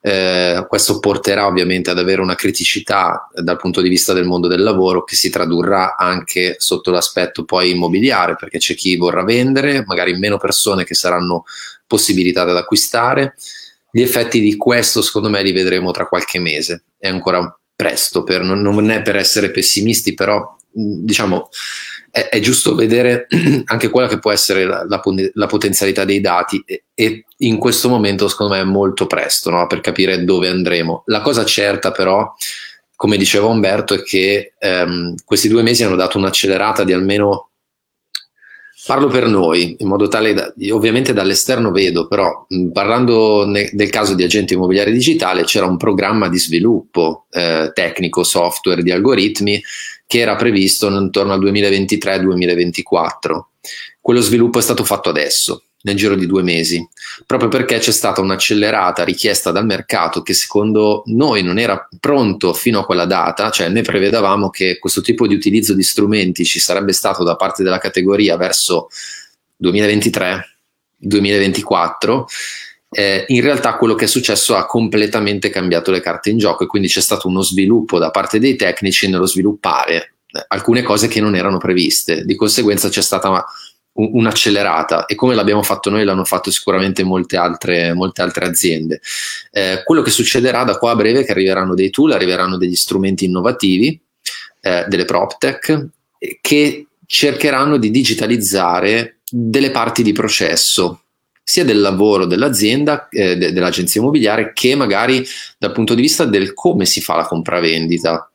eh, 0.01 0.65
questo 0.69 1.01
porterà 1.01 1.47
ovviamente 1.47 1.91
ad 1.91 1.99
avere 1.99 2.21
una 2.21 2.35
criticità 2.35 3.29
dal 3.35 3.57
punto 3.57 3.81
di 3.81 3.89
vista 3.89 4.13
del 4.13 4.27
mondo 4.27 4.47
del 4.47 4.63
lavoro 4.63 5.03
che 5.03 5.17
si 5.17 5.29
tradurrà 5.31 5.97
anche 5.97 6.57
sotto 6.59 6.91
l'aspetto 6.91 7.45
poi 7.45 7.71
immobiliare, 7.71 8.37
perché 8.37 8.59
c'è 8.59 8.75
chi 8.75 8.97
vorrà 8.97 9.25
vendere, 9.25 9.85
magari 9.87 10.17
meno 10.17 10.39
persone 10.39 10.85
che 10.85 10.95
saranno 10.95 11.45
possibilitate 11.87 12.51
ad 12.51 12.57
acquistare. 12.57 13.35
Gli 13.91 14.03
effetti 14.03 14.41
di 14.41 14.57
questo 14.57 15.03
secondo 15.03 15.31
me 15.31 15.43
li 15.43 15.53
vedremo 15.53 15.91
tra 15.91 16.07
qualche 16.07 16.39
mese, 16.39 16.85
è 16.99 17.09
ancora 17.09 17.59
presto, 17.75 18.23
per, 18.23 18.43
non, 18.43 18.61
non 18.61 18.91
è 18.91 19.03
per 19.03 19.17
essere 19.17 19.51
pessimisti, 19.51 20.15
però 20.15 20.57
diciamo 20.81 21.49
è, 22.11 22.29
è, 22.29 22.41
giusto 22.41 22.75
vedere 22.75 23.27
anche 23.67 23.89
quella 23.89 24.09
che 24.09 24.19
può 24.19 24.31
essere 24.31 24.65
la, 24.65 24.85
la, 24.89 25.03
la 25.35 25.47
potenzialità 25.47 26.05
dei 26.05 26.21
dati 26.21 26.63
e, 26.65 26.85
e, 26.95 27.25
in 27.39 27.59
questo 27.59 27.89
momento 27.89 28.29
secondo 28.29 28.55
me 28.55 28.61
è 28.61 28.65
molto 28.65 29.07
presto 29.07 29.51
no? 29.51 29.67
per 29.67 29.81
capire 29.81 30.25
dove 30.25 30.49
andremo. 30.49 31.03
La 31.07 31.21
cosa 31.21 31.45
certa 31.45 31.91
però 31.91 32.33
come 32.99 33.17
diceva 33.17 33.47
Umberto, 33.47 33.95
è 33.95 34.03
che 34.03 34.55
ehm, 34.59 35.15
questi 35.25 35.47
due 35.47 35.63
mesi 35.63 35.85
hanno 35.85 35.95
dato 35.95 36.19
un'accelerata 36.19 36.83
di 36.83 36.93
almeno, 36.93 37.51
parlo 38.85 39.07
per 39.07 39.29
noi, 39.29 39.77
in 39.79 39.87
modo 39.87 40.09
tale, 40.09 40.35
da, 40.35 40.53
ovviamente 40.73 41.13
dall'esterno 41.13 41.71
vedo, 41.71 42.09
però 42.09 42.45
mh, 42.49 42.71
parlando 42.71 43.47
ne, 43.47 43.71
del 43.73 43.89
caso 43.89 44.17
di 44.17 44.25
agente 44.25 44.55
immobiliare 44.55 44.91
digitale 44.91 45.45
c'era 45.45 45.67
un 45.67 45.77
programma 45.77 46.29
di 46.29 46.41
sviluppo 46.41 47.27
eh, 47.31 47.71
tecnico, 47.73 48.25
software, 48.25 48.83
di 48.83 48.91
algoritmi 48.91 49.63
che 50.09 50.19
era 50.21 50.37
previsto 50.37 50.89
intorno 50.89 51.35
al 51.35 51.45
2023-2024. 51.45 53.41
Quello 54.01 54.23
sviluppo 54.23 54.59
è 54.59 54.63
stato 54.63 54.83
fatto 54.83 55.11
adesso 55.11 55.65
nel 55.83 55.97
giro 55.97 56.15
di 56.17 56.27
due 56.27 56.43
mesi, 56.43 56.83
proprio 57.27 57.51
perché 57.51 57.77
c'è 57.79 57.93
stata 57.93 58.23
un'accelerata 58.23 59.05
richiesta 59.05 59.51
dal 59.53 59.67
mercato 59.67 60.23
che 60.23 60.33
secondo 60.33 61.03
noi 61.07 61.43
non 61.43 61.59
era 61.59 61.87
pronto 62.01 62.55
fino 62.55 62.79
a 62.81 62.87
quella 62.87 63.05
data, 63.05 63.51
cioè 63.51 63.69
noi 63.69 63.83
prevedevamo 63.83 64.49
che 64.49 64.79
questo 64.79 65.03
tipo 65.03 65.27
di 65.27 65.35
utilizzo 65.35 65.75
di 65.75 65.83
strumenti 65.83 66.47
ci 66.47 66.59
sarebbe 66.59 66.95
stato 66.95 67.23
da 67.23 67.37
parte 67.37 67.63
della 67.63 67.77
categoria 67.79 68.39
verso 68.39 68.89
2023-2024. 69.63 72.25
Eh, 72.91 73.25
in 73.29 73.43
realtà 73.43 73.77
quello 73.77 73.95
che 73.95 74.07
è 74.07 74.09
successo 74.09 74.57
ha 74.57 74.65
completamente 74.65 75.51
cambiato 75.51 75.91
le 75.91 76.01
carte 76.01 76.31
in 76.31 76.39
gioco 76.39 76.65
e 76.65 76.67
quindi 76.67 76.89
c'è 76.89 77.03
stato 77.03 77.29
uno 77.29 77.43
sviluppo 77.43 77.99
da 77.99 78.11
parte 78.11 78.39
dei 78.39 78.57
tecnici 78.57 79.11
nello 79.11 79.27
sviluppare 79.27 80.15
eh, 80.33 80.45
alcune 80.49 80.83
cose 80.83 81.09
che 81.09 81.21
non 81.21 81.35
erano 81.35 81.59
previste. 81.59 82.25
Di 82.25 82.35
conseguenza 82.35 82.89
c'è 82.89 83.03
stata 83.03 83.45
un'accelerata 83.93 85.07
e 85.07 85.17
come 85.17 85.35
l'abbiamo 85.35 85.63
fatto 85.63 85.91
noi 85.91 86.05
l'hanno 86.05 86.25
fatto 86.25 86.51
sicuramente 86.51 87.03
molte 87.03 87.37
altre, 87.37 87.93
molte 87.95 88.23
altre 88.23 88.47
aziende. 88.47 89.01
Eh, 89.51 89.83
quello 89.85 90.03
che 90.03 90.11
succederà 90.11 90.65
da 90.65 90.79
qua 90.79 90.93
a 90.93 90.97
breve 90.97 91.21
è 91.21 91.25
che 91.25 91.33
arriveranno 91.33 91.75
dei 91.75 91.91
tool, 91.91 92.13
arriveranno 92.13 92.57
degli 92.57 92.77
strumenti 92.77 93.25
innovativi, 93.25 94.01
eh, 94.61 94.85
delle 94.89 95.05
PropTech, 95.05 95.87
che 96.41 96.87
cercheranno 97.07 97.77
di 97.77 97.91
digitalizzare 97.91 99.19
delle 99.29 99.71
parti 99.71 100.03
di 100.03 100.13
processo 100.13 101.03
sia 101.49 101.65
del 101.65 101.81
lavoro 101.81 102.27
dell'azienda, 102.27 103.09
eh, 103.09 103.35
de- 103.39 103.53
dell'agenzia 103.53 104.03
immobiliare, 104.03 104.53
che 104.53 104.75
magari 104.75 105.27
dal 105.57 105.73
punto 105.73 105.95
di 105.95 106.03
vista 106.03 106.27
del 106.27 106.53
come 106.53 106.85
si 106.85 107.01
fa 107.01 107.17
la 107.17 107.27
compravendita. 107.27 108.31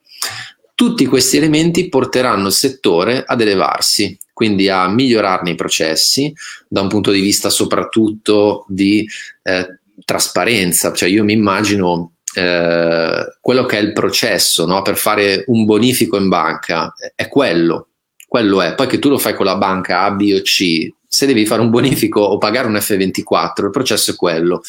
Tutti 0.74 1.06
questi 1.06 1.38
elementi 1.38 1.90
porteranno 1.90 2.48
il 2.48 2.54
settore 2.54 3.24
ad 3.24 3.40
elevarsi 3.40 4.18
quindi 4.34 4.68
a 4.68 4.88
migliorarne 4.88 5.52
i 5.52 5.56
processi 5.56 6.34
da 6.68 6.82
un 6.82 6.88
punto 6.88 7.12
di 7.12 7.22
vista 7.22 7.52
soprattutto 7.52 8.66
di 8.68 9.08
eh, 9.44 9.80
trasparenza, 10.04 10.92
cioè 10.92 11.08
io 11.08 11.24
mi 11.24 11.34
immagino 11.34 12.14
eh, 12.34 13.38
quello 13.40 13.66
che 13.68 13.78
è 13.78 13.82
il 13.82 13.94
processo 13.94 14.66
no? 14.66 14.82
per 14.82 14.98
fare 14.98 15.44
un 15.50 15.66
bonifico 15.66 16.18
in 16.18 16.30
banca, 16.30 16.92
è 17.14 17.28
quello, 17.28 17.90
quello 18.28 18.60
è, 18.64 18.74
poi 18.74 18.88
che 18.88 18.98
tu 18.98 19.10
lo 19.10 19.20
fai 19.20 19.36
con 19.36 19.46
la 19.46 19.56
banca 19.56 20.02
A, 20.02 20.10
B 20.10 20.34
o 20.36 20.42
C, 20.42 20.92
se 21.14 21.28
devi 21.28 21.46
fare 21.46 21.62
un 21.62 21.70
bonifico 21.70 22.22
o 22.22 22.40
pagare 22.40 22.66
un 22.66 22.74
F24, 22.74 23.66
il 23.66 23.70
processo 23.70 24.12
è 24.12 24.16
quello. 24.16 24.64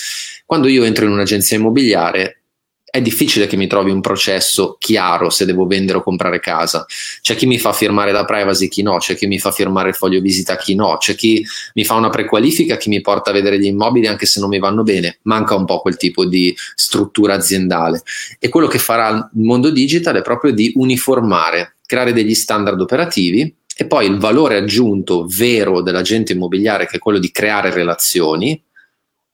Quando 0.44 0.68
io 0.68 0.84
entro 0.84 1.06
in 1.06 1.12
un'agenzia 1.12 1.56
immobiliare, 1.56 2.42
è 2.84 3.00
difficile 3.00 3.46
che 3.46 3.56
mi 3.56 3.66
trovi 3.66 3.90
un 3.90 4.02
processo 4.02 4.76
chiaro 4.78 5.30
se 5.30 5.46
devo 5.46 5.66
vendere 5.66 5.98
o 5.98 6.02
comprare 6.02 6.40
casa. 6.40 6.84
C'è 7.22 7.34
chi 7.34 7.46
mi 7.46 7.58
fa 7.58 7.72
firmare 7.72 8.12
la 8.12 8.26
privacy, 8.26 8.68
chi 8.68 8.82
no, 8.82 8.98
c'è 8.98 9.16
chi 9.16 9.26
mi 9.26 9.38
fa 9.38 9.52
firmare 9.52 9.88
il 9.88 9.94
foglio 9.94 10.20
visita, 10.20 10.56
chi 10.56 10.74
no, 10.74 10.98
c'è 10.98 11.14
chi 11.14 11.42
mi 11.72 11.84
fa 11.84 11.94
una 11.94 12.10
prequalifica, 12.10 12.76
chi 12.76 12.90
mi 12.90 13.00
porta 13.00 13.30
a 13.30 13.32
vedere 13.32 13.58
gli 13.58 13.64
immobili 13.64 14.06
anche 14.06 14.26
se 14.26 14.38
non 14.38 14.50
mi 14.50 14.58
vanno 14.58 14.82
bene. 14.82 15.20
Manca 15.22 15.54
un 15.54 15.64
po' 15.64 15.80
quel 15.80 15.96
tipo 15.96 16.26
di 16.26 16.54
struttura 16.74 17.32
aziendale. 17.32 18.02
E 18.38 18.50
quello 18.50 18.66
che 18.66 18.78
farà 18.78 19.08
il 19.08 19.42
mondo 19.42 19.70
digital 19.70 20.16
è 20.16 20.22
proprio 20.22 20.52
di 20.52 20.74
uniformare, 20.76 21.76
creare 21.86 22.12
degli 22.12 22.34
standard 22.34 22.78
operativi 22.78 23.62
e 23.76 23.86
poi 23.86 24.06
il 24.06 24.18
valore 24.18 24.56
aggiunto 24.56 25.26
vero 25.28 25.82
dell'agente 25.82 26.32
immobiliare, 26.32 26.86
che 26.86 26.96
è 26.96 27.00
quello 27.00 27.18
di 27.18 27.30
creare 27.30 27.70
relazioni, 27.70 28.60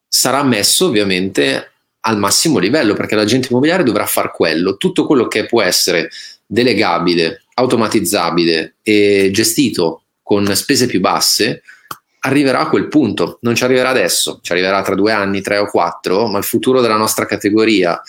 sarà 0.07 0.43
messo 0.43 0.87
ovviamente 0.87 1.71
al 2.01 2.17
massimo 2.17 2.57
livello, 2.57 2.93
perché 2.93 3.15
l'agente 3.15 3.49
immobiliare 3.51 3.83
dovrà 3.83 4.05
fare 4.05 4.31
quello, 4.33 4.77
tutto 4.77 5.05
quello 5.05 5.27
che 5.27 5.45
può 5.45 5.61
essere 5.61 6.09
delegabile, 6.45 7.43
automatizzabile 7.53 8.75
e 8.81 9.29
gestito 9.31 10.03
con 10.23 10.45
spese 10.55 10.87
più 10.87 10.99
basse, 10.99 11.61
arriverà 12.21 12.59
a 12.59 12.69
quel 12.69 12.87
punto, 12.87 13.37
non 13.41 13.55
ci 13.55 13.63
arriverà 13.63 13.89
adesso, 13.89 14.39
ci 14.41 14.51
arriverà 14.51 14.81
tra 14.81 14.95
due 14.95 15.11
anni, 15.11 15.41
tre 15.41 15.57
o 15.57 15.69
quattro, 15.69 16.27
ma 16.27 16.37
il 16.37 16.43
futuro 16.43 16.81
della 16.81 16.97
nostra 16.97 17.25
categoria 17.25 18.01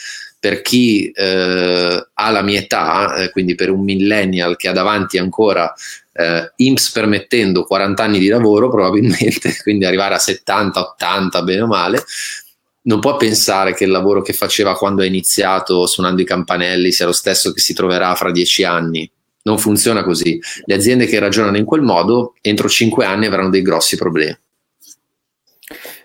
per 0.43 0.61
chi 0.61 1.09
eh, 1.15 2.07
ha 2.13 2.31
la 2.33 2.43
mia 2.43 2.59
età, 2.59 3.15
eh, 3.15 3.31
quindi 3.31 3.55
per 3.55 3.71
un 3.71 3.85
millennial 3.85 4.57
che 4.57 4.67
ha 4.67 4.73
davanti 4.73 5.17
ancora 5.17 5.73
eh, 6.15 6.53
IMSS 6.57 6.91
permettendo 6.91 7.63
40 7.63 8.03
anni 8.03 8.19
di 8.19 8.27
lavoro 8.27 8.69
probabilmente, 8.69 9.57
quindi 9.63 9.85
arrivare 9.85 10.15
a 10.15 10.19
70, 10.19 10.81
80 10.81 11.43
bene 11.43 11.61
o 11.61 11.69
male, 11.69 12.03
non 12.87 12.99
può 12.99 13.17
pensare 13.17 13.73
che 13.73 13.85
il 13.85 13.93
lavoro 13.93 14.21
che 14.21 14.33
faceva 14.33 14.75
quando 14.75 15.03
ha 15.03 15.05
iniziato 15.05 15.87
suonando 15.87 16.23
i 16.23 16.25
campanelli 16.25 16.91
sia 16.91 17.07
lo 17.07 17.13
stesso 17.13 17.53
che 17.53 17.61
si 17.61 17.73
troverà 17.73 18.13
fra 18.17 18.33
dieci 18.33 18.65
anni. 18.65 19.09
Non 19.45 19.59
funziona 19.59 20.03
così. 20.03 20.41
Le 20.65 20.75
aziende 20.75 21.07
che 21.07 21.21
ragionano 21.21 21.57
in 21.57 21.65
quel 21.65 21.83
modo 21.83 22.35
entro 22.41 22.69
cinque 22.69 23.05
anni 23.05 23.27
avranno 23.27 23.51
dei 23.51 23.63
grossi 23.63 23.97
problemi. 23.97 24.37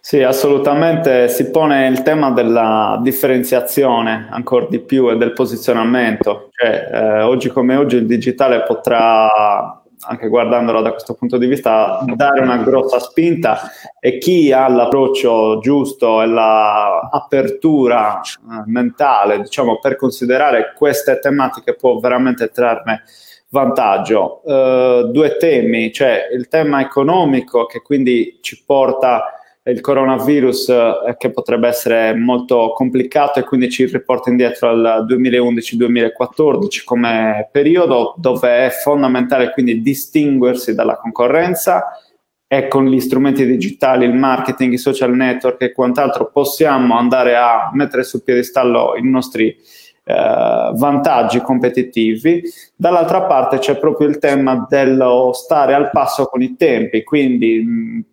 Sì, 0.08 0.24
assolutamente 0.24 1.28
si 1.28 1.52
pone 1.52 1.88
il 1.88 2.02
tema 2.02 2.32
della 2.32 2.98
differenziazione 3.04 4.30
ancora 4.32 4.66
di 4.70 4.80
più 4.80 5.12
e 5.12 5.18
del 5.18 5.34
posizionamento. 5.34 6.48
Cioè, 6.52 6.90
eh, 6.90 7.22
oggi 7.24 7.50
come 7.50 7.76
oggi 7.76 7.98
il 7.98 8.06
digitale 8.06 8.64
potrà 8.64 9.82
anche 10.00 10.30
guardandola 10.30 10.80
da 10.80 10.92
questo 10.92 11.14
punto 11.14 11.38
di 11.38 11.46
vista, 11.48 12.06
dare 12.06 12.40
una 12.40 12.56
grossa 12.56 13.00
spinta 13.00 13.70
e 14.00 14.18
chi 14.18 14.54
ha 14.54 14.70
l'approccio 14.70 15.60
giusto 15.60 16.22
e 16.22 16.28
l'apertura 16.28 18.22
eh, 18.22 18.64
mentale, 18.68 19.42
diciamo, 19.42 19.78
per 19.82 19.98
considerare 19.98 20.72
queste 20.74 21.20
tematiche 21.20 21.76
può 21.76 22.00
veramente 22.00 22.48
trarne 22.48 23.04
vantaggio. 23.50 24.40
Uh, 24.46 25.12
due 25.12 25.36
temi, 25.36 25.92
cioè 25.92 26.30
il 26.32 26.48
tema 26.48 26.80
economico 26.80 27.66
che 27.66 27.82
quindi 27.82 28.38
ci 28.40 28.64
porta 28.66 29.34
il 29.68 29.82
coronavirus 29.82 30.70
eh, 30.70 31.16
che 31.18 31.32
potrebbe 31.32 31.68
essere 31.68 32.14
molto 32.16 32.72
complicato 32.74 33.40
e 33.40 33.44
quindi 33.44 33.70
ci 33.70 33.86
riporta 33.86 34.30
indietro 34.30 34.70
al 34.70 35.06
2011-2014 35.08 36.84
come 36.86 37.50
periodo 37.52 38.14
dove 38.18 38.66
è 38.66 38.70
fondamentale 38.70 39.52
quindi 39.52 39.82
distinguersi 39.82 40.74
dalla 40.74 40.96
concorrenza 40.96 42.00
e 42.50 42.70
con 42.70 42.86
gli 42.86 43.00
strumenti 43.02 43.46
digitali, 43.46 44.06
il 44.06 44.14
marketing, 44.14 44.72
i 44.72 44.78
social 44.78 45.14
network 45.14 45.62
e 45.62 45.74
quant'altro 45.74 46.30
possiamo 46.32 46.98
andare 46.98 47.36
a 47.36 47.70
mettere 47.74 48.04
sul 48.04 48.24
piedistallo 48.24 48.96
i 48.96 49.06
nostri 49.06 49.50
eh, 49.50 50.72
vantaggi 50.74 51.42
competitivi. 51.42 52.42
Dall'altra 52.74 53.24
parte 53.24 53.58
c'è 53.58 53.78
proprio 53.78 54.08
il 54.08 54.18
tema 54.18 54.66
dello 54.70 55.34
stare 55.34 55.74
al 55.74 55.90
passo 55.92 56.28
con 56.28 56.42
i 56.42 56.56
tempi, 56.56 57.04
quindi 57.04 57.62
mh, 57.62 58.06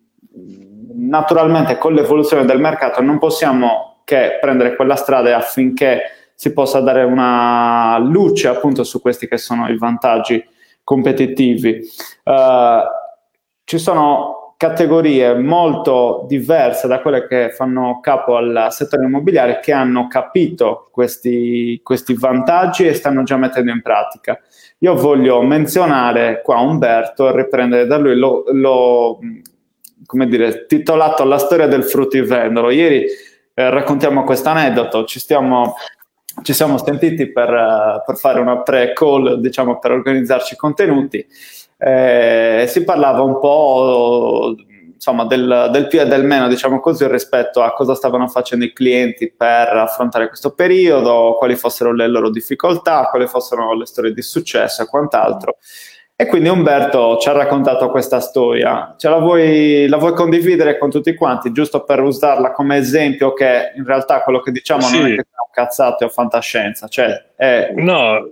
naturalmente 0.97 1.77
con 1.77 1.93
l'evoluzione 1.93 2.45
del 2.45 2.59
mercato 2.59 3.01
non 3.01 3.17
possiamo 3.17 4.01
che 4.03 4.37
prendere 4.39 4.75
quella 4.75 4.95
strada 4.95 5.35
affinché 5.35 6.01
si 6.35 6.53
possa 6.53 6.79
dare 6.79 7.03
una 7.03 7.97
luce 7.97 8.47
appunto 8.47 8.83
su 8.83 9.01
questi 9.01 9.27
che 9.27 9.37
sono 9.37 9.67
i 9.67 9.77
vantaggi 9.77 10.43
competitivi. 10.83 11.79
Uh, 12.23 12.81
ci 13.63 13.79
sono 13.79 14.53
categorie 14.57 15.33
molto 15.35 16.25
diverse 16.27 16.87
da 16.87 17.01
quelle 17.01 17.27
che 17.27 17.49
fanno 17.51 17.99
capo 18.01 18.37
al 18.37 18.67
settore 18.69 19.05
immobiliare 19.05 19.59
che 19.59 19.73
hanno 19.73 20.07
capito 20.07 20.87
questi, 20.91 21.79
questi 21.83 22.13
vantaggi 22.13 22.85
e 22.85 22.93
stanno 22.93 23.23
già 23.23 23.37
mettendo 23.37 23.71
in 23.71 23.81
pratica. 23.81 24.39
Io 24.79 24.95
voglio 24.95 25.41
menzionare 25.41 26.41
qua 26.41 26.59
Umberto 26.59 27.27
e 27.27 27.35
riprendere 27.35 27.85
da 27.85 27.97
lui, 27.97 28.15
lo, 28.15 28.43
lo 28.47 29.19
come 30.05 30.27
dire, 30.27 30.65
titolato 30.65 31.23
La 31.23 31.37
storia 31.37 31.67
del 31.67 31.83
fruttivendolo. 31.83 32.69
Ieri 32.69 33.05
eh, 33.53 33.69
raccontiamo 33.69 34.23
questo 34.23 34.49
aneddoto, 34.49 35.05
ci, 35.05 35.19
ci 35.19 36.53
siamo 36.53 36.77
sentiti 36.77 37.31
per, 37.31 37.49
uh, 37.49 38.03
per, 38.05 38.17
fare 38.17 38.39
una 38.39 38.61
pre-call, 38.61 39.35
diciamo, 39.35 39.79
per 39.79 39.91
organizzarci 39.91 40.55
contenuti. 40.55 41.25
Eh, 41.77 42.65
si 42.67 42.83
parlava 42.83 43.21
un 43.21 43.39
po' 43.39 44.55
insomma, 44.93 45.25
del, 45.25 45.69
del, 45.71 45.87
più 45.87 45.99
e 46.01 46.05
del 46.05 46.23
meno, 46.23 46.47
diciamo 46.47 46.79
così, 46.79 47.07
rispetto 47.07 47.61
a 47.61 47.73
cosa 47.73 47.95
stavano 47.95 48.27
facendo 48.27 48.65
i 48.65 48.73
clienti 48.73 49.31
per 49.31 49.67
affrontare 49.69 50.27
questo 50.27 50.51
periodo, 50.51 51.35
quali 51.37 51.55
fossero 51.55 51.93
le 51.93 52.07
loro 52.07 52.29
difficoltà, 52.29 53.07
quali 53.09 53.27
fossero 53.27 53.73
le 53.73 53.85
storie 53.85 54.13
di 54.13 54.21
successo 54.21 54.81
e 54.81 54.87
quant'altro. 54.87 55.57
E 56.17 56.27
quindi 56.27 56.47
Umberto 56.47 57.17
ci 57.17 57.27
ha 57.27 57.33
raccontato 57.33 57.89
questa 57.89 58.21
storia. 58.21 58.95
Ce 58.97 59.09
la 59.09 59.17
vuoi, 59.17 59.85
la 59.87 59.97
vuoi 59.97 60.13
condividere 60.13 60.77
con 60.77 60.89
tutti 60.89 61.13
quanti, 61.13 61.51
giusto 61.51 61.83
per 61.83 62.01
usarla 62.01 62.51
come 62.51 62.77
esempio 62.77 63.33
che 63.33 63.73
in 63.75 63.83
realtà 63.85 64.21
quello 64.21 64.39
che 64.39 64.51
diciamo 64.51 64.81
sì. 64.81 64.97
non 64.97 65.05
è 65.07 65.15
che 65.15 65.25
siamo 65.29 65.49
cazzate 65.51 66.05
o 66.05 66.09
fantascienza. 66.09 66.87
Cioè, 66.87 67.31
è... 67.35 67.73
No, 67.75 68.31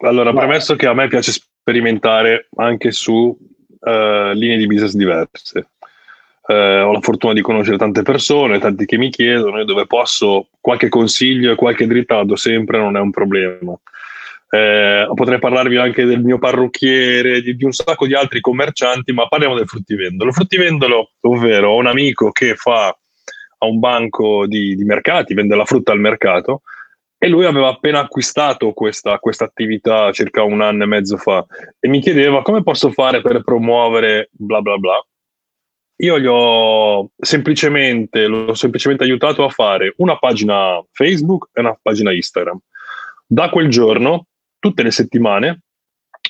allora, 0.00 0.32
premesso 0.32 0.76
che 0.76 0.86
a 0.86 0.94
me 0.94 1.08
piace 1.08 1.32
sperimentare 1.32 2.48
anche 2.56 2.90
su 2.90 3.14
uh, 3.14 4.32
linee 4.32 4.56
di 4.58 4.66
business 4.66 4.94
diverse. 4.94 5.68
Uh, 6.48 6.84
ho 6.84 6.92
la 6.92 7.00
fortuna 7.00 7.32
di 7.32 7.40
conoscere 7.40 7.78
tante 7.78 8.02
persone, 8.02 8.58
tanti 8.58 8.84
che 8.84 8.98
mi 8.98 9.10
chiedono 9.10 9.60
e 9.60 9.64
dove 9.64 9.86
posso 9.86 10.48
qualche 10.60 10.88
consiglio 10.88 11.52
e 11.52 11.54
qualche 11.54 11.86
dritta 11.86 12.24
do 12.24 12.36
sempre, 12.36 12.78
non 12.78 12.96
è 12.96 13.00
un 13.00 13.10
problema. 13.10 13.78
Eh, 14.54 15.10
potrei 15.14 15.38
parlarvi 15.38 15.78
anche 15.78 16.04
del 16.04 16.22
mio 16.22 16.38
parrucchiere, 16.38 17.40
di, 17.40 17.56
di, 17.56 17.64
un 17.64 17.72
sacco 17.72 18.06
di 18.06 18.14
altri 18.14 18.42
commercianti, 18.42 19.12
ma 19.12 19.26
parliamo 19.26 19.54
del 19.54 19.66
fruttivendolo. 19.66 20.30
Fruttivendolo, 20.30 21.12
ovvero 21.22 21.70
ho 21.70 21.78
un 21.78 21.86
amico 21.86 22.30
che 22.32 22.54
fa 22.54 22.88
a 22.88 23.66
un 23.66 23.78
banco 23.78 24.46
di, 24.46 24.76
di 24.76 24.84
mercati, 24.84 25.32
vende 25.32 25.56
la 25.56 25.64
frutta 25.64 25.92
al 25.92 26.00
mercato, 26.00 26.60
e 27.16 27.28
lui 27.28 27.46
aveva 27.46 27.68
appena 27.68 28.00
acquistato 28.00 28.72
questa, 28.72 29.18
questa, 29.20 29.44
attività 29.44 30.12
circa 30.12 30.42
un 30.42 30.60
anno 30.60 30.82
e 30.82 30.86
mezzo 30.86 31.16
fa 31.16 31.46
e 31.78 31.88
mi 31.88 32.00
chiedeva 32.00 32.42
come 32.42 32.62
posso 32.62 32.90
fare 32.90 33.22
per 33.22 33.44
promuovere 33.44 34.28
bla 34.32 34.60
bla 34.60 34.76
bla. 34.76 35.02
Io 36.02 36.18
gli 36.18 36.26
ho 36.28 37.10
semplicemente, 37.16 38.26
l'ho 38.26 38.54
semplicemente 38.54 39.04
aiutato 39.04 39.44
a 39.44 39.48
fare 39.48 39.94
una 39.98 40.18
pagina 40.18 40.84
Facebook 40.90 41.48
e 41.52 41.60
una 41.60 41.78
pagina 41.80 42.12
Instagram. 42.12 42.58
Da 43.24 43.50
quel 43.50 43.68
giorno, 43.68 44.26
tutte 44.62 44.84
le 44.84 44.92
settimane, 44.92 45.62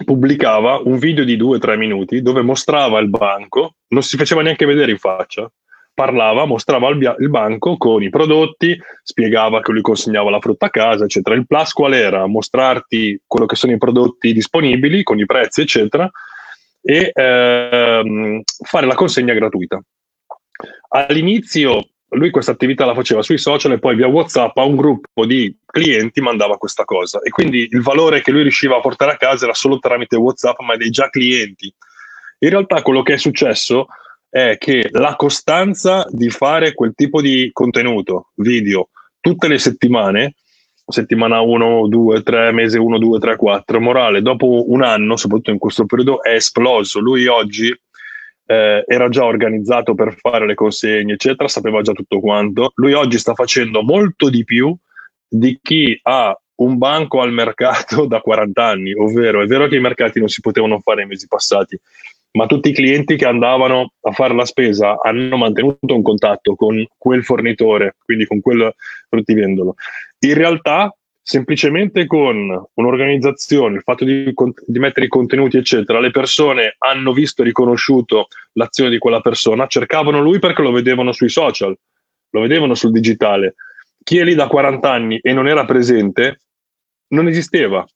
pubblicava 0.07 0.81
un 0.83 0.97
video 0.97 1.23
di 1.23 1.37
due 1.37 1.57
o 1.57 1.61
tre 1.61 1.77
minuti 1.77 2.23
dove 2.23 2.41
mostrava 2.41 2.99
il 2.99 3.11
banco, 3.11 3.75
non 3.89 4.03
si 4.03 4.17
faceva 4.17 4.41
neanche 4.41 4.65
vedere 4.65 4.91
in 4.91 4.97
faccia, 4.97 5.53
parlava, 5.93 6.47
mostrava 6.47 6.89
il, 6.89 6.97
bia- 6.97 7.15
il, 7.19 7.29
banco 7.29 7.77
con 7.77 8.03
i 8.03 8.09
prodotti, 8.09 8.75
spiegava 9.03 9.61
che 9.61 9.73
lui 9.73 9.83
consegnava 9.83 10.31
la 10.31 10.41
frutta 10.41 10.67
a 10.67 10.71
casa, 10.71 11.05
eccetera. 11.05 11.37
Il 11.37 11.47
plus 11.47 11.73
qual 11.73 11.93
era? 11.93 12.27
Mostrarti 12.27 13.21
quello 13.27 13.45
che 13.45 13.57
sono 13.57 13.75
i 13.75 13.79
prodotti 13.79 14.33
disponibili 14.33 15.03
con 15.03 15.19
i 15.19 15.27
prezzi, 15.27 15.61
eccetera, 15.61 16.11
e 16.81 17.11
ehm, 17.13 18.41
fare 18.65 18.87
la 18.87 18.95
consegna 18.95 19.35
gratuita. 19.35 19.79
All'inizio 20.89 21.89
lui 22.13 22.31
questa 22.31 22.53
attività 22.53 22.85
la 22.85 22.95
faceva 22.95 23.23
sui 23.23 23.39
social 23.39 23.73
e 23.73 23.79
poi 23.79 23.97
via 23.97 24.07
WhatsApp 24.07 24.57
a 24.57 24.65
un 24.65 24.77
gruppo 24.77 25.25
di 25.25 25.57
clienti 25.65 26.21
mandava 26.21 26.59
questa 26.59 26.85
cosa 26.85 27.21
e 27.21 27.31
quindi 27.31 27.69
il 27.71 27.83
valore 27.83 28.21
che 28.23 28.31
lui 28.31 28.43
riusciva 28.43 28.77
a 28.77 28.81
portare 28.81 29.13
a 29.13 29.17
casa 29.17 29.45
era 29.45 29.55
solo 29.55 29.79
tramite 29.79 30.17
WhatsApp 30.17 30.61
ma 30.61 30.77
dei 30.77 30.91
già 30.91 31.09
clienti. 31.09 31.73
In 32.39 32.51
realtà 32.51 32.83
quello 32.83 33.03
che 33.03 33.15
è 33.15 33.19
successo 33.19 33.87
è 34.29 34.57
che 34.59 34.89
la 34.93 35.15
costanza 35.17 36.07
di 36.11 36.29
fare 36.31 36.75
quel 36.75 36.93
tipo 36.95 37.21
di 37.21 37.51
contenuto, 37.53 38.31
video, 38.37 38.89
tutte 39.21 39.47
le 39.49 39.59
settimane, 39.59 40.35
settimana 40.87 41.41
1, 41.41 41.87
2, 41.89 42.23
3, 42.23 42.53
mese 42.53 42.79
1, 42.79 42.99
2, 42.99 43.19
3, 43.19 43.37
4, 43.37 43.81
morale, 43.81 44.23
dopo 44.23 44.71
un 44.71 44.83
anno, 44.83 45.17
soprattutto 45.17 45.51
in 45.51 45.59
questo 45.59 45.87
periodo, 45.87 46.23
è 46.23 46.35
esploso. 46.35 46.99
Lui 46.99 47.27
oggi 47.27 47.75
eh, 48.53 48.85
era 48.87 49.09
già 49.09 49.25
organizzato 49.25 49.95
per 49.95 50.15
fare 50.19 50.47
le 50.47 50.55
consegne, 50.55 51.15
eccetera, 51.15 51.49
sapeva 51.49 51.81
già 51.81 51.93
tutto 51.93 52.21
quanto. 52.21 52.73
Lui 52.75 52.93
oggi 52.93 53.19
sta 53.19 53.33
facendo 53.35 53.83
molto 53.83 54.29
di 54.29 54.45
più 54.45 54.77
di 55.27 55.59
chi 55.63 55.99
ha 56.03 56.39
un 56.57 56.77
banco 56.77 57.23
al 57.23 57.33
mercato 57.33 58.05
da 58.07 58.21
40 58.21 58.63
anni, 58.65 58.93
ovvero 58.93 59.41
è 59.41 59.47
vero 59.47 59.67
che 59.69 59.77
i 59.77 59.81
mercati 59.81 60.19
non 60.19 60.29
si 60.29 60.43
potevano 60.43 60.81
fare 60.81 60.99
nei 60.99 61.07
mesi 61.07 61.27
passati, 61.27 61.81
ma 62.33 62.45
tutti 62.47 62.69
i 62.69 62.75
clienti 62.75 63.17
che 63.17 63.25
andavano 63.25 63.93
a 64.03 64.13
fare 64.13 64.35
la 64.35 64.45
spesa 64.45 64.99
hanno 65.01 65.37
mantenuto 65.39 65.95
un 65.95 66.03
contatto 66.03 66.55
con 66.55 66.85
quel 66.99 67.25
fornitore, 67.25 67.97
quindi 68.05 68.27
con 68.27 68.43
quel 68.43 68.75
fruttivendolo. 69.09 69.77
In 70.27 70.35
realtà, 70.35 70.95
semplicemente 71.23 72.07
con 72.07 72.67
un'organizzazione, 72.75 73.77
il 73.77 73.83
fatto 73.83 74.05
di, 74.05 74.35
di, 74.67 74.79
mettere 74.81 75.07
i 75.07 75.09
contenuti, 75.09 75.57
eccetera, 75.57 76.01
le 76.01 76.11
persone 76.11 76.75
hanno 76.79 77.13
visto 77.13 77.43
e 77.43 77.47
riconosciuto 77.47 78.27
l'azione 78.55 78.91
di 78.91 78.99
quella 78.99 79.21
persona, 79.21 79.69
cercavano 79.69 80.21
lui 80.21 80.41
perché 80.41 80.63
lo 80.63 80.73
vedevano 80.73 81.13
sui 81.13 81.29
social, 81.29 81.77
lo 82.31 82.41
vedevano 82.41 82.75
sul 82.75 82.91
digitale. 82.91 83.55
Chi 84.03 84.19
è 84.19 84.25
lì 84.25 84.35
da 84.35 84.49
40 84.49 84.91
anni 84.91 85.19
e 85.23 85.33
non 85.33 85.47
era 85.47 85.65
presente, 85.65 86.41
non 87.09 87.29
esisteva. 87.29 87.87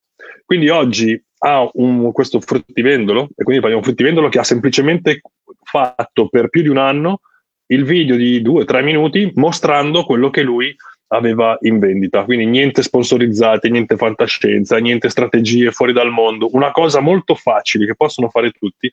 Quindi 0.44 0.68
oggi 0.68 1.20
ha 1.38 1.68
un, 1.74 2.12
questo 2.12 2.40
fruttivendolo, 2.40 3.28
e 3.34 3.42
quindi 3.42 3.60
parliamo 3.60 3.68
di 3.68 3.74
un 3.74 3.82
fruttivendolo 3.82 4.28
che 4.28 4.38
ha 4.38 4.44
semplicemente 4.44 5.20
fatto 5.64 6.28
per 6.28 6.48
più 6.48 6.62
di 6.62 6.68
un 6.68 6.78
anno 6.78 7.20
il 7.68 7.84
video 7.84 8.14
di 8.14 8.40
due 8.42 8.62
o 8.62 8.64
tre 8.64 8.82
minuti 8.82 9.32
mostrando 9.34 10.04
quello 10.04 10.30
che 10.30 10.42
lui 10.42 10.74
aveva 11.08 11.56
in 11.62 11.78
vendita. 11.78 12.24
Quindi 12.24 12.46
niente 12.46 12.82
sponsorizzate, 12.82 13.68
niente 13.68 13.96
fantascienza, 13.96 14.78
niente 14.78 15.08
strategie 15.08 15.70
fuori 15.70 15.92
dal 15.92 16.10
mondo, 16.10 16.48
una 16.52 16.72
cosa 16.72 17.00
molto 17.00 17.34
facile 17.34 17.86
che 17.86 17.94
possono 17.94 18.28
fare 18.28 18.50
tutti, 18.50 18.90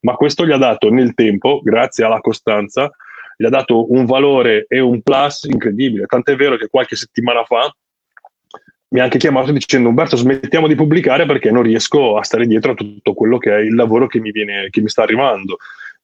ma 0.00 0.14
questo 0.14 0.46
gli 0.46 0.52
ha 0.52 0.58
dato 0.58 0.90
nel 0.90 1.14
tempo, 1.14 1.60
grazie 1.62 2.04
alla 2.04 2.20
costanza, 2.20 2.90
gli 3.36 3.44
ha 3.44 3.50
dato 3.50 3.92
un 3.92 4.04
valore 4.04 4.66
e 4.68 4.80
un 4.80 5.00
plus 5.00 5.44
incredibile. 5.44 6.06
Tant'è 6.06 6.36
vero 6.36 6.56
che 6.56 6.68
qualche 6.68 6.96
settimana 6.96 7.42
fa 7.44 7.74
mi 8.88 9.00
ha 9.00 9.04
anche 9.04 9.18
chiamato 9.18 9.50
dicendo 9.50 9.88
Umberto 9.88 10.16
smettiamo 10.16 10.68
di 10.68 10.76
pubblicare 10.76 11.26
perché 11.26 11.50
non 11.50 11.62
riesco 11.62 12.16
a 12.16 12.22
stare 12.22 12.46
dietro 12.46 12.72
a 12.72 12.74
tutto 12.74 13.12
quello 13.12 13.38
che 13.38 13.52
è 13.52 13.58
il 13.58 13.74
lavoro 13.74 14.06
che 14.06 14.20
mi, 14.20 14.30
viene, 14.30 14.68
che 14.70 14.80
mi 14.80 14.88
sta 14.88 15.02
arrivando. 15.02 15.56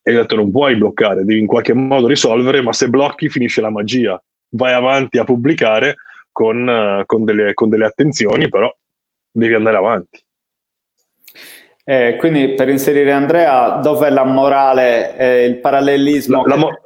E 0.03 0.17
ho 0.17 0.21
detto 0.23 0.35
non 0.35 0.51
puoi 0.51 0.77
bloccare, 0.77 1.25
devi 1.25 1.39
in 1.39 1.47
qualche 1.47 1.75
modo 1.75 2.07
risolvere, 2.07 2.63
ma 2.63 2.73
se 2.73 2.89
blocchi 2.89 3.29
finisce 3.29 3.61
la 3.61 3.71
magia. 3.71 4.21
Vai 4.51 4.73
avanti 4.73 5.19
a 5.19 5.25
pubblicare 5.25 5.97
con, 6.33 6.67
uh, 6.67 7.07
con, 7.07 7.25
delle, 7.25 7.55
con 7.55 7.69
delle, 7.69 7.87
attenzioni, 7.87 8.49
però 8.49 8.73
devi 9.31 9.55
andare 9.55 9.77
avanti. 9.77 10.23
Eh, 11.85 12.17
quindi 12.19 12.55
per 12.55 12.69
inserire 12.69 13.13
Andrea, 13.13 13.77
dov'è 13.77 14.11
la 14.11 14.25
morale 14.25 15.17
e 15.17 15.45
il 15.47 15.59
parallelismo? 15.59 16.45
La, 16.45 16.55
la 16.55 16.61
mo- 16.61 16.79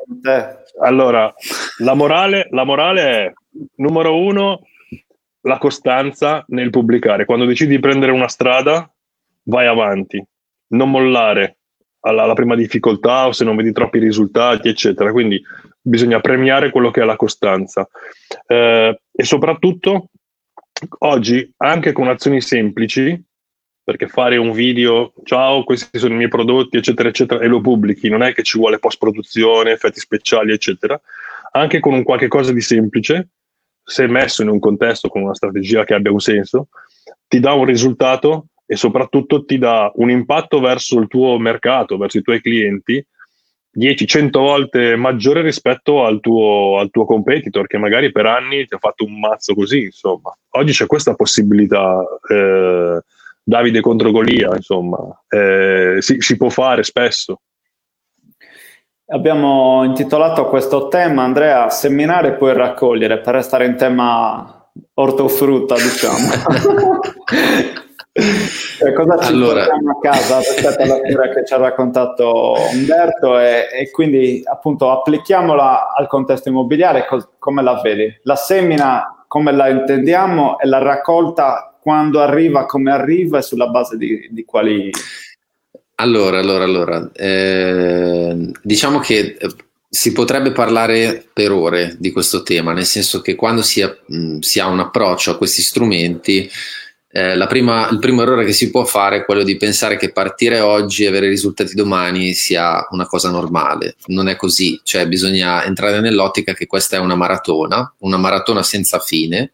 allora, 0.80 1.32
la 1.78 1.94
morale, 1.94 2.46
la 2.50 2.64
morale 2.64 3.02
è 3.02 3.32
numero 3.76 4.16
uno 4.16 4.60
la 5.44 5.58
costanza 5.58 6.44
nel 6.48 6.70
pubblicare. 6.70 7.24
Quando 7.24 7.44
decidi 7.44 7.74
di 7.74 7.80
prendere 7.80 8.12
una 8.12 8.28
strada, 8.28 8.90
vai 9.44 9.66
avanti, 9.66 10.22
non 10.68 10.90
mollare 10.90 11.58
alla, 12.00 12.22
alla, 12.22 12.34
prima 12.34 12.54
difficoltà 12.54 13.26
o 13.26 13.32
se 13.32 13.44
non 13.44 13.56
vedi 13.56 13.72
troppi 13.72 13.98
risultati, 13.98 14.68
eccetera. 14.68 15.12
Quindi 15.12 15.42
bisogna 15.86 16.20
premiare 16.20 16.70
quello 16.70 16.90
che 16.90 17.02
è 17.02 17.04
la 17.04 17.16
costanza. 17.16 17.86
Eh, 18.46 19.00
e 19.12 19.24
soprattutto 19.24 20.08
oggi, 21.00 21.52
anche 21.58 21.92
con 21.92 22.08
azioni 22.08 22.40
semplici, 22.40 23.22
perché 23.84 24.08
fare 24.08 24.38
un 24.38 24.52
video, 24.52 25.12
ciao, 25.24 25.62
questi 25.62 25.98
sono 25.98 26.14
i 26.14 26.16
miei 26.16 26.28
prodotti, 26.28 26.78
eccetera, 26.78 27.10
eccetera, 27.10 27.44
e 27.44 27.46
lo 27.46 27.60
pubblichi, 27.60 28.08
non 28.08 28.22
è 28.22 28.32
che 28.32 28.42
ci 28.42 28.56
vuole 28.56 28.78
post-produzione, 28.78 29.72
effetti 29.72 30.00
speciali, 30.00 30.52
eccetera. 30.52 30.98
Anche 31.52 31.80
con 31.80 31.92
un 31.92 32.02
qualche 32.02 32.28
cosa 32.28 32.52
di 32.52 32.62
semplice, 32.62 33.28
se 33.84 34.06
messo 34.06 34.40
in 34.40 34.48
un 34.48 34.58
contesto 34.58 35.08
con 35.08 35.22
una 35.22 35.34
strategia 35.34 35.84
che 35.84 35.92
abbia 35.92 36.10
un 36.10 36.20
senso, 36.20 36.68
ti 37.28 37.38
dà 37.40 37.52
un 37.52 37.66
risultato 37.66 38.46
e 38.64 38.76
soprattutto 38.76 39.44
ti 39.44 39.58
dà 39.58 39.92
un 39.96 40.08
impatto 40.08 40.60
verso 40.60 40.98
il 40.98 41.06
tuo 41.06 41.38
mercato, 41.38 41.98
verso 41.98 42.16
i 42.16 42.22
tuoi 42.22 42.40
clienti, 42.40 43.06
10-100 43.76 44.30
volte 44.30 44.96
maggiore 44.96 45.42
rispetto 45.42 46.04
al 46.04 46.20
tuo, 46.20 46.78
al 46.78 46.90
tuo, 46.90 47.04
competitor 47.04 47.66
che 47.66 47.78
magari 47.78 48.12
per 48.12 48.26
anni 48.26 48.66
ti 48.66 48.74
ha 48.74 48.78
fatto 48.78 49.04
un 49.04 49.18
mazzo 49.18 49.54
così. 49.54 49.84
Insomma, 49.84 50.36
oggi 50.50 50.72
c'è 50.72 50.86
questa 50.86 51.14
possibilità. 51.14 52.02
Eh, 52.28 53.00
Davide 53.46 53.80
contro 53.82 54.10
Golia, 54.10 54.56
insomma, 54.56 54.96
eh, 55.28 55.96
si, 55.98 56.16
si 56.18 56.36
può 56.38 56.48
fare 56.48 56.82
spesso. 56.82 57.40
Abbiamo 59.08 59.84
intitolato 59.84 60.48
questo 60.48 60.88
tema, 60.88 61.24
Andrea, 61.24 61.68
seminare 61.68 62.28
e 62.28 62.32
poi 62.32 62.54
raccogliere, 62.54 63.20
per 63.20 63.34
restare 63.34 63.66
in 63.66 63.76
tema 63.76 64.70
ortofrutta, 64.94 65.74
diciamo. 65.74 66.28
cioè, 68.78 68.92
cosa 68.92 69.18
ci 69.18 69.32
allora... 69.32 69.64
a 69.64 69.98
casa 70.00 70.38
rispetto 70.38 70.82
alla 70.82 70.96
storia 70.96 71.34
che 71.34 71.44
ci 71.44 71.52
ha 71.52 71.56
raccontato 71.56 72.54
Umberto 72.72 73.38
e, 73.38 73.66
e 73.72 73.90
quindi 73.90 74.42
appunto 74.44 74.90
applichiamola 74.90 75.94
al 75.94 76.06
contesto 76.06 76.48
immobiliare, 76.48 77.06
co- 77.06 77.32
come 77.38 77.62
la 77.62 77.80
vedi? 77.82 78.20
La 78.22 78.36
semina 78.36 79.24
come 79.26 79.50
la 79.50 79.68
intendiamo 79.68 80.60
e 80.60 80.66
la 80.68 80.78
raccolta 80.78 81.76
quando 81.80 82.20
arriva, 82.20 82.66
come 82.66 82.92
arriva 82.92 83.38
e 83.38 83.42
sulla 83.42 83.66
base 83.66 83.96
di, 83.96 84.28
di 84.30 84.44
quali 84.44 84.90
allora, 85.96 86.38
allora, 86.38 86.64
allora, 86.64 87.10
eh, 87.12 88.50
diciamo 88.62 88.98
che 88.98 89.36
eh, 89.38 89.54
si 89.88 90.12
potrebbe 90.12 90.50
parlare 90.50 91.24
per 91.32 91.52
ore 91.52 91.94
di 91.98 92.10
questo 92.10 92.42
tema, 92.42 92.72
nel 92.72 92.84
senso 92.84 93.20
che 93.20 93.36
quando 93.36 93.62
si 93.62 93.80
ha, 93.80 93.96
mh, 94.06 94.38
si 94.38 94.58
ha 94.58 94.66
un 94.66 94.80
approccio 94.80 95.30
a 95.30 95.36
questi 95.36 95.62
strumenti 95.62 96.50
eh, 97.16 97.46
prima, 97.46 97.88
il 97.90 98.00
primo 98.00 98.22
errore 98.22 98.44
che 98.44 98.52
si 98.52 98.72
può 98.72 98.84
fare 98.84 99.18
è 99.18 99.24
quello 99.24 99.44
di 99.44 99.56
pensare 99.56 99.96
che 99.96 100.10
partire 100.10 100.58
oggi 100.58 101.04
e 101.04 101.06
avere 101.06 101.28
risultati 101.28 101.72
domani 101.76 102.32
sia 102.32 102.88
una 102.90 103.06
cosa 103.06 103.30
normale. 103.30 103.94
Non 104.06 104.26
è 104.26 104.34
così, 104.34 104.80
cioè 104.82 105.06
bisogna 105.06 105.64
entrare 105.64 106.00
nell'ottica 106.00 106.54
che 106.54 106.66
questa 106.66 106.96
è 106.96 106.98
una 106.98 107.14
maratona, 107.14 107.94
una 107.98 108.16
maratona 108.16 108.64
senza 108.64 108.98
fine, 108.98 109.52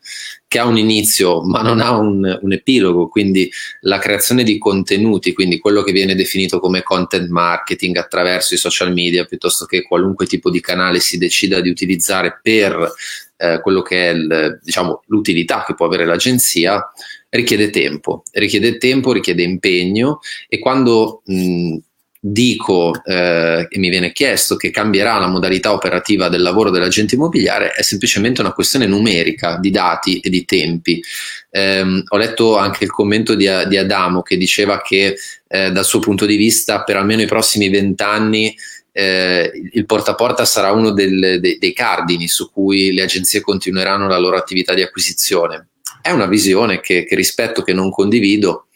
che 0.49 0.59
ha 0.59 0.65
un 0.65 0.79
inizio 0.79 1.43
ma 1.43 1.61
non 1.61 1.81
ha 1.81 1.91
un, 1.99 2.39
un 2.41 2.53
epilogo, 2.53 3.09
quindi 3.09 3.53
la 3.81 3.99
creazione 3.99 4.43
di 4.43 4.57
contenuti, 4.57 5.35
quindi 5.35 5.59
quello 5.59 5.83
che 5.83 5.93
viene 5.93 6.15
definito 6.15 6.61
come 6.61 6.83
content 6.83 7.29
marketing 7.29 7.99
attraverso 7.99 8.55
i 8.55 8.57
social 8.57 8.91
media 8.95 9.27
piuttosto 9.27 9.67
che 9.67 9.83
qualunque 9.83 10.25
tipo 10.25 10.49
di 10.49 10.61
canale 10.63 10.99
si 10.99 11.19
decida 11.19 11.61
di 11.61 11.69
utilizzare 11.69 12.41
per 12.41 12.91
eh, 13.37 13.61
quello 13.61 13.83
che 13.83 14.11
è 14.11 14.13
il, 14.15 14.59
diciamo, 14.63 15.03
l'utilità 15.07 15.65
che 15.67 15.75
può 15.75 15.87
avere 15.87 16.05
l'agenzia, 16.05 16.91
richiede 17.31 17.71
tempo, 17.71 18.25
richiede 18.33 18.77
tempo, 18.79 19.13
richiede 19.13 19.43
impegno 19.43 20.21
e 20.49 20.59
quando 20.59 21.23
mh, 21.25 21.77
dico 22.23 22.93
eh, 23.05 23.67
e 23.69 23.79
mi 23.79 23.89
viene 23.89 24.13
chiesto 24.13 24.57
che 24.57 24.71
cambierà 24.71 25.19
la 25.19 25.27
modalità 25.27 25.73
operativa 25.73 26.29
del 26.29 26.43
lavoro 26.43 26.71
dell'agente 26.71 27.15
immobiliare 27.15 27.73
è 27.73 27.83
semplicemente 27.83 28.43
una 28.43 28.53
questione 28.53 28.87
numerica 28.87 29.57
di 29.57 29.71
dati 29.71 30.21
e 30.21 30.29
di 30.29 30.45
tempi. 30.45 31.03
Eh, 31.51 32.03
ho 32.07 32.17
letto 32.17 32.59
anche 32.59 32.85
il 32.85 32.91
commento 32.91 33.35
di, 33.35 33.49
di 33.69 33.77
Adamo 33.77 34.23
che 34.23 34.37
diceva 34.37 34.83
che 34.83 35.17
eh, 35.49 35.71
dal 35.71 35.85
suo 35.85 36.01
punto 36.01 36.27
di 36.27 36.37
vista 36.37 36.83
per 36.83 36.97
almeno 36.97 37.23
i 37.23 37.27
prossimi 37.27 37.71
vent'anni 37.71 38.55
eh, 38.93 39.51
il 39.73 39.87
porta 39.87 40.11
a 40.11 40.15
porta 40.15 40.45
sarà 40.45 40.73
uno 40.73 40.91
del, 40.91 41.39
de, 41.41 41.59
dei 41.59 41.73
cardini 41.73 42.29
su 42.29 42.51
cui 42.51 42.93
le 42.93 43.03
agenzie 43.03 43.41
continueranno 43.41 44.09
la 44.09 44.19
loro 44.19 44.37
attività 44.37 44.75
di 44.75 44.83
acquisizione. 44.83 45.69
È 46.01 46.11
una 46.11 46.27
visione 46.27 46.81
che, 46.81 47.05
che 47.05 47.15
rispetto, 47.15 47.63
che 47.63 47.73
non 47.73 47.91
condivido, 47.91 48.67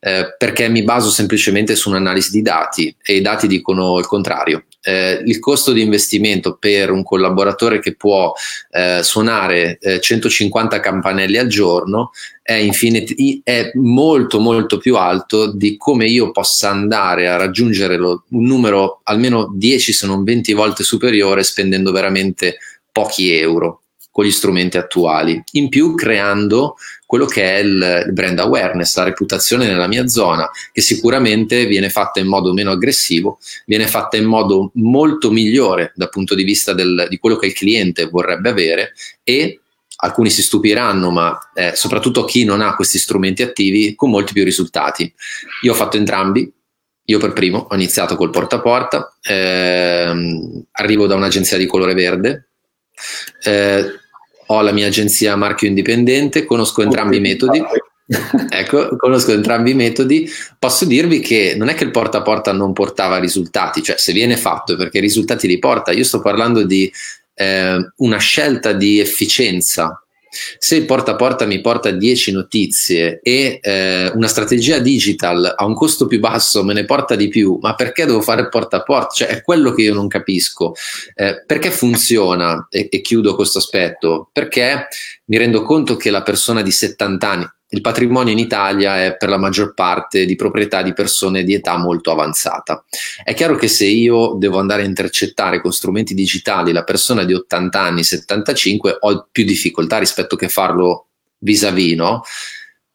eh, 0.00 0.36
perché 0.38 0.68
mi 0.68 0.84
baso 0.84 1.10
semplicemente 1.10 1.74
su 1.74 1.88
un'analisi 1.88 2.30
di 2.30 2.42
dati 2.42 2.94
e 3.02 3.16
i 3.16 3.20
dati 3.20 3.48
dicono 3.48 3.98
il 3.98 4.06
contrario. 4.06 4.64
Eh, 4.80 5.20
il 5.26 5.40
costo 5.40 5.72
di 5.72 5.82
investimento 5.82 6.54
per 6.54 6.92
un 6.92 7.02
collaboratore 7.02 7.80
che 7.80 7.96
può 7.96 8.32
eh, 8.70 9.00
suonare 9.02 9.78
150 10.00 10.76
eh, 10.76 10.80
campanelli 10.80 11.36
al 11.36 11.48
giorno 11.48 12.10
è, 12.42 12.52
infinit- 12.52 13.42
è, 13.42 13.72
molto 13.74 14.38
molto 14.38 14.78
più 14.78 14.96
alto 14.96 15.52
di 15.52 15.76
come 15.76 16.06
io 16.06 16.30
possa 16.30 16.70
andare 16.70 17.26
a 17.26 17.36
raggiungere 17.36 17.96
lo, 17.96 18.24
un 18.30 18.44
numero 18.44 19.00
almeno 19.02 19.50
10 19.52 19.92
se 19.92 20.06
non 20.06 20.22
20 20.22 20.52
volte 20.52 20.84
superiore 20.84 21.42
spendendo 21.42 21.90
veramente 21.90 22.58
pochi 22.92 23.32
euro 23.32 23.82
con 24.18 24.26
gli 24.26 24.32
strumenti 24.32 24.76
attuali. 24.76 25.40
In 25.52 25.68
più 25.68 25.94
creando 25.94 26.74
quello 27.06 27.24
che 27.24 27.54
è 27.54 27.58
il 27.58 28.08
brand 28.10 28.40
awareness, 28.40 28.96
la 28.96 29.04
reputazione 29.04 29.68
nella 29.68 29.86
mia 29.86 30.08
zona, 30.08 30.50
che 30.72 30.80
sicuramente 30.80 31.66
viene 31.66 31.88
fatta 31.88 32.18
in 32.18 32.26
modo 32.26 32.52
meno 32.52 32.72
aggressivo, 32.72 33.38
viene 33.64 33.86
fatta 33.86 34.16
in 34.16 34.24
modo 34.24 34.72
molto 34.74 35.30
migliore 35.30 35.92
dal 35.94 36.08
punto 36.08 36.34
di 36.34 36.42
vista 36.42 36.72
del, 36.72 37.06
di 37.08 37.18
quello 37.18 37.36
che 37.36 37.46
il 37.46 37.52
cliente 37.52 38.06
vorrebbe 38.06 38.48
avere 38.48 38.92
e 39.22 39.60
alcuni 39.98 40.30
si 40.30 40.42
stupiranno, 40.42 41.12
ma 41.12 41.38
eh, 41.54 41.76
soprattutto 41.76 42.24
chi 42.24 42.42
non 42.42 42.60
ha 42.60 42.74
questi 42.74 42.98
strumenti 42.98 43.44
attivi, 43.44 43.94
con 43.94 44.10
molti 44.10 44.32
più 44.32 44.42
risultati. 44.42 45.14
Io 45.62 45.70
ho 45.70 45.76
fatto 45.76 45.96
entrambi, 45.96 46.52
io 47.04 47.18
per 47.20 47.32
primo 47.34 47.68
ho 47.70 47.74
iniziato 47.76 48.16
col 48.16 48.30
porta 48.30 48.56
a 48.56 48.60
porta, 48.60 49.16
ehm, 49.22 50.64
arrivo 50.72 51.06
da 51.06 51.14
un'agenzia 51.14 51.56
di 51.56 51.66
colore 51.66 51.94
verde, 51.94 52.48
eh, 53.44 54.00
ho 54.50 54.60
la 54.60 54.72
mia 54.72 54.86
agenzia 54.86 55.36
marchio 55.36 55.68
indipendente, 55.68 56.44
conosco 56.44 56.82
entrambi 56.82 57.16
i 57.16 57.20
metodi. 57.20 57.62
ecco, 58.48 58.96
conosco 58.96 59.32
entrambi 59.32 59.72
i 59.72 59.74
metodi. 59.74 60.28
Posso 60.58 60.84
dirvi 60.84 61.20
che 61.20 61.54
non 61.56 61.68
è 61.68 61.74
che 61.74 61.84
il 61.84 61.90
porta 61.90 62.18
a 62.18 62.22
porta 62.22 62.52
non 62.52 62.72
portava 62.72 63.18
risultati, 63.18 63.82
cioè 63.82 63.98
se 63.98 64.12
viene 64.12 64.36
fatto 64.36 64.76
perché 64.76 64.98
i 64.98 65.02
risultati 65.02 65.46
li 65.46 65.58
porta. 65.58 65.92
Io 65.92 66.04
sto 66.04 66.20
parlando 66.20 66.64
di 66.64 66.90
eh, 67.34 67.92
una 67.96 68.18
scelta 68.18 68.72
di 68.72 69.00
efficienza 69.00 70.02
se 70.58 70.76
il 70.76 70.84
porta 70.84 71.12
a 71.12 71.16
porta 71.16 71.46
mi 71.46 71.60
porta 71.60 71.90
10 71.90 72.32
notizie 72.32 73.20
e 73.22 73.58
eh, 73.60 74.10
una 74.14 74.28
strategia 74.28 74.78
digital 74.78 75.54
a 75.56 75.64
un 75.64 75.74
costo 75.74 76.06
più 76.06 76.18
basso 76.20 76.64
me 76.64 76.74
ne 76.74 76.84
porta 76.84 77.14
di 77.14 77.28
più, 77.28 77.58
ma 77.60 77.74
perché 77.74 78.04
devo 78.04 78.20
fare 78.20 78.48
porta 78.48 78.78
a 78.78 78.82
porta? 78.82 79.14
Cioè, 79.14 79.28
è 79.28 79.42
quello 79.42 79.72
che 79.72 79.82
io 79.82 79.94
non 79.94 80.08
capisco. 80.08 80.74
Eh, 81.14 81.44
perché 81.46 81.70
funziona? 81.70 82.66
E, 82.70 82.88
e 82.90 83.00
chiudo 83.00 83.34
questo 83.34 83.58
aspetto. 83.58 84.30
Perché 84.32 84.86
mi 85.26 85.36
rendo 85.36 85.62
conto 85.62 85.96
che 85.96 86.10
la 86.10 86.22
persona 86.22 86.62
di 86.62 86.70
70 86.70 87.28
anni, 87.28 87.48
il 87.70 87.80
patrimonio 87.82 88.32
in 88.32 88.38
Italia 88.38 89.04
è 89.04 89.16
per 89.16 89.28
la 89.28 89.36
maggior 89.36 89.74
parte 89.74 90.24
di 90.24 90.36
proprietà 90.36 90.82
di 90.82 90.94
persone 90.94 91.44
di 91.44 91.52
età 91.52 91.76
molto 91.76 92.10
avanzata. 92.10 92.84
È 93.22 93.34
chiaro 93.34 93.56
che 93.56 93.68
se 93.68 93.84
io 93.84 94.34
devo 94.38 94.58
andare 94.58 94.82
a 94.82 94.86
intercettare 94.86 95.60
con 95.60 95.72
strumenti 95.72 96.14
digitali 96.14 96.72
la 96.72 96.84
persona 96.84 97.24
di 97.24 97.34
80 97.34 97.80
anni, 97.80 98.02
75, 98.04 98.96
ho 99.00 99.28
più 99.30 99.44
difficoltà 99.44 99.98
rispetto 99.98 100.34
che 100.34 100.48
farlo 100.48 101.08
vis-à-vis, 101.38 101.94
no? 101.94 102.22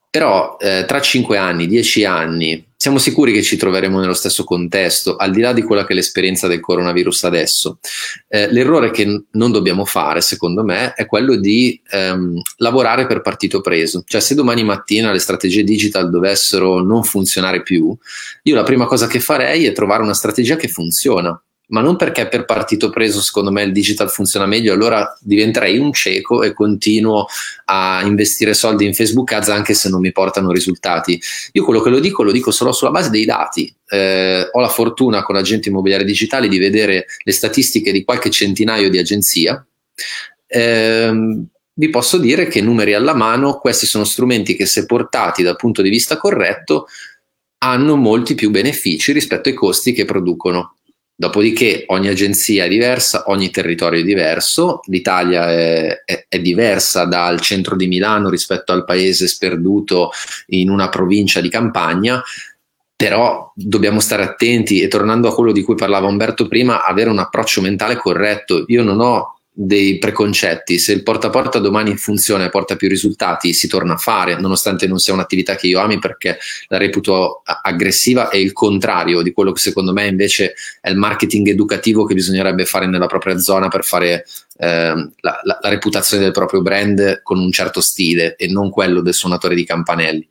Però 0.09 0.57
eh, 0.59 0.85
tra 0.87 0.99
5 0.99 1.37
anni, 1.37 1.67
10 1.67 2.05
anni, 2.05 2.72
siamo 2.83 2.97
sicuri 2.97 3.31
che 3.31 3.43
ci 3.43 3.55
troveremo 3.55 3.97
nello 3.97 4.13
stesso 4.13 4.43
contesto, 4.43 5.15
al 5.15 5.31
di 5.31 5.39
là 5.39 5.53
di 5.53 5.61
quella 5.61 5.85
che 5.85 5.93
è 5.93 5.95
l'esperienza 5.95 6.49
del 6.49 6.59
coronavirus 6.59 7.23
adesso. 7.23 7.79
Eh, 8.27 8.51
l'errore 8.51 8.91
che 8.91 9.05
n- 9.05 9.23
non 9.31 9.53
dobbiamo 9.53 9.85
fare, 9.85 10.19
secondo 10.19 10.65
me, 10.65 10.91
è 10.91 11.05
quello 11.05 11.37
di 11.37 11.81
ehm, 11.89 12.41
lavorare 12.57 13.07
per 13.07 13.21
partito 13.21 13.61
preso. 13.61 14.03
Cioè, 14.05 14.19
se 14.19 14.35
domani 14.35 14.65
mattina 14.65 15.13
le 15.13 15.19
strategie 15.19 15.63
digital 15.63 16.09
dovessero 16.09 16.83
non 16.83 17.05
funzionare 17.05 17.63
più, 17.63 17.97
io 18.43 18.55
la 18.55 18.63
prima 18.63 18.85
cosa 18.85 19.07
che 19.07 19.21
farei 19.21 19.65
è 19.65 19.71
trovare 19.71 20.03
una 20.03 20.13
strategia 20.13 20.57
che 20.57 20.67
funziona 20.67 21.41
ma 21.73 21.81
non 21.81 21.95
perché 21.95 22.27
per 22.27 22.45
partito 22.45 22.91
preso 22.91 23.19
secondo 23.19 23.51
me 23.51 23.63
il 23.63 23.71
digital 23.71 24.09
funziona 24.09 24.45
meglio, 24.45 24.73
allora 24.73 25.17
diventerei 25.19 25.79
un 25.79 25.91
cieco 25.91 26.43
e 26.43 26.53
continuo 26.53 27.25
a 27.65 28.03
investire 28.05 28.53
soldi 28.53 28.85
in 28.85 28.93
Facebook 28.93 29.31
Ads 29.33 29.49
anche 29.49 29.73
se 29.73 29.89
non 29.89 29.99
mi 29.99 30.11
portano 30.11 30.51
risultati. 30.51 31.19
Io 31.53 31.63
quello 31.65 31.81
che 31.81 31.89
lo 31.89 31.99
dico 31.99 32.21
lo 32.21 32.31
dico 32.31 32.51
solo 32.51 32.71
sulla 32.71 32.91
base 32.91 33.09
dei 33.09 33.25
dati. 33.25 33.75
Eh, 33.87 34.47
ho 34.51 34.59
la 34.59 34.69
fortuna 34.69 35.23
con 35.23 35.35
agenti 35.35 35.69
immobiliari 35.69 36.05
digitali 36.05 36.47
di 36.47 36.59
vedere 36.59 37.07
le 37.23 37.31
statistiche 37.31 37.91
di 37.91 38.03
qualche 38.03 38.29
centinaio 38.29 38.91
di 38.91 38.99
agenzie. 38.99 39.65
Eh, 40.45 41.11
vi 41.73 41.89
posso 41.89 42.19
dire 42.19 42.45
che 42.45 42.61
numeri 42.61 42.93
alla 42.93 43.15
mano, 43.15 43.57
questi 43.57 43.87
sono 43.87 44.03
strumenti 44.03 44.55
che 44.55 44.67
se 44.67 44.85
portati 44.85 45.41
dal 45.41 45.55
punto 45.55 45.81
di 45.81 45.89
vista 45.89 46.17
corretto 46.17 46.85
hanno 47.63 47.95
molti 47.95 48.35
più 48.35 48.51
benefici 48.51 49.11
rispetto 49.11 49.49
ai 49.49 49.55
costi 49.55 49.91
che 49.91 50.05
producono. 50.05 50.75
Dopodiché 51.23 51.85
ogni 51.87 52.09
agenzia 52.09 52.65
è 52.65 52.67
diversa, 52.67 53.23
ogni 53.27 53.49
territorio 53.49 54.01
è 54.01 54.03
diverso, 54.03 54.81
l'Italia 54.87 55.49
è, 55.49 56.03
è, 56.03 56.25
è, 56.27 56.39
diversa 56.39 57.05
dal 57.05 57.39
centro 57.39 57.77
di 57.77 57.87
Milano 57.87 58.27
rispetto 58.27 58.73
al 58.73 58.83
paese 58.83 59.29
sperduto 59.29 60.11
in 60.47 60.69
una 60.69 60.89
provincia 60.89 61.39
di 61.39 61.47
campagna, 61.47 62.21
però 62.93 63.53
dobbiamo 63.55 64.01
stare 64.01 64.23
attenti 64.23 64.81
e 64.81 64.89
tornando 64.89 65.29
a 65.29 65.33
quello 65.33 65.53
di 65.53 65.61
cui 65.61 65.75
parlava 65.75 66.07
Umberto 66.07 66.49
prima, 66.49 66.83
avere 66.83 67.09
un 67.09 67.19
approccio 67.19 67.61
mentale 67.61 67.95
corretto. 67.95 68.65
Io 68.67 68.83
non 68.83 68.99
ho 68.99 69.39
dei 69.55 69.99
preconcetti. 69.99 70.79
Se 70.79 70.91
il 70.93 71.03
porta 71.03 71.27
a 71.27 71.29
porta 71.29 71.59
domani 71.59 71.95
funziona 71.95 72.45
e 72.45 72.49
porta 72.49 72.75
più 72.75 72.89
risultati, 72.89 73.53
si 73.53 73.67
torna 73.67 73.93
a 73.93 73.97
fare, 73.97 74.39
nonostante 74.39 74.87
non 74.87 74.97
sia 74.97 75.13
un'attività 75.13 75.55
che 75.55 75.67
io 75.67 75.79
ami 75.79 75.99
perché 75.99 76.39
la 76.67 76.77
reputo 76.77 77.43
aggressiva 77.61 78.29
e 78.29 78.41
il 78.41 78.51
contrario 78.51 79.21
di 79.21 79.31
quello 79.31 79.51
che 79.51 79.59
secondo 79.59 79.93
me 79.93 80.07
invece 80.07 80.55
è 80.81 80.89
il 80.89 80.97
marketing 80.97 81.49
educativo 81.49 82.05
che 82.05 82.15
bisognerebbe 82.15 82.65
fare 82.65 82.87
nella 82.87 83.05
propria 83.05 83.37
zona 83.37 83.67
per 83.67 83.83
fare 83.83 84.25
eh, 84.57 84.67
la, 85.19 85.39
la, 85.43 85.59
la 85.61 85.69
reputazione 85.69 86.23
del 86.23 86.31
proprio 86.31 86.61
brand 86.61 87.21
con 87.21 87.37
un 87.37 87.51
certo 87.51 87.79
stile 87.79 88.35
e 88.35 88.47
non 88.47 88.71
quello 88.71 89.01
del 89.01 89.13
suonatore 89.13 89.53
di 89.53 89.65
campanelli 89.65 90.27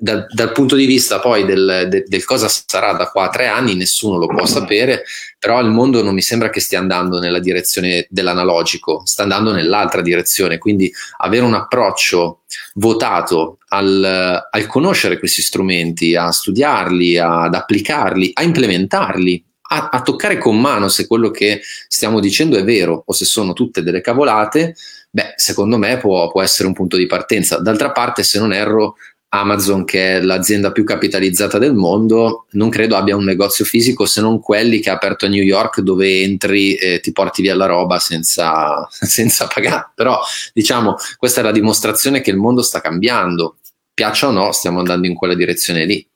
dal, 0.00 0.26
dal, 0.30 0.52
punto 0.52 0.76
di 0.76 0.86
vista 0.86 1.20
poi 1.20 1.44
del, 1.44 1.86
de, 1.88 2.04
del, 2.06 2.24
cosa 2.24 2.48
sarà 2.48 2.94
da 2.94 3.08
qua 3.08 3.24
a 3.24 3.28
tre 3.28 3.46
anni, 3.46 3.74
nessuno 3.74 4.16
lo 4.16 4.26
può 4.26 4.46
sapere, 4.46 5.04
però 5.38 5.60
il 5.60 5.68
mondo 5.68 6.02
non 6.02 6.14
mi 6.14 6.22
sembra 6.22 6.48
che 6.48 6.60
stia 6.60 6.78
andando 6.78 7.18
nella 7.18 7.38
direzione 7.38 8.06
dell'analogico, 8.08 9.02
sta 9.04 9.22
andando 9.22 9.52
nell'altra 9.52 10.00
direzione, 10.00 10.56
quindi 10.56 10.90
avere 11.18 11.44
un 11.44 11.54
approccio 11.54 12.40
votato 12.74 13.58
al, 13.68 14.48
al 14.50 14.66
conoscere 14.66 15.18
questi 15.18 15.42
strumenti, 15.42 16.16
a 16.16 16.30
studiarli, 16.30 17.18
ad 17.18 17.54
applicarli, 17.54 18.30
a 18.32 18.42
implementarli, 18.42 19.44
a, 19.72 19.90
a 19.92 20.02
toccare 20.02 20.38
con 20.38 20.58
mano 20.58 20.88
se 20.88 21.06
quello 21.06 21.30
che 21.30 21.60
stiamo 21.88 22.20
dicendo 22.20 22.56
è 22.56 22.64
vero 22.64 23.02
o 23.04 23.12
se 23.12 23.24
sono 23.26 23.52
tutte 23.52 23.82
delle 23.82 24.00
cavolate, 24.00 24.74
beh, 25.10 25.34
secondo 25.36 25.76
me 25.76 25.98
può, 25.98 26.30
può 26.30 26.42
essere 26.42 26.68
un 26.68 26.74
punto 26.74 26.96
di 26.96 27.06
partenza. 27.06 27.58
D'altra 27.58 27.90
parte, 27.90 28.22
se 28.22 28.38
non 28.38 28.52
erro, 28.52 28.96
Amazon, 29.32 29.84
che 29.84 30.16
è 30.16 30.20
l'azienda 30.20 30.72
più 30.72 30.82
capitalizzata 30.84 31.58
del 31.58 31.74
mondo, 31.74 32.46
non 32.52 32.68
credo 32.68 32.96
abbia 32.96 33.16
un 33.16 33.24
negozio 33.24 33.64
fisico 33.64 34.04
se 34.04 34.20
non 34.20 34.40
quelli 34.40 34.80
che 34.80 34.90
ha 34.90 34.94
aperto 34.94 35.26
a 35.26 35.28
New 35.28 35.42
York 35.42 35.80
dove 35.80 36.22
entri 36.22 36.74
e 36.74 36.98
ti 37.00 37.12
porti 37.12 37.42
via 37.42 37.54
la 37.54 37.66
roba 37.66 38.00
senza, 38.00 38.86
senza 38.90 39.46
pagare. 39.46 39.90
Però 39.94 40.18
diciamo, 40.52 40.96
questa 41.16 41.40
è 41.40 41.44
la 41.44 41.52
dimostrazione 41.52 42.20
che 42.20 42.30
il 42.30 42.36
mondo 42.36 42.62
sta 42.62 42.80
cambiando 42.80 43.56
piaccia 44.00 44.28
o 44.28 44.30
no, 44.30 44.50
stiamo 44.50 44.78
andando 44.78 45.06
in 45.06 45.14
quella 45.14 45.34
direzione 45.34 45.84
lì. 45.84 46.06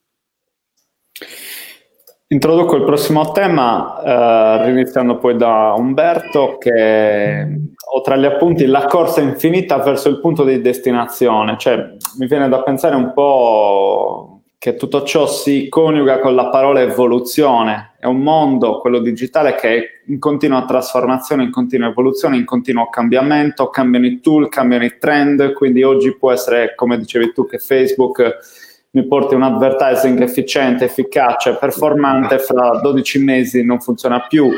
Introduco 2.27 2.77
il 2.77 2.85
prossimo 2.85 3.33
tema, 3.33 4.65
eh, 4.65 4.71
iniziando 4.71 5.19
poi 5.19 5.37
da 5.37 5.75
Umberto, 5.77 6.57
che 6.59 7.47
ho 7.93 8.01
tra 8.01 8.17
gli 8.17 8.25
appunti 8.25 8.65
la 8.65 8.87
corsa 8.87 9.21
infinita 9.21 9.77
verso 9.79 10.09
il 10.09 10.21
punto 10.21 10.43
di 10.43 10.63
destinazione, 10.63 11.57
cioè 11.59 11.77
mi 12.19 12.27
viene 12.27 12.49
da 12.49 12.63
pensare 12.63 12.97
un 12.97 13.13
po' 13.13 14.41
che 14.57 14.77
tutto 14.77 15.03
ciò 15.03 15.27
si 15.27 15.69
coniuga 15.69 16.21
con 16.21 16.35
la 16.35 16.49
parola 16.49 16.81
evoluzione, 16.81 17.93
è 17.99 18.07
un 18.07 18.21
mondo, 18.21 18.79
quello 18.79 19.01
digitale, 19.01 19.55
che 19.55 19.77
è 19.77 19.83
in 20.07 20.19
continua 20.19 20.65
trasformazione, 20.65 21.43
in 21.43 21.51
continua 21.51 21.89
evoluzione, 21.89 22.39
in 22.39 22.47
continuo 22.47 22.89
cambiamento, 22.89 23.69
cambiano 23.69 24.07
i 24.07 24.21
tool, 24.21 24.49
cambiano 24.49 24.85
i 24.85 24.97
trend, 24.99 25.53
quindi 25.53 25.83
oggi 25.83 26.17
può 26.17 26.33
essere, 26.33 26.75
come 26.75 26.97
dicevi 26.97 27.33
tu, 27.35 27.47
che 27.47 27.59
Facebook 27.59 28.39
mi 28.95 29.07
porti 29.07 29.35
un 29.35 29.43
advertising 29.43 30.21
efficiente, 30.21 30.85
efficace, 30.85 31.57
performante, 31.57 32.39
fra 32.39 32.79
12 32.81 33.19
mesi 33.19 33.65
non 33.65 33.81
funziona 33.81 34.21
più. 34.21 34.49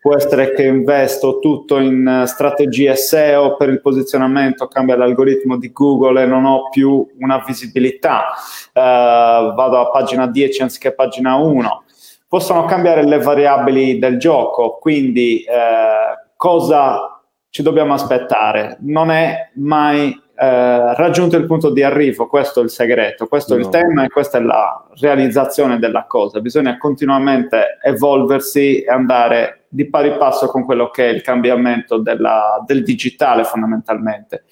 Può 0.00 0.14
essere 0.14 0.52
che 0.52 0.64
investo 0.64 1.38
tutto 1.38 1.78
in 1.78 2.24
strategie 2.26 2.94
SEO 2.94 3.56
per 3.56 3.70
il 3.70 3.80
posizionamento, 3.80 4.68
cambia 4.68 4.96
l'algoritmo 4.96 5.56
di 5.56 5.72
Google 5.72 6.22
e 6.22 6.26
non 6.26 6.44
ho 6.44 6.68
più 6.68 7.06
una 7.18 7.42
visibilità. 7.44 8.26
Uh, 8.74 9.54
vado 9.54 9.78
a 9.78 9.90
pagina 9.90 10.26
10 10.26 10.62
anziché 10.62 10.92
pagina 10.92 11.36
1. 11.36 11.84
Possono 12.28 12.66
cambiare 12.66 13.04
le 13.04 13.18
variabili 13.18 13.98
del 13.98 14.18
gioco, 14.18 14.76
quindi 14.78 15.44
uh, 15.48 16.30
cosa 16.36 17.22
ci 17.48 17.62
dobbiamo 17.62 17.94
aspettare? 17.94 18.76
Non 18.82 19.10
è 19.10 19.50
mai 19.54 20.14
eh, 20.40 20.94
raggiunto 20.94 21.36
il 21.36 21.46
punto 21.46 21.70
di 21.70 21.82
arrivo, 21.82 22.28
questo 22.28 22.60
è 22.60 22.62
il 22.62 22.70
segreto, 22.70 23.26
questo 23.26 23.54
no. 23.54 23.60
è 23.60 23.64
il 23.64 23.70
tema 23.70 24.04
e 24.04 24.08
questa 24.08 24.38
è 24.38 24.40
la 24.40 24.86
realizzazione 25.00 25.80
della 25.80 26.04
cosa. 26.06 26.40
Bisogna 26.40 26.78
continuamente 26.78 27.78
evolversi 27.82 28.82
e 28.82 28.88
andare 28.88 29.64
di 29.68 29.88
pari 29.90 30.16
passo 30.16 30.46
con 30.46 30.64
quello 30.64 30.90
che 30.90 31.08
è 31.08 31.12
il 31.12 31.22
cambiamento 31.22 31.98
della, 31.98 32.62
del 32.64 32.84
digitale 32.84 33.42
fondamentalmente. 33.42 34.44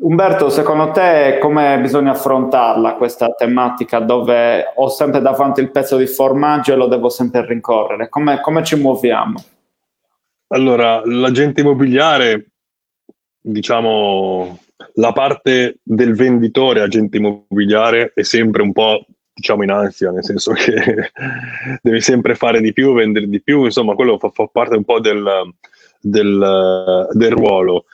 Umberto, 0.00 0.48
secondo 0.48 0.90
te 0.92 1.36
come 1.38 1.78
bisogna 1.80 2.12
affrontarla 2.12 2.94
questa 2.94 3.34
tematica 3.34 3.98
dove 3.98 4.72
ho 4.74 4.88
sempre 4.88 5.20
davanti 5.20 5.60
il 5.60 5.70
pezzo 5.70 5.98
di 5.98 6.06
formaggio 6.06 6.72
e 6.72 6.76
lo 6.76 6.86
devo 6.86 7.10
sempre 7.10 7.44
rincorrere? 7.44 8.08
Come, 8.08 8.40
come 8.40 8.64
ci 8.64 8.76
muoviamo? 8.76 9.44
Allora, 10.48 11.02
l'agente 11.04 11.60
immobiliare, 11.60 12.52
diciamo, 13.38 14.60
la 14.94 15.12
parte 15.12 15.78
del 15.82 16.14
venditore, 16.14 16.80
agente 16.80 17.16
immobiliare, 17.16 18.12
è 18.14 18.22
sempre 18.22 18.62
un 18.62 18.72
po' 18.72 19.04
diciamo 19.38 19.62
in 19.62 19.70
ansia, 19.70 20.10
nel 20.10 20.24
senso 20.24 20.52
che 20.52 20.74
devi 21.80 22.00
sempre 22.00 22.34
fare 22.34 22.60
di 22.60 22.72
più, 22.72 22.92
vendere 22.92 23.28
di 23.28 23.40
più, 23.40 23.64
insomma, 23.64 23.94
quello 23.94 24.18
fa, 24.18 24.30
fa 24.30 24.46
parte 24.46 24.76
un 24.76 24.84
po' 24.84 25.00
del, 25.00 25.52
del, 26.00 27.08
del 27.12 27.30
ruolo. 27.30 27.84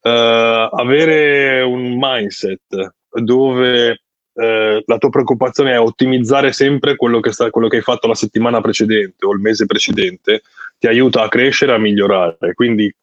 Uh, 0.00 0.68
avere 0.70 1.62
un 1.62 1.96
mindset 1.98 2.94
dove 3.10 3.90
uh, 4.32 4.82
la 4.84 4.98
tua 4.98 5.08
preoccupazione 5.08 5.72
è 5.72 5.80
ottimizzare 5.80 6.52
sempre 6.52 6.94
quello 6.94 7.20
che, 7.20 7.32
sta, 7.32 7.48
quello 7.48 7.68
che 7.68 7.76
hai 7.76 7.82
fatto 7.82 8.06
la 8.06 8.14
settimana 8.14 8.60
precedente 8.60 9.24
o 9.24 9.32
il 9.32 9.40
mese 9.40 9.66
precedente, 9.66 10.42
ti 10.84 10.90
aiuta 10.90 11.22
a 11.22 11.28
crescere, 11.28 11.72
a 11.72 11.78
migliorare. 11.78 12.52
Quindi 12.52 12.94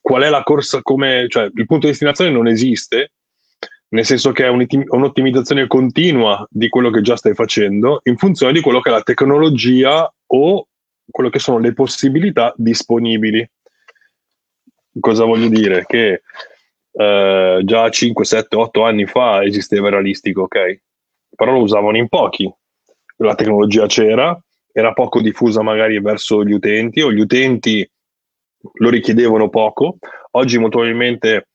qual 0.00 0.22
è 0.22 0.30
la 0.30 0.42
corsa 0.42 0.80
come, 0.80 1.26
cioè 1.28 1.44
il 1.44 1.66
punto 1.66 1.84
di 1.84 1.88
destinazione 1.88 2.30
non 2.30 2.46
esiste, 2.46 3.12
nel 3.88 4.06
senso 4.06 4.32
che 4.32 4.46
è 4.46 4.48
un'ottimizzazione 4.48 5.66
continua 5.66 6.46
di 6.48 6.70
quello 6.70 6.88
che 6.88 7.02
già 7.02 7.16
stai 7.16 7.34
facendo 7.34 8.00
in 8.04 8.16
funzione 8.16 8.54
di 8.54 8.62
quello 8.62 8.80
che 8.80 8.88
è 8.88 8.92
la 8.92 9.02
tecnologia 9.02 10.10
o 10.26 10.68
quello 11.10 11.28
che 11.28 11.38
sono 11.38 11.58
le 11.58 11.74
possibilità 11.74 12.54
disponibili. 12.56 13.46
Cosa 14.98 15.24
voglio 15.24 15.48
dire? 15.48 15.84
Che 15.84 16.22
eh, 16.92 17.60
già 17.62 17.90
5, 17.90 18.24
7, 18.24 18.56
8 18.56 18.84
anni 18.84 19.04
fa 19.04 19.44
esisteva 19.44 19.90
realistico, 19.90 20.42
ok? 20.42 20.80
Però 21.36 21.52
lo 21.52 21.60
usavano 21.60 21.98
in 21.98 22.08
pochi. 22.08 22.50
La 23.16 23.34
tecnologia 23.34 23.84
c'era, 23.86 24.38
era 24.78 24.92
poco 24.92 25.20
diffusa 25.20 25.60
magari 25.60 26.00
verso 26.00 26.44
gli 26.44 26.52
utenti 26.52 27.02
o 27.02 27.12
gli 27.12 27.18
utenti 27.18 27.88
lo 28.74 28.90
richiedevano 28.90 29.48
poco, 29.48 29.98
oggi 30.32 30.58
molto 30.58 30.78
probabilmente 30.78 31.48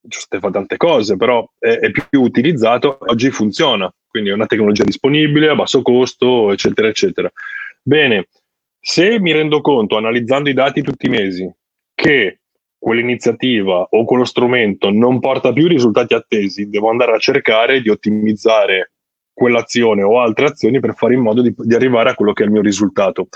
giusto 0.00 0.38
fa 0.38 0.50
tante 0.50 0.78
cose, 0.78 1.16
però 1.16 1.46
è, 1.58 1.68
è, 1.68 1.90
più 1.90 2.22
utilizzato, 2.22 2.96
oggi 3.00 3.30
funziona, 3.30 3.92
quindi 4.08 4.30
è 4.30 4.32
una 4.32 4.46
tecnologia 4.46 4.84
disponibile 4.84 5.50
a 5.50 5.54
basso 5.54 5.82
costo, 5.82 6.52
eccetera, 6.52 6.88
eccetera. 6.88 7.30
Bene, 7.82 8.28
se 8.80 9.20
mi 9.20 9.32
rendo 9.32 9.60
conto, 9.60 9.98
analizzando 9.98 10.48
i 10.48 10.54
dati 10.54 10.80
tutti 10.80 11.04
i 11.04 11.10
mesi, 11.10 11.50
che 11.94 12.40
quell'iniziativa 12.78 13.88
o 13.90 14.04
quello 14.06 14.24
strumento 14.24 14.90
non 14.90 15.20
porta 15.20 15.52
più 15.52 15.66
i 15.66 15.68
risultati 15.68 16.14
attesi, 16.14 16.70
devo 16.70 16.88
andare 16.88 17.12
a 17.12 17.18
cercare 17.18 17.82
di 17.82 17.90
ottimizzare 17.90 18.92
quell'azione 19.32 20.02
o 20.02 20.20
altre 20.20 20.46
azioni 20.46 20.80
per 20.80 20.94
fare 20.94 21.14
in 21.14 21.20
modo 21.20 21.42
di, 21.42 21.54
di 21.56 21.74
arrivare 21.74 22.10
a 22.10 22.14
quello 22.14 22.32
che 22.32 22.42
è 22.42 22.46
il 22.46 22.52
mio 22.52 22.62
risultato. 22.62 23.28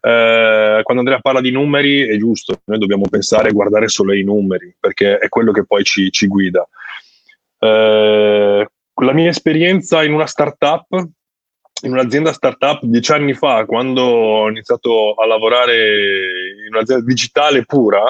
Eh, 0.00 0.80
quando 0.82 1.02
Andrea 1.02 1.20
parla 1.20 1.40
di 1.40 1.50
numeri 1.50 2.08
è 2.08 2.16
giusto, 2.16 2.60
noi 2.64 2.78
dobbiamo 2.78 3.06
pensare 3.08 3.50
e 3.50 3.52
guardare 3.52 3.88
solo 3.88 4.12
ai 4.12 4.24
numeri 4.24 4.74
perché 4.78 5.18
è 5.18 5.28
quello 5.28 5.52
che 5.52 5.64
poi 5.64 5.84
ci, 5.84 6.10
ci 6.10 6.26
guida. 6.26 6.66
Eh, 7.58 8.68
la 9.02 9.12
mia 9.12 9.28
esperienza 9.28 10.02
in 10.02 10.12
una 10.12 10.26
startup, 10.26 10.86
in 11.82 11.92
un'azienda 11.92 12.32
startup 12.32 12.80
dieci 12.82 13.12
anni 13.12 13.34
fa, 13.34 13.64
quando 13.66 14.02
ho 14.02 14.48
iniziato 14.48 15.14
a 15.14 15.26
lavorare 15.26 16.64
in 16.66 16.74
un'azienda 16.74 17.04
digitale 17.04 17.64
pura, 17.64 18.02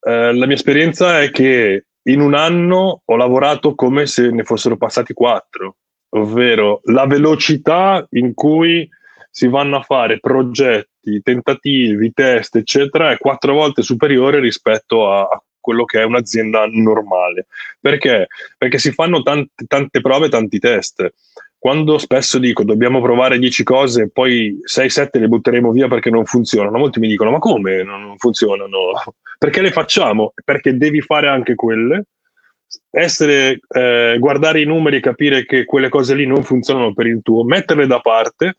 eh, 0.00 0.34
la 0.34 0.46
mia 0.46 0.56
esperienza 0.56 1.20
è 1.20 1.30
che 1.30 1.86
in 2.02 2.20
un 2.20 2.34
anno 2.34 3.02
ho 3.04 3.16
lavorato 3.16 3.74
come 3.74 4.06
se 4.06 4.30
ne 4.30 4.44
fossero 4.44 4.76
passati 4.76 5.14
quattro, 5.14 5.76
ovvero 6.14 6.80
la 6.84 7.06
velocità 7.06 8.06
in 8.12 8.34
cui 8.34 8.88
si 9.30 9.48
vanno 9.48 9.76
a 9.76 9.82
fare 9.82 10.20
progetti, 10.20 11.22
tentativi, 11.22 12.12
test, 12.12 12.56
eccetera, 12.56 13.10
è 13.12 13.18
quattro 13.18 13.54
volte 13.54 13.82
superiore 13.82 14.40
rispetto 14.40 15.10
a, 15.10 15.42
quello 15.62 15.84
che 15.84 16.00
è 16.00 16.04
un'azienda 16.04 16.66
normale. 16.66 17.46
Perché? 17.80 18.26
Perché 18.58 18.78
si 18.78 18.92
fanno 18.92 19.22
tante, 19.22 19.64
tante 19.66 20.02
prove, 20.02 20.28
tanti 20.28 20.58
test. 20.58 21.14
Quando 21.56 21.96
spesso 21.96 22.38
dico 22.38 22.64
dobbiamo 22.64 23.00
provare 23.00 23.38
10 23.38 23.62
cose, 23.62 24.10
poi 24.10 24.58
6-7 24.66 25.20
le 25.20 25.28
butteremo 25.28 25.70
via 25.70 25.86
perché 25.86 26.10
non 26.10 26.26
funzionano, 26.26 26.76
molti 26.76 26.98
mi 26.98 27.06
dicono 27.06 27.30
ma 27.30 27.38
come 27.38 27.84
non 27.84 28.16
funzionano? 28.18 28.76
Perché 29.38 29.60
le 29.60 29.70
facciamo? 29.72 30.34
Perché 30.44 30.76
devi 30.76 31.00
fare 31.00 31.28
anche 31.28 31.54
quelle, 31.56 32.06
essere, 32.90 33.60
eh, 33.68 34.16
guardare 34.18 34.60
i 34.60 34.66
numeri 34.66 34.96
e 34.96 35.00
capire 35.00 35.44
che 35.44 35.64
quelle 35.64 35.88
cose 35.88 36.14
lì 36.14 36.26
non 36.26 36.42
funzionano 36.42 36.92
per 36.92 37.06
il 37.06 37.20
tuo, 37.22 37.44
metterle 37.44 37.86
da 37.86 38.00
parte 38.00 38.56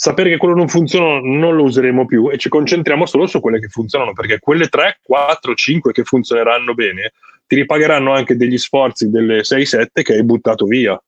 sapere 0.00 0.30
che 0.30 0.38
quello 0.38 0.54
non 0.54 0.68
funziona 0.68 1.20
non 1.20 1.54
lo 1.56 1.64
useremo 1.64 2.06
più 2.06 2.30
e 2.30 2.38
ci 2.38 2.48
concentriamo 2.48 3.04
solo 3.04 3.26
su 3.26 3.38
quelle 3.38 3.60
che 3.60 3.68
funzionano, 3.68 4.14
perché 4.14 4.38
quelle 4.38 4.68
3, 4.68 5.00
4, 5.02 5.54
5 5.54 5.92
che 5.92 6.04
funzioneranno 6.04 6.72
bene 6.72 7.12
ti 7.46 7.56
ripagheranno 7.56 8.12
anche 8.14 8.34
degli 8.34 8.56
sforzi 8.56 9.10
delle 9.10 9.40
6-7 9.40 10.02
che 10.02 10.14
hai 10.14 10.24
buttato 10.24 10.64
via. 10.64 10.98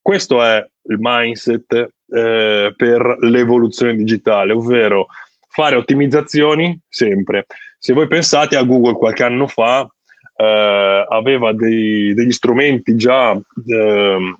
Questo 0.00 0.40
è 0.40 0.64
il 0.82 0.98
mindset 1.00 1.72
eh, 1.72 2.72
per 2.76 3.16
l'evoluzione 3.22 3.96
digitale, 3.96 4.52
ovvero 4.52 5.06
fare 5.48 5.74
ottimizzazioni 5.74 6.78
sempre. 6.88 7.46
Se 7.76 7.92
voi 7.92 8.06
pensate 8.06 8.54
a 8.56 8.62
Google 8.62 8.92
qualche 8.92 9.24
anno 9.24 9.48
fa, 9.48 9.88
eh, 10.36 11.06
aveva 11.08 11.52
dei, 11.52 12.14
degli 12.14 12.32
strumenti 12.32 12.96
già 12.96 13.32
eh, 13.32 14.36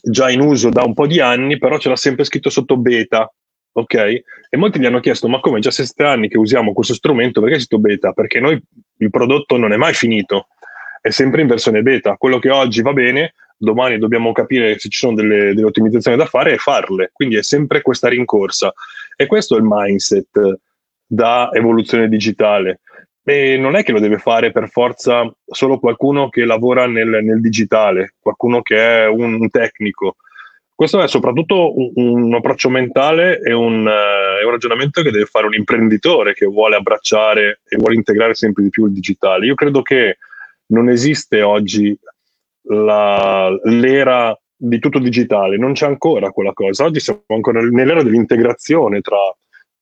già 0.00 0.30
in 0.30 0.40
uso 0.40 0.70
da 0.70 0.84
un 0.84 0.94
po' 0.94 1.06
di 1.06 1.20
anni, 1.20 1.58
però 1.58 1.76
c'era 1.76 1.96
sempre 1.96 2.24
scritto 2.24 2.50
sotto 2.50 2.76
beta. 2.76 3.30
Ok? 3.74 3.94
E 3.94 4.56
molti 4.56 4.78
gli 4.78 4.86
hanno 4.86 5.00
chiesto: 5.00 5.28
ma 5.28 5.40
come 5.40 5.60
già 5.60 5.70
sette 5.70 6.04
anni 6.04 6.28
che 6.28 6.38
usiamo 6.38 6.72
questo 6.72 6.94
strumento, 6.94 7.40
perché 7.40 7.56
è 7.56 7.58
scritto 7.58 7.78
beta? 7.78 8.12
Perché 8.12 8.40
noi 8.40 8.60
il 8.98 9.10
prodotto 9.10 9.56
non 9.56 9.72
è 9.72 9.76
mai 9.76 9.94
finito, 9.94 10.48
è 11.00 11.10
sempre 11.10 11.42
in 11.42 11.46
versione 11.48 11.82
beta. 11.82 12.16
Quello 12.16 12.38
che 12.38 12.50
oggi 12.50 12.82
va 12.82 12.92
bene, 12.92 13.34
domani 13.56 13.98
dobbiamo 13.98 14.32
capire 14.32 14.78
se 14.78 14.88
ci 14.88 14.98
sono 14.98 15.14
delle, 15.14 15.54
delle 15.54 15.64
ottimizzazioni 15.64 16.16
da 16.16 16.26
fare 16.26 16.52
e 16.52 16.58
farle. 16.58 17.10
Quindi 17.12 17.36
è 17.36 17.42
sempre 17.42 17.82
questa 17.82 18.08
rincorsa. 18.08 18.72
E 19.16 19.26
questo 19.26 19.56
è 19.56 19.58
il 19.58 19.66
mindset 19.66 20.58
da 21.06 21.50
evoluzione 21.52 22.08
digitale. 22.08 22.80
E 23.24 23.56
non 23.56 23.76
è 23.76 23.84
che 23.84 23.92
lo 23.92 24.00
deve 24.00 24.18
fare 24.18 24.50
per 24.50 24.68
forza 24.68 25.32
solo 25.46 25.78
qualcuno 25.78 26.28
che 26.28 26.44
lavora 26.44 26.86
nel, 26.86 27.20
nel 27.22 27.40
digitale, 27.40 28.14
qualcuno 28.18 28.62
che 28.62 28.76
è 28.76 29.06
un 29.06 29.48
tecnico. 29.48 30.16
Questo 30.74 31.00
è 31.00 31.06
soprattutto 31.06 31.78
un, 31.78 31.92
un 31.94 32.34
approccio 32.34 32.68
mentale 32.68 33.40
e 33.40 33.52
un, 33.52 33.86
uh, 33.86 34.44
un, 34.44 34.50
ragionamento 34.50 35.02
che 35.02 35.12
deve 35.12 35.26
fare 35.26 35.46
un 35.46 35.54
imprenditore 35.54 36.34
che 36.34 36.46
vuole 36.46 36.74
abbracciare 36.74 37.60
e 37.68 37.76
vuole 37.76 37.94
integrare 37.94 38.34
sempre 38.34 38.64
di 38.64 38.70
più 38.70 38.86
il 38.86 38.92
digitale. 38.92 39.46
Io 39.46 39.54
credo 39.54 39.82
che 39.82 40.16
non 40.72 40.88
esiste 40.88 41.42
oggi 41.42 41.96
la, 42.62 43.56
l'era 43.64 44.36
di 44.56 44.78
tutto 44.80 44.98
digitale, 44.98 45.56
non 45.56 45.74
c'è 45.74 45.86
ancora 45.86 46.30
quella 46.30 46.52
cosa. 46.52 46.84
Oggi 46.84 46.98
siamo 46.98 47.22
ancora 47.28 47.60
nell'era 47.60 48.02
dell'integrazione 48.02 49.00
tra 49.00 49.18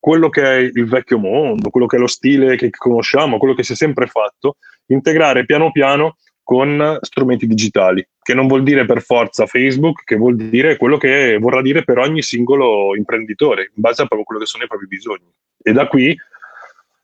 quello 0.00 0.30
che 0.30 0.42
è 0.42 0.56
il 0.56 0.86
vecchio 0.86 1.18
mondo, 1.18 1.70
quello 1.70 1.86
che 1.86 1.96
è 1.96 2.00
lo 2.00 2.06
stile 2.06 2.56
che 2.56 2.70
conosciamo, 2.70 3.38
quello 3.38 3.54
che 3.54 3.62
si 3.62 3.74
è 3.74 3.76
sempre 3.76 4.06
fatto, 4.06 4.56
integrare 4.86 5.44
piano 5.44 5.70
piano 5.70 6.16
con 6.42 6.98
strumenti 7.02 7.46
digitali, 7.46 8.04
che 8.20 8.34
non 8.34 8.48
vuol 8.48 8.64
dire 8.64 8.84
per 8.86 9.02
forza 9.02 9.46
Facebook, 9.46 10.02
che 10.02 10.16
vuol 10.16 10.34
dire 10.34 10.76
quello 10.76 10.96
che 10.96 11.38
vorrà 11.38 11.62
dire 11.62 11.84
per 11.84 11.98
ogni 11.98 12.22
singolo 12.22 12.96
imprenditore, 12.96 13.70
in 13.74 13.82
base 13.82 14.02
a 14.02 14.06
proprio 14.06 14.24
quello 14.24 14.40
che 14.40 14.46
sono 14.46 14.64
i 14.64 14.66
propri 14.66 14.88
bisogni. 14.88 15.30
E 15.62 15.72
da 15.72 15.86
qui 15.86 16.16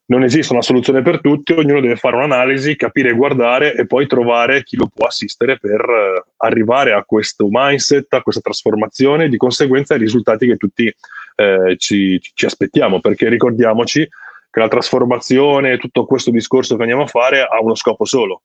non 0.07 0.23
esiste 0.23 0.53
una 0.53 0.63
soluzione 0.63 1.03
per 1.03 1.21
tutti, 1.21 1.53
ognuno 1.53 1.81
deve 1.81 1.97
fare 1.97 2.17
un'analisi, 2.17 2.77
capire, 2.77 3.13
guardare 3.13 3.75
e 3.75 3.87
poi 3.87 4.07
trovare 4.07 4.63
chi 4.63 4.77
lo 4.77 4.89
può 4.93 5.07
assistere 5.07 5.59
per 5.59 5.81
eh, 5.81 6.25
arrivare 6.39 6.93
a 6.93 7.05
questo 7.05 7.49
mindset, 7.51 8.13
a 8.15 8.23
questa 8.23 8.41
trasformazione 8.41 9.25
e 9.25 9.29
di 9.29 9.37
conseguenza 9.37 9.95
ai 9.95 10.01
risultati 10.01 10.47
che 10.47 10.57
tutti 10.57 10.87
eh, 10.87 11.75
ci, 11.77 12.21
ci 12.21 12.47
aspettiamo, 12.47 13.01
perché 13.01 13.29
ricordiamoci 13.29 14.09
che 14.49 14.61
la 14.61 14.69
trasformazione, 14.69 15.79
tutto 15.79 16.07
questo 16.07 16.31
discorso 16.31 16.77
che 16.77 16.83
andiamo 16.83 17.03
a 17.03 17.09
fare 17.09 17.43
ha 17.43 17.61
uno 17.61 17.75
scopo 17.75 18.05
solo, 18.05 18.43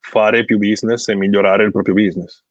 fare 0.00 0.44
più 0.44 0.58
business 0.58 1.06
e 1.08 1.14
migliorare 1.14 1.64
il 1.64 1.70
proprio 1.70 1.94
business. 1.94 2.44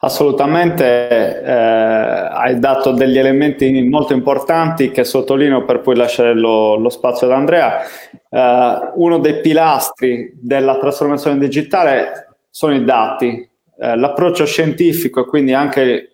Assolutamente, 0.00 1.42
eh, 1.42 1.52
hai 1.52 2.60
dato 2.60 2.92
degli 2.92 3.18
elementi 3.18 3.82
molto 3.82 4.12
importanti 4.12 4.92
che 4.92 5.02
sottolineo 5.02 5.64
per 5.64 5.80
poi 5.80 5.96
lasciare 5.96 6.34
lo, 6.34 6.76
lo 6.76 6.88
spazio 6.88 7.26
ad 7.26 7.32
Andrea. 7.32 7.82
Eh, 8.30 8.92
uno 8.94 9.18
dei 9.18 9.40
pilastri 9.40 10.30
della 10.34 10.78
trasformazione 10.78 11.36
digitale 11.36 12.36
sono 12.48 12.76
i 12.76 12.84
dati, 12.84 13.50
eh, 13.80 13.96
l'approccio 13.96 14.46
scientifico 14.46 15.22
e 15.22 15.26
quindi 15.26 15.52
anche 15.52 16.12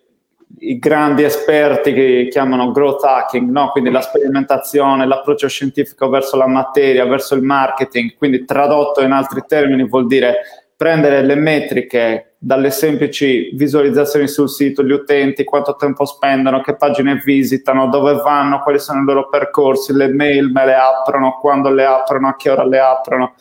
i 0.59 0.79
grandi 0.79 1.21
esperti 1.21 1.93
che 1.93 2.27
chiamano 2.31 2.71
growth 2.71 3.03
hacking, 3.03 3.51
no? 3.51 3.69
quindi 3.69 3.91
la 3.91 4.01
sperimentazione, 4.01 5.05
l'approccio 5.05 5.47
scientifico 5.47 6.09
verso 6.09 6.37
la 6.37 6.47
materia, 6.47 7.05
verso 7.05 7.35
il 7.35 7.43
marketing, 7.43 8.15
quindi 8.17 8.45
tradotto 8.45 9.03
in 9.03 9.11
altri 9.11 9.43
termini 9.47 9.87
vuol 9.87 10.07
dire 10.07 10.37
prendere 10.75 11.21
le 11.21 11.35
metriche 11.35 12.34
dalle 12.45 12.69
semplici 12.69 13.49
visualizzazioni 13.53 14.27
sul 14.27 14.49
sito, 14.49 14.83
gli 14.83 14.91
utenti, 14.91 15.43
quanto 15.43 15.75
tempo 15.75 16.05
spendono, 16.05 16.61
che 16.61 16.75
pagine 16.75 17.19
visitano, 17.25 17.87
dove 17.87 18.13
vanno, 18.21 18.59
quali 18.59 18.77
sono 18.77 19.01
i 19.01 19.03
loro 19.03 19.29
percorsi, 19.29 19.93
le 19.93 20.09
mail 20.09 20.51
me 20.51 20.63
le 20.63 20.75
aprono, 20.75 21.39
quando 21.41 21.71
le 21.71 21.85
aprono, 21.85 22.27
a 22.27 22.35
che 22.35 22.51
ora 22.51 22.63
le 22.63 22.77
aprono. 22.77 23.33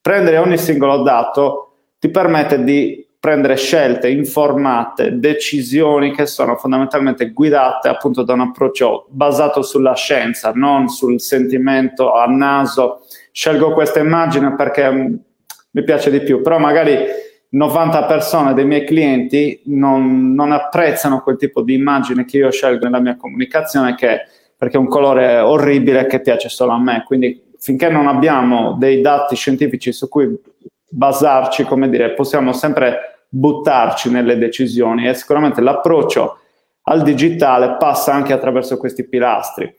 Prendere 0.00 0.38
ogni 0.38 0.56
singolo 0.56 1.02
dato 1.02 1.72
ti 1.98 2.08
permette 2.08 2.64
di 2.64 3.06
prendere 3.20 3.56
scelte 3.56 4.08
informate, 4.08 5.18
decisioni 5.18 6.14
che 6.14 6.24
sono 6.24 6.56
fondamentalmente 6.56 7.32
guidate 7.32 7.88
appunto 7.88 8.22
da 8.22 8.32
un 8.32 8.40
approccio 8.40 9.04
basato 9.10 9.60
sulla 9.60 9.94
scienza, 9.94 10.52
non 10.54 10.88
sul 10.88 11.20
sentimento 11.20 12.14
a 12.14 12.24
naso. 12.24 13.02
Scelgo 13.32 13.74
questa 13.74 13.98
immagine 13.98 14.54
perché 14.54 14.88
mi 14.90 15.82
piace 15.84 16.10
di 16.10 16.20
più, 16.22 16.40
però 16.40 16.58
magari 16.58 17.24
90 17.56 18.04
persone 18.04 18.52
dei 18.52 18.66
miei 18.66 18.84
clienti 18.84 19.62
non, 19.64 20.34
non, 20.34 20.52
apprezzano 20.52 21.22
quel 21.22 21.38
tipo 21.38 21.62
di 21.62 21.72
immagine 21.72 22.26
che 22.26 22.36
io 22.36 22.50
scelgo 22.50 22.84
nella 22.84 23.00
mia 23.00 23.16
comunicazione 23.16 23.94
che, 23.94 24.26
perché 24.54 24.76
è 24.76 24.80
un 24.80 24.88
colore 24.88 25.38
orribile 25.38 26.04
che 26.04 26.20
piace 26.20 26.50
solo 26.50 26.72
a 26.72 26.78
me. 26.78 27.02
Quindi 27.06 27.44
finché 27.58 27.88
non 27.88 28.08
abbiamo 28.08 28.76
dei 28.78 29.00
dati 29.00 29.36
scientifici 29.36 29.90
su 29.92 30.06
cui 30.06 30.38
basarci, 30.86 31.64
come 31.64 31.88
dire, 31.88 32.12
possiamo 32.12 32.52
sempre 32.52 33.24
buttarci 33.30 34.10
nelle 34.10 34.36
decisioni 34.36 35.08
e 35.08 35.14
sicuramente 35.14 35.62
l'approccio 35.62 36.38
al 36.82 37.02
digitale 37.02 37.76
passa 37.78 38.12
anche 38.12 38.34
attraverso 38.34 38.76
questi 38.76 39.08
pilastri. 39.08 39.74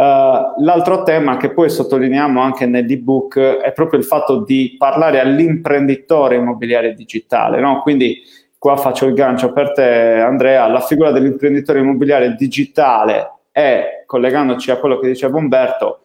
Uh, 0.00 0.54
l'altro 0.62 1.02
tema 1.02 1.36
che 1.36 1.52
poi 1.52 1.68
sottolineiamo 1.68 2.40
anche 2.40 2.64
nell'ebook 2.64 3.38
è 3.38 3.70
proprio 3.74 3.98
il 3.98 4.06
fatto 4.06 4.44
di 4.44 4.76
parlare 4.78 5.20
all'imprenditore 5.20 6.36
immobiliare 6.36 6.94
digitale, 6.94 7.60
no? 7.60 7.82
quindi 7.82 8.22
qua 8.56 8.78
faccio 8.78 9.04
il 9.04 9.12
gancio 9.12 9.52
per 9.52 9.72
te 9.72 10.20
Andrea, 10.20 10.66
la 10.68 10.80
figura 10.80 11.10
dell'imprenditore 11.10 11.80
immobiliare 11.80 12.34
digitale 12.34 13.30
è, 13.50 14.04
collegandoci 14.06 14.70
a 14.70 14.78
quello 14.78 14.98
che 14.98 15.08
diceva 15.08 15.36
Umberto, 15.36 16.00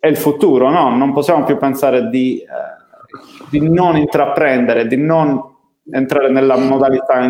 è 0.00 0.08
il 0.08 0.16
futuro, 0.16 0.68
no? 0.68 0.96
non 0.96 1.12
possiamo 1.12 1.44
più 1.44 1.58
pensare 1.58 2.08
di, 2.08 2.42
uh, 2.44 3.48
di 3.48 3.70
non 3.70 3.96
intraprendere, 3.96 4.88
di 4.88 4.96
non 4.96 5.40
entrare 5.92 6.28
nella 6.28 6.56
modalità 6.56 7.22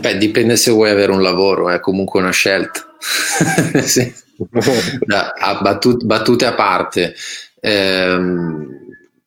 Beh, 0.00 0.18
dipende 0.18 0.56
se 0.56 0.70
vuoi 0.70 0.90
avere 0.90 1.12
un 1.12 1.22
lavoro, 1.22 1.70
è 1.70 1.80
comunque 1.80 2.20
una 2.20 2.30
scelta. 2.30 2.94
sì. 3.82 4.12
da, 5.00 5.32
a 5.36 5.60
battute, 5.60 6.04
battute 6.04 6.46
a 6.46 6.54
parte, 6.54 7.14
ehm, 7.60 8.80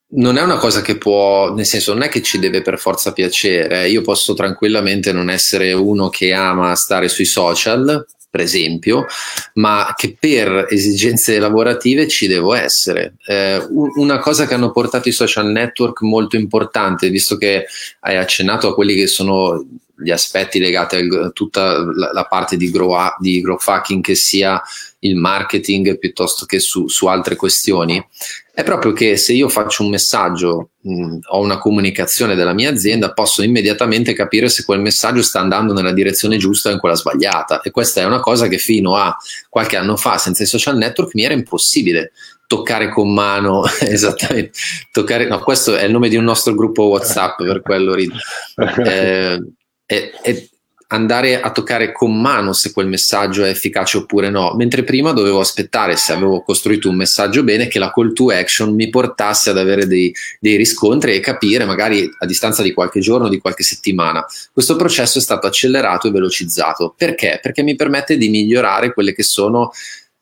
non 0.07 0.37
è 0.37 0.41
una 0.41 0.57
cosa 0.57 0.81
che 0.81 0.97
può, 0.97 1.53
nel 1.53 1.65
senso, 1.65 1.93
non 1.93 2.03
è 2.03 2.09
che 2.09 2.21
ci 2.21 2.39
deve 2.39 2.61
per 2.61 2.79
forza 2.79 3.11
piacere. 3.11 3.87
Io 3.89 4.01
posso 4.01 4.33
tranquillamente 4.33 5.11
non 5.11 5.29
essere 5.29 5.73
uno 5.73 6.09
che 6.09 6.33
ama 6.33 6.75
stare 6.75 7.07
sui 7.07 7.25
social, 7.25 8.05
per 8.29 8.43
esempio, 8.43 9.05
ma 9.53 9.93
che 9.95 10.17
per 10.19 10.67
esigenze 10.69 11.39
lavorative 11.39 12.07
ci 12.07 12.27
devo 12.27 12.53
essere. 12.53 13.15
Eh, 13.25 13.65
una 13.69 14.19
cosa 14.19 14.45
che 14.45 14.53
hanno 14.53 14.71
portato 14.71 15.07
i 15.07 15.13
social 15.13 15.47
network 15.47 16.01
molto 16.01 16.35
importante, 16.35 17.09
visto 17.09 17.37
che 17.37 17.65
hai 18.01 18.17
accennato 18.17 18.67
a 18.67 18.73
quelli 18.73 18.95
che 18.95 19.07
sono 19.07 19.65
gli 19.97 20.11
aspetti 20.11 20.59
legati 20.59 20.95
a 20.95 21.29
tutta 21.29 21.77
la, 21.77 22.11
la 22.11 22.25
parte 22.25 22.57
di 22.57 22.69
grow, 22.69 22.95
di 23.19 23.41
grow 23.41 23.57
hacking 23.63 24.03
che 24.03 24.15
sia 24.15 24.61
il 24.99 25.15
marketing 25.15 25.97
piuttosto 25.97 26.45
che 26.45 26.59
su, 26.59 26.87
su, 26.87 27.05
altre 27.07 27.35
questioni 27.35 28.03
è 28.53 28.63
proprio 28.63 28.93
che 28.93 29.17
se 29.17 29.33
io 29.33 29.49
faccio 29.49 29.83
un 29.83 29.89
messaggio 29.89 30.69
mh, 30.81 31.17
ho 31.27 31.39
una 31.39 31.57
comunicazione 31.57 32.35
della 32.35 32.53
mia 32.53 32.69
azienda 32.69 33.13
posso 33.13 33.43
immediatamente 33.43 34.13
capire 34.13 34.49
se 34.49 34.63
quel 34.65 34.79
messaggio 34.79 35.21
sta 35.21 35.39
andando 35.39 35.73
nella 35.73 35.91
direzione 35.91 36.37
giusta 36.37 36.69
o 36.69 36.71
in 36.71 36.79
quella 36.79 36.95
sbagliata. 36.95 37.61
E 37.61 37.71
questa 37.71 38.01
è 38.01 38.05
una 38.05 38.19
cosa 38.19 38.47
che 38.47 38.57
fino 38.57 38.95
a 38.95 39.15
qualche 39.49 39.77
anno 39.77 39.97
fa 39.97 40.17
senza 40.17 40.43
i 40.43 40.47
social 40.47 40.77
network 40.77 41.13
mi 41.13 41.23
era 41.23 41.33
impossibile 41.33 42.11
toccare 42.47 42.89
con 42.89 43.13
mano 43.13 43.63
esattamente 43.81 44.51
toccare, 44.91 45.27
no, 45.27 45.39
questo 45.39 45.75
è 45.75 45.83
il 45.83 45.91
nome 45.91 46.09
di 46.09 46.15
un 46.15 46.23
nostro 46.23 46.53
gruppo 46.53 46.83
whatsapp 46.83 47.37
per 47.37 47.61
quello 47.61 47.93
rido 47.93 48.15
eh, 48.85 49.41
è, 49.85 50.11
è, 50.21 50.47
andare 50.87 51.41
a 51.41 51.51
toccare 51.51 51.91
con 51.91 52.19
mano 52.19 52.53
se 52.53 52.71
quel 52.71 52.87
messaggio 52.87 53.43
è 53.43 53.49
efficace 53.49 53.97
oppure 53.97 54.29
no, 54.29 54.53
mentre 54.55 54.83
prima 54.83 55.11
dovevo 55.11 55.39
aspettare, 55.39 55.95
se 55.95 56.13
avevo 56.13 56.41
costruito 56.41 56.89
un 56.89 56.95
messaggio 56.95 57.43
bene, 57.43 57.67
che 57.67 57.79
la 57.79 57.91
call 57.91 58.13
to 58.13 58.29
action 58.29 58.73
mi 58.73 58.89
portasse 58.89 59.49
ad 59.49 59.57
avere 59.57 59.87
dei, 59.87 60.13
dei 60.39 60.55
riscontri 60.55 61.15
e 61.15 61.19
capire 61.19 61.65
magari 61.65 62.09
a 62.19 62.25
distanza 62.25 62.61
di 62.61 62.73
qualche 62.73 62.99
giorno, 62.99 63.29
di 63.29 63.39
qualche 63.39 63.63
settimana. 63.63 64.23
Questo 64.51 64.75
processo 64.75 65.17
è 65.17 65.21
stato 65.21 65.47
accelerato 65.47 66.07
e 66.07 66.11
velocizzato. 66.11 66.93
Perché? 66.95 67.39
Perché 67.41 67.63
mi 67.63 67.75
permette 67.75 68.17
di 68.17 68.29
migliorare 68.29 68.93
quelle 68.93 69.13
che 69.13 69.23
sono 69.23 69.71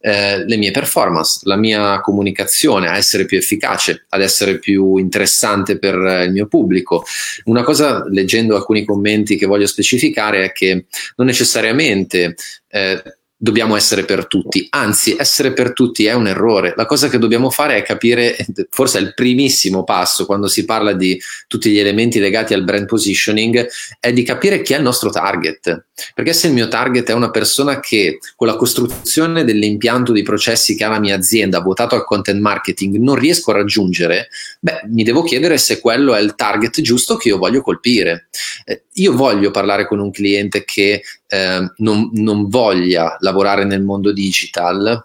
eh, 0.05 0.43
le 0.45 0.57
mie 0.57 0.71
performance, 0.71 1.39
la 1.43 1.55
mia 1.55 2.01
comunicazione, 2.01 2.89
a 2.89 2.97
essere 2.97 3.23
più 3.23 3.37
efficace, 3.37 4.05
ad 4.09 4.21
essere 4.21 4.59
più 4.59 4.97
interessante 4.97 5.79
per 5.79 5.95
eh, 5.95 6.25
il 6.25 6.33
mio 6.33 6.47
pubblico. 6.47 7.05
Una 7.45 7.63
cosa, 7.63 8.03
leggendo 8.09 8.57
alcuni 8.57 8.83
commenti 8.83 9.37
che 9.37 9.45
voglio 9.45 9.65
specificare, 9.65 10.43
è 10.43 10.51
che 10.51 10.87
non 11.15 11.25
necessariamente 11.25 12.35
eh, 12.67 13.01
dobbiamo 13.43 13.75
essere 13.75 14.05
per 14.05 14.25
tutti, 14.27 14.67
anzi 14.69 15.17
essere 15.19 15.51
per 15.51 15.73
tutti 15.73 16.05
è 16.05 16.13
un 16.13 16.27
errore. 16.27 16.75
La 16.77 16.85
cosa 16.85 17.09
che 17.09 17.17
dobbiamo 17.17 17.49
fare 17.49 17.75
è 17.75 17.81
capire, 17.83 18.37
forse 18.69 18.99
è 18.99 19.01
il 19.01 19.13
primissimo 19.13 19.83
passo 19.83 20.25
quando 20.25 20.47
si 20.47 20.63
parla 20.63 20.93
di 20.93 21.19
tutti 21.47 21.69
gli 21.69 21.77
elementi 21.77 22.19
legati 22.19 22.53
al 22.53 22.63
brand 22.63 22.85
positioning, 22.85 23.67
è 23.99 24.13
di 24.13 24.23
capire 24.23 24.61
chi 24.61 24.71
è 24.71 24.77
il 24.77 24.83
nostro 24.83 25.09
target. 25.09 25.87
Perché 26.15 26.31
se 26.31 26.47
il 26.47 26.53
mio 26.53 26.69
target 26.69 27.09
è 27.09 27.13
una 27.13 27.31
persona 27.31 27.81
che 27.81 28.19
con 28.37 28.47
la 28.47 28.55
costruzione 28.55 29.43
dell'impianto 29.43 30.13
di 30.13 30.23
processi 30.23 30.77
che 30.77 30.85
ha 30.85 30.89
la 30.89 30.99
mia 31.01 31.15
azienda, 31.17 31.59
votato 31.59 31.95
al 31.95 32.05
content 32.05 32.39
marketing, 32.39 32.95
non 32.95 33.15
riesco 33.15 33.51
a 33.51 33.55
raggiungere, 33.55 34.29
beh, 34.61 34.83
mi 34.85 35.03
devo 35.03 35.21
chiedere 35.21 35.57
se 35.57 35.81
quello 35.81 36.15
è 36.15 36.21
il 36.21 36.35
target 36.35 36.79
giusto 36.79 37.17
che 37.17 37.27
io 37.27 37.37
voglio 37.37 37.61
colpire. 37.61 38.29
Eh, 38.63 38.83
io 38.93 39.13
voglio 39.13 39.51
parlare 39.51 39.85
con 39.85 39.99
un 39.99 40.11
cliente 40.11 40.63
che 40.63 41.01
eh, 41.33 41.71
non, 41.77 42.09
non 42.13 42.47
voglia 42.47 43.17
lavorare 43.19 43.65
nel 43.65 43.81
mondo 43.81 44.11
digital, 44.11 45.03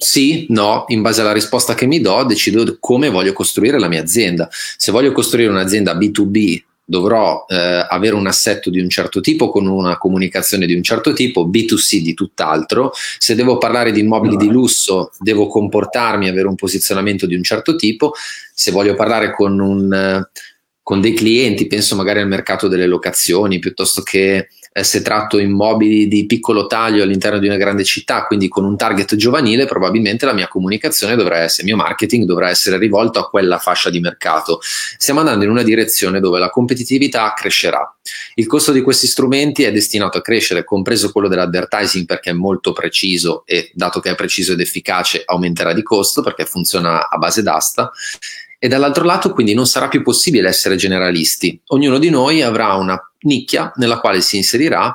sì, 0.00 0.46
no, 0.50 0.84
in 0.88 1.02
base 1.02 1.22
alla 1.22 1.32
risposta 1.32 1.74
che 1.74 1.86
mi 1.86 2.00
do 2.00 2.22
decido 2.22 2.76
come 2.78 3.08
voglio 3.08 3.32
costruire 3.32 3.80
la 3.80 3.88
mia 3.88 4.00
azienda. 4.00 4.48
Se 4.50 4.92
voglio 4.92 5.10
costruire 5.10 5.50
un'azienda 5.50 5.96
B2B 5.96 6.62
dovrò 6.84 7.44
eh, 7.48 7.84
avere 7.88 8.14
un 8.14 8.28
assetto 8.28 8.70
di 8.70 8.78
un 8.80 8.88
certo 8.88 9.20
tipo 9.20 9.50
con 9.50 9.66
una 9.66 9.98
comunicazione 9.98 10.66
di 10.66 10.74
un 10.74 10.84
certo 10.84 11.12
tipo, 11.12 11.48
B2C 11.48 11.98
di 11.98 12.14
tutt'altro. 12.14 12.92
Se 13.18 13.34
devo 13.34 13.58
parlare 13.58 13.90
di 13.90 13.98
immobili 13.98 14.36
di 14.36 14.48
lusso, 14.48 15.10
devo 15.18 15.48
comportarmi, 15.48 16.28
avere 16.28 16.46
un 16.46 16.54
posizionamento 16.54 17.26
di 17.26 17.34
un 17.34 17.42
certo 17.42 17.74
tipo. 17.74 18.12
Se 18.54 18.70
voglio 18.70 18.94
parlare 18.94 19.34
con, 19.34 19.58
un, 19.58 20.24
con 20.80 21.00
dei 21.00 21.12
clienti, 21.12 21.66
penso 21.66 21.96
magari 21.96 22.20
al 22.20 22.28
mercato 22.28 22.68
delle 22.68 22.86
locazioni 22.86 23.58
piuttosto 23.58 24.02
che 24.02 24.46
eh, 24.72 24.84
se 24.84 25.02
tratto 25.02 25.38
immobili 25.38 26.08
di 26.08 26.26
piccolo 26.26 26.66
taglio 26.66 27.02
all'interno 27.02 27.38
di 27.38 27.46
una 27.46 27.56
grande 27.56 27.84
città, 27.84 28.26
quindi 28.26 28.48
con 28.48 28.64
un 28.64 28.76
target 28.76 29.16
giovanile, 29.16 29.66
probabilmente 29.66 30.26
la 30.26 30.32
mia 30.32 30.48
comunicazione 30.48 31.16
dovrà 31.16 31.38
essere, 31.38 31.66
il 31.68 31.74
mio 31.74 31.82
marketing 31.82 32.24
dovrà 32.24 32.48
essere 32.48 32.78
rivolto 32.78 33.18
a 33.18 33.28
quella 33.28 33.58
fascia 33.58 33.90
di 33.90 34.00
mercato. 34.00 34.60
Stiamo 34.62 35.20
andando 35.20 35.44
in 35.44 35.50
una 35.50 35.62
direzione 35.62 36.20
dove 36.20 36.38
la 36.38 36.50
competitività 36.50 37.32
crescerà. 37.34 37.92
Il 38.34 38.46
costo 38.46 38.72
di 38.72 38.82
questi 38.82 39.06
strumenti 39.06 39.64
è 39.64 39.72
destinato 39.72 40.18
a 40.18 40.22
crescere, 40.22 40.64
compreso 40.64 41.12
quello 41.12 41.28
dell'advertising 41.28 42.06
perché 42.06 42.30
è 42.30 42.34
molto 42.34 42.72
preciso 42.72 43.42
e 43.46 43.70
dato 43.74 44.00
che 44.00 44.10
è 44.10 44.14
preciso 44.14 44.52
ed 44.52 44.60
efficace 44.60 45.22
aumenterà 45.24 45.72
di 45.72 45.82
costo 45.82 46.22
perché 46.22 46.44
funziona 46.44 47.08
a 47.08 47.18
base 47.18 47.42
d'asta 47.42 47.90
e 48.58 48.68
dall'altro 48.68 49.04
lato 49.04 49.32
quindi 49.32 49.54
non 49.54 49.66
sarà 49.66 49.88
più 49.88 50.02
possibile 50.02 50.48
essere 50.48 50.76
generalisti. 50.76 51.60
Ognuno 51.68 51.98
di 51.98 52.10
noi 52.10 52.42
avrà 52.42 52.74
una 52.74 53.00
nicchia 53.20 53.72
nella 53.76 54.00
quale 54.00 54.20
si 54.20 54.36
inserirà 54.36 54.94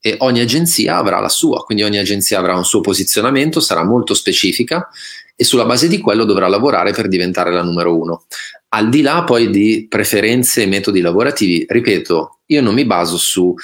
e 0.00 0.16
ogni 0.18 0.40
agenzia 0.40 0.96
avrà 0.96 1.20
la 1.20 1.28
sua, 1.28 1.62
quindi 1.64 1.84
ogni 1.84 1.98
agenzia 1.98 2.38
avrà 2.38 2.56
un 2.56 2.64
suo 2.64 2.80
posizionamento, 2.80 3.60
sarà 3.60 3.84
molto 3.84 4.14
specifica 4.14 4.88
e 5.36 5.44
sulla 5.44 5.64
base 5.64 5.88
di 5.88 5.98
quello 5.98 6.24
dovrà 6.24 6.46
lavorare 6.48 6.92
per 6.92 7.08
diventare 7.08 7.52
la 7.52 7.62
numero 7.62 7.98
uno. 7.98 8.24
Al 8.68 8.88
di 8.88 9.02
là 9.02 9.24
poi 9.24 9.50
di 9.50 9.86
preferenze 9.88 10.62
e 10.62 10.66
metodi 10.66 11.00
lavorativi, 11.00 11.64
ripeto, 11.68 12.40
io 12.46 12.60
non 12.60 12.74
mi 12.74 12.84
baso 12.84 13.16
su 13.16 13.54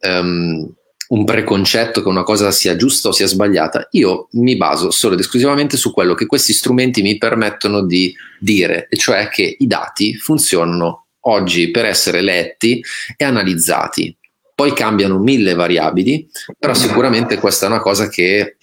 um, 0.00 0.72
un 1.08 1.24
preconcetto 1.24 2.02
che 2.02 2.08
una 2.08 2.22
cosa 2.22 2.50
sia 2.50 2.76
giusta 2.76 3.08
o 3.08 3.12
sia 3.12 3.26
sbagliata, 3.26 3.88
io 3.92 4.28
mi 4.32 4.56
baso 4.56 4.90
solo 4.90 5.14
ed 5.14 5.20
esclusivamente 5.20 5.76
su 5.76 5.92
quello 5.92 6.14
che 6.14 6.26
questi 6.26 6.52
strumenti 6.52 7.02
mi 7.02 7.16
permettono 7.16 7.84
di 7.84 8.14
dire, 8.38 8.88
e 8.90 8.96
cioè 8.96 9.28
che 9.28 9.56
i 9.58 9.66
dati 9.66 10.14
funzionano 10.16 11.06
oggi 11.20 11.70
per 11.70 11.86
essere 11.86 12.20
letti 12.20 12.82
e 13.16 13.24
analizzati. 13.24 14.14
Poi 14.58 14.72
cambiano 14.72 15.20
mille 15.20 15.54
variabili, 15.54 16.28
però 16.58 16.74
sicuramente 16.74 17.38
questa 17.38 17.66
è 17.66 17.68
una 17.68 17.78
cosa 17.78 18.08
che 18.08 18.56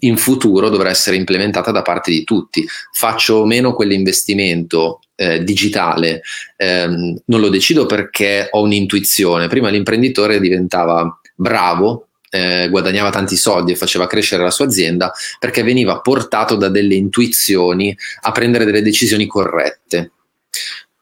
in 0.00 0.16
futuro 0.16 0.68
dovrà 0.68 0.90
essere 0.90 1.14
implementata 1.14 1.70
da 1.70 1.82
parte 1.82 2.10
di 2.10 2.24
tutti. 2.24 2.66
Faccio 2.92 3.34
o 3.34 3.46
meno 3.46 3.72
quell'investimento 3.72 4.98
eh, 5.14 5.44
digitale, 5.44 6.22
ehm, 6.56 7.22
non 7.26 7.40
lo 7.40 7.48
decido 7.48 7.86
perché 7.86 8.48
ho 8.50 8.60
un'intuizione. 8.60 9.46
Prima 9.46 9.68
l'imprenditore 9.68 10.40
diventava 10.40 11.16
bravo, 11.36 12.08
eh, 12.30 12.68
guadagnava 12.68 13.10
tanti 13.10 13.36
soldi 13.36 13.72
e 13.72 13.76
faceva 13.76 14.06
crescere 14.08 14.42
la 14.42 14.50
sua 14.50 14.64
azienda 14.64 15.12
perché 15.38 15.62
veniva 15.62 16.00
portato 16.00 16.56
da 16.56 16.68
delle 16.68 16.94
intuizioni 16.94 17.96
a 18.22 18.32
prendere 18.32 18.64
delle 18.64 18.82
decisioni 18.82 19.26
corrette. 19.26 20.10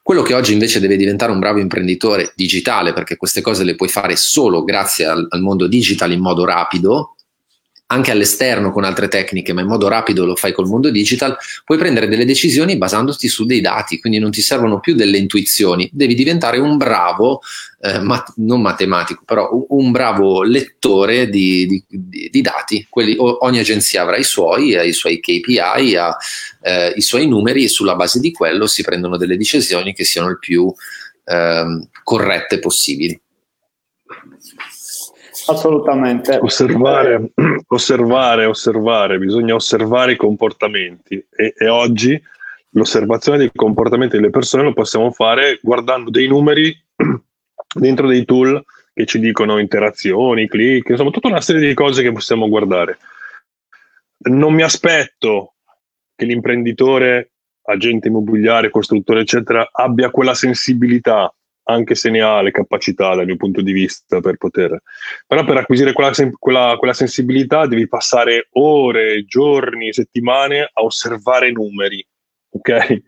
Quello 0.02 0.20
che 0.20 0.34
oggi 0.34 0.52
invece 0.52 0.80
deve 0.80 0.98
diventare 0.98 1.32
un 1.32 1.38
bravo 1.38 1.60
imprenditore 1.60 2.32
digitale, 2.36 2.92
perché 2.92 3.16
queste 3.16 3.40
cose 3.40 3.64
le 3.64 3.74
puoi 3.74 3.88
fare 3.88 4.16
solo 4.16 4.62
grazie 4.62 5.06
al, 5.06 5.26
al 5.30 5.40
mondo 5.40 5.66
digital 5.66 6.12
in 6.12 6.20
modo 6.20 6.44
rapido, 6.44 7.13
anche 7.86 8.10
all'esterno 8.10 8.72
con 8.72 8.84
altre 8.84 9.08
tecniche, 9.08 9.52
ma 9.52 9.60
in 9.60 9.66
modo 9.66 9.88
rapido 9.88 10.24
lo 10.24 10.36
fai 10.36 10.52
col 10.52 10.66
mondo 10.66 10.90
digital, 10.90 11.36
puoi 11.64 11.78
prendere 11.78 12.08
delle 12.08 12.24
decisioni 12.24 12.78
basandoti 12.78 13.28
su 13.28 13.44
dei 13.44 13.60
dati, 13.60 14.00
quindi 14.00 14.18
non 14.18 14.30
ti 14.30 14.40
servono 14.40 14.80
più 14.80 14.94
delle 14.94 15.18
intuizioni, 15.18 15.88
devi 15.92 16.14
diventare 16.14 16.58
un 16.58 16.76
bravo, 16.76 17.40
eh, 17.80 18.00
mat- 18.00 18.32
non 18.36 18.62
matematico, 18.62 19.22
però 19.26 19.66
un, 19.68 19.90
bravo 19.90 20.42
lettore 20.42 21.28
di, 21.28 21.66
di, 21.66 21.84
di, 21.86 22.28
di 22.32 22.40
dati. 22.40 22.86
Quelli, 22.88 23.14
ogni 23.18 23.58
agenzia 23.58 24.02
avrà 24.02 24.16
i 24.16 24.24
suoi, 24.24 24.74
ha 24.74 24.82
i 24.82 24.92
suoi 24.92 25.20
KPI, 25.20 25.96
ha 25.96 26.16
eh, 26.62 26.94
i 26.96 27.02
suoi 27.02 27.28
numeri 27.28 27.64
e 27.64 27.68
sulla 27.68 27.94
base 27.94 28.18
di 28.18 28.32
quello 28.32 28.66
si 28.66 28.82
prendono 28.82 29.18
delle 29.18 29.36
decisioni 29.36 29.92
che 29.92 30.04
siano 30.04 30.30
il 30.30 30.38
più 30.38 30.72
eh, 31.24 31.88
corrette 32.02 32.58
possibili. 32.58 33.20
Assolutamente. 35.46 36.38
Osservare, 36.40 37.32
osservare, 37.68 38.44
osservare, 38.46 39.18
bisogna 39.18 39.54
osservare 39.54 40.12
i 40.12 40.16
comportamenti 40.16 41.14
e, 41.30 41.54
e, 41.56 41.68
oggi 41.68 42.20
l'osservazione 42.70 43.38
dei 43.38 43.50
comportamenti 43.54 44.16
delle 44.16 44.30
persone 44.30 44.62
lo 44.62 44.72
possiamo 44.72 45.10
fare 45.12 45.58
guardando 45.62 46.10
dei 46.10 46.26
numeri 46.26 46.76
dentro 47.74 48.08
dei 48.08 48.24
tool 48.24 48.62
che 48.92 49.06
ci 49.06 49.18
dicono 49.18 49.58
interazioni, 49.58 50.48
click, 50.48 50.90
insomma 50.90 51.10
tutta 51.10 51.28
una 51.28 51.40
serie 51.40 51.66
di 51.66 51.74
cose 51.74 52.02
che 52.02 52.12
possiamo 52.12 52.48
guardare. 52.48 52.98
Non 54.30 54.54
mi 54.54 54.62
aspetto 54.62 55.54
che 56.14 56.24
l'imprenditore, 56.24 57.32
agente 57.62 58.08
immobiliare, 58.08 58.70
costruttore, 58.70 59.20
eccetera, 59.20 59.68
abbia 59.72 60.10
quella 60.10 60.34
sensibilità 60.34 61.32
anche 61.64 61.94
se 61.94 62.10
ne 62.10 62.20
ha 62.20 62.42
le 62.42 62.50
capacità 62.50 63.14
dal 63.14 63.26
mio 63.26 63.36
punto 63.36 63.60
di 63.60 63.72
vista 63.72 64.20
per 64.20 64.36
poter. 64.36 64.82
Però 65.26 65.44
per 65.44 65.56
acquisire 65.56 65.92
quella, 65.92 66.12
quella, 66.38 66.76
quella 66.78 66.94
sensibilità 66.94 67.66
devi 67.66 67.88
passare 67.88 68.48
ore, 68.52 69.24
giorni, 69.24 69.92
settimane 69.92 70.62
a 70.62 70.82
osservare 70.82 71.50
numeri, 71.50 72.06
ok? 72.50 73.02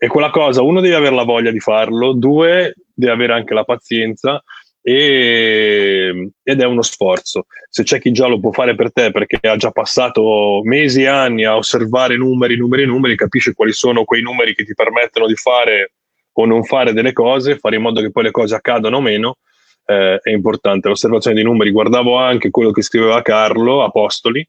E 0.00 0.06
quella 0.06 0.30
cosa, 0.30 0.62
uno 0.62 0.80
deve 0.80 0.94
avere 0.94 1.14
la 1.14 1.24
voglia 1.24 1.50
di 1.50 1.58
farlo, 1.58 2.12
due 2.12 2.72
deve 2.94 3.12
avere 3.12 3.32
anche 3.32 3.52
la 3.52 3.64
pazienza 3.64 4.40
e, 4.80 6.30
ed 6.40 6.60
è 6.60 6.64
uno 6.64 6.82
sforzo. 6.82 7.46
Se 7.68 7.82
c'è 7.82 8.00
chi 8.00 8.12
già 8.12 8.28
lo 8.28 8.38
può 8.38 8.52
fare 8.52 8.76
per 8.76 8.92
te 8.92 9.10
perché 9.10 9.46
ha 9.48 9.56
già 9.56 9.72
passato 9.72 10.60
mesi 10.62 11.02
e 11.02 11.08
anni 11.08 11.44
a 11.44 11.56
osservare 11.56 12.16
numeri, 12.16 12.56
numeri, 12.56 12.86
numeri, 12.86 13.16
capisce 13.16 13.54
quali 13.54 13.72
sono 13.72 14.04
quei 14.04 14.22
numeri 14.22 14.54
che 14.54 14.64
ti 14.64 14.72
permettono 14.72 15.26
di 15.26 15.34
fare 15.34 15.94
o 16.40 16.46
non 16.46 16.62
fare 16.64 16.92
delle 16.92 17.12
cose, 17.12 17.58
fare 17.58 17.76
in 17.76 17.82
modo 17.82 18.00
che 18.00 18.12
poi 18.12 18.22
le 18.24 18.30
cose 18.30 18.54
accadano 18.54 19.00
meno, 19.00 19.38
eh, 19.84 20.20
è 20.22 20.30
importante. 20.30 20.88
L'osservazione 20.88 21.34
dei 21.34 21.44
numeri, 21.44 21.72
guardavo 21.72 22.16
anche 22.16 22.50
quello 22.50 22.70
che 22.70 22.82
scriveva 22.82 23.22
Carlo 23.22 23.82
Apostoli, 23.82 24.46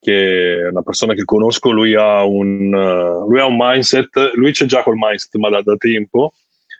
che 0.00 0.60
è 0.60 0.68
una 0.68 0.82
persona 0.82 1.14
che 1.14 1.24
conosco, 1.24 1.70
lui 1.70 1.94
ha 1.96 2.22
un, 2.22 2.72
uh, 2.72 3.28
lui 3.28 3.40
ha 3.40 3.46
un 3.46 3.56
mindset, 3.58 4.32
lui 4.34 4.52
c'è 4.52 4.64
già 4.66 4.84
col 4.84 4.94
mindset, 4.96 5.34
ma 5.36 5.48
da, 5.48 5.60
da, 5.60 5.74
tempo, 5.76 6.32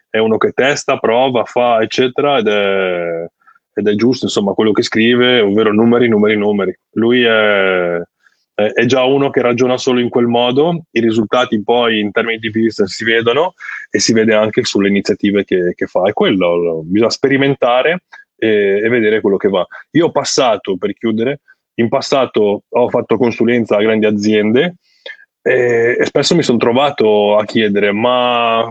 è 0.09 0.19
uno 0.19 0.37
che 0.37 0.51
testa, 0.51 0.97
prova, 0.99 1.43
fa, 1.43 1.81
eccetera, 1.81 2.37
ed 2.37 2.47
è, 2.47 3.25
ed 3.73 3.87
è 3.89 3.95
giusto, 3.95 4.23
insomma, 4.23 4.53
quello 4.53 4.71
che 4.71 4.83
scrive, 4.83 5.41
ovvero 5.41 5.73
numeri, 5.73 6.07
numeri, 6.07 6.37
numeri. 6.37 6.73
Lui 6.91 7.23
è 7.23 8.01
eh, 8.59 8.73
è 8.73 8.85
già 8.85 9.05
uno 9.05 9.29
che 9.29 9.41
ragiona 9.41 9.77
solo 9.77 10.01
in 10.01 10.09
quel 10.09 10.27
modo, 10.27 10.83
i 10.91 10.99
risultati 10.99 11.63
poi 11.63 11.99
in 12.01 12.11
termini 12.11 12.39
di 12.39 12.49
business 12.49 12.91
si 12.93 13.05
vedono 13.05 13.53
e 13.89 13.99
si 13.99 14.11
vede 14.11 14.33
anche 14.33 14.65
sulle 14.65 14.89
iniziative 14.89 15.45
che, 15.45 15.71
che 15.75 15.85
fa. 15.87 16.03
È 16.03 16.13
quello, 16.13 16.81
bisogna 16.83 17.09
sperimentare 17.09 18.03
e, 18.35 18.81
e, 18.83 18.89
vedere 18.89 19.21
quello 19.21 19.37
che 19.37 19.47
va. 19.47 19.65
Io 19.91 20.07
ho 20.07 20.11
passato, 20.11 20.75
per 20.75 20.93
chiudere, 20.93 21.39
in 21.75 21.87
passato 21.87 22.63
ho 22.67 22.89
fatto 22.89 23.15
consulenza 23.17 23.77
a 23.77 23.81
grandi 23.81 24.05
aziende 24.05 24.75
e, 25.41 25.95
e 25.97 26.05
spesso 26.05 26.35
mi 26.35 26.43
sono 26.43 26.57
trovato 26.57 27.37
a 27.37 27.45
chiedere 27.45 27.93
ma 27.93 28.69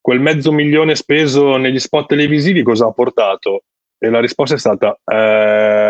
quel 0.00 0.20
mezzo 0.20 0.52
milione 0.52 0.94
speso 0.94 1.56
negli 1.56 1.80
spot 1.80 2.06
televisivi 2.06 2.62
cosa 2.62 2.86
ha 2.86 2.92
portato? 2.92 3.64
E 3.98 4.08
la 4.10 4.20
risposta 4.20 4.54
è 4.54 4.58
stata 4.58 4.96
eh, 5.04 5.82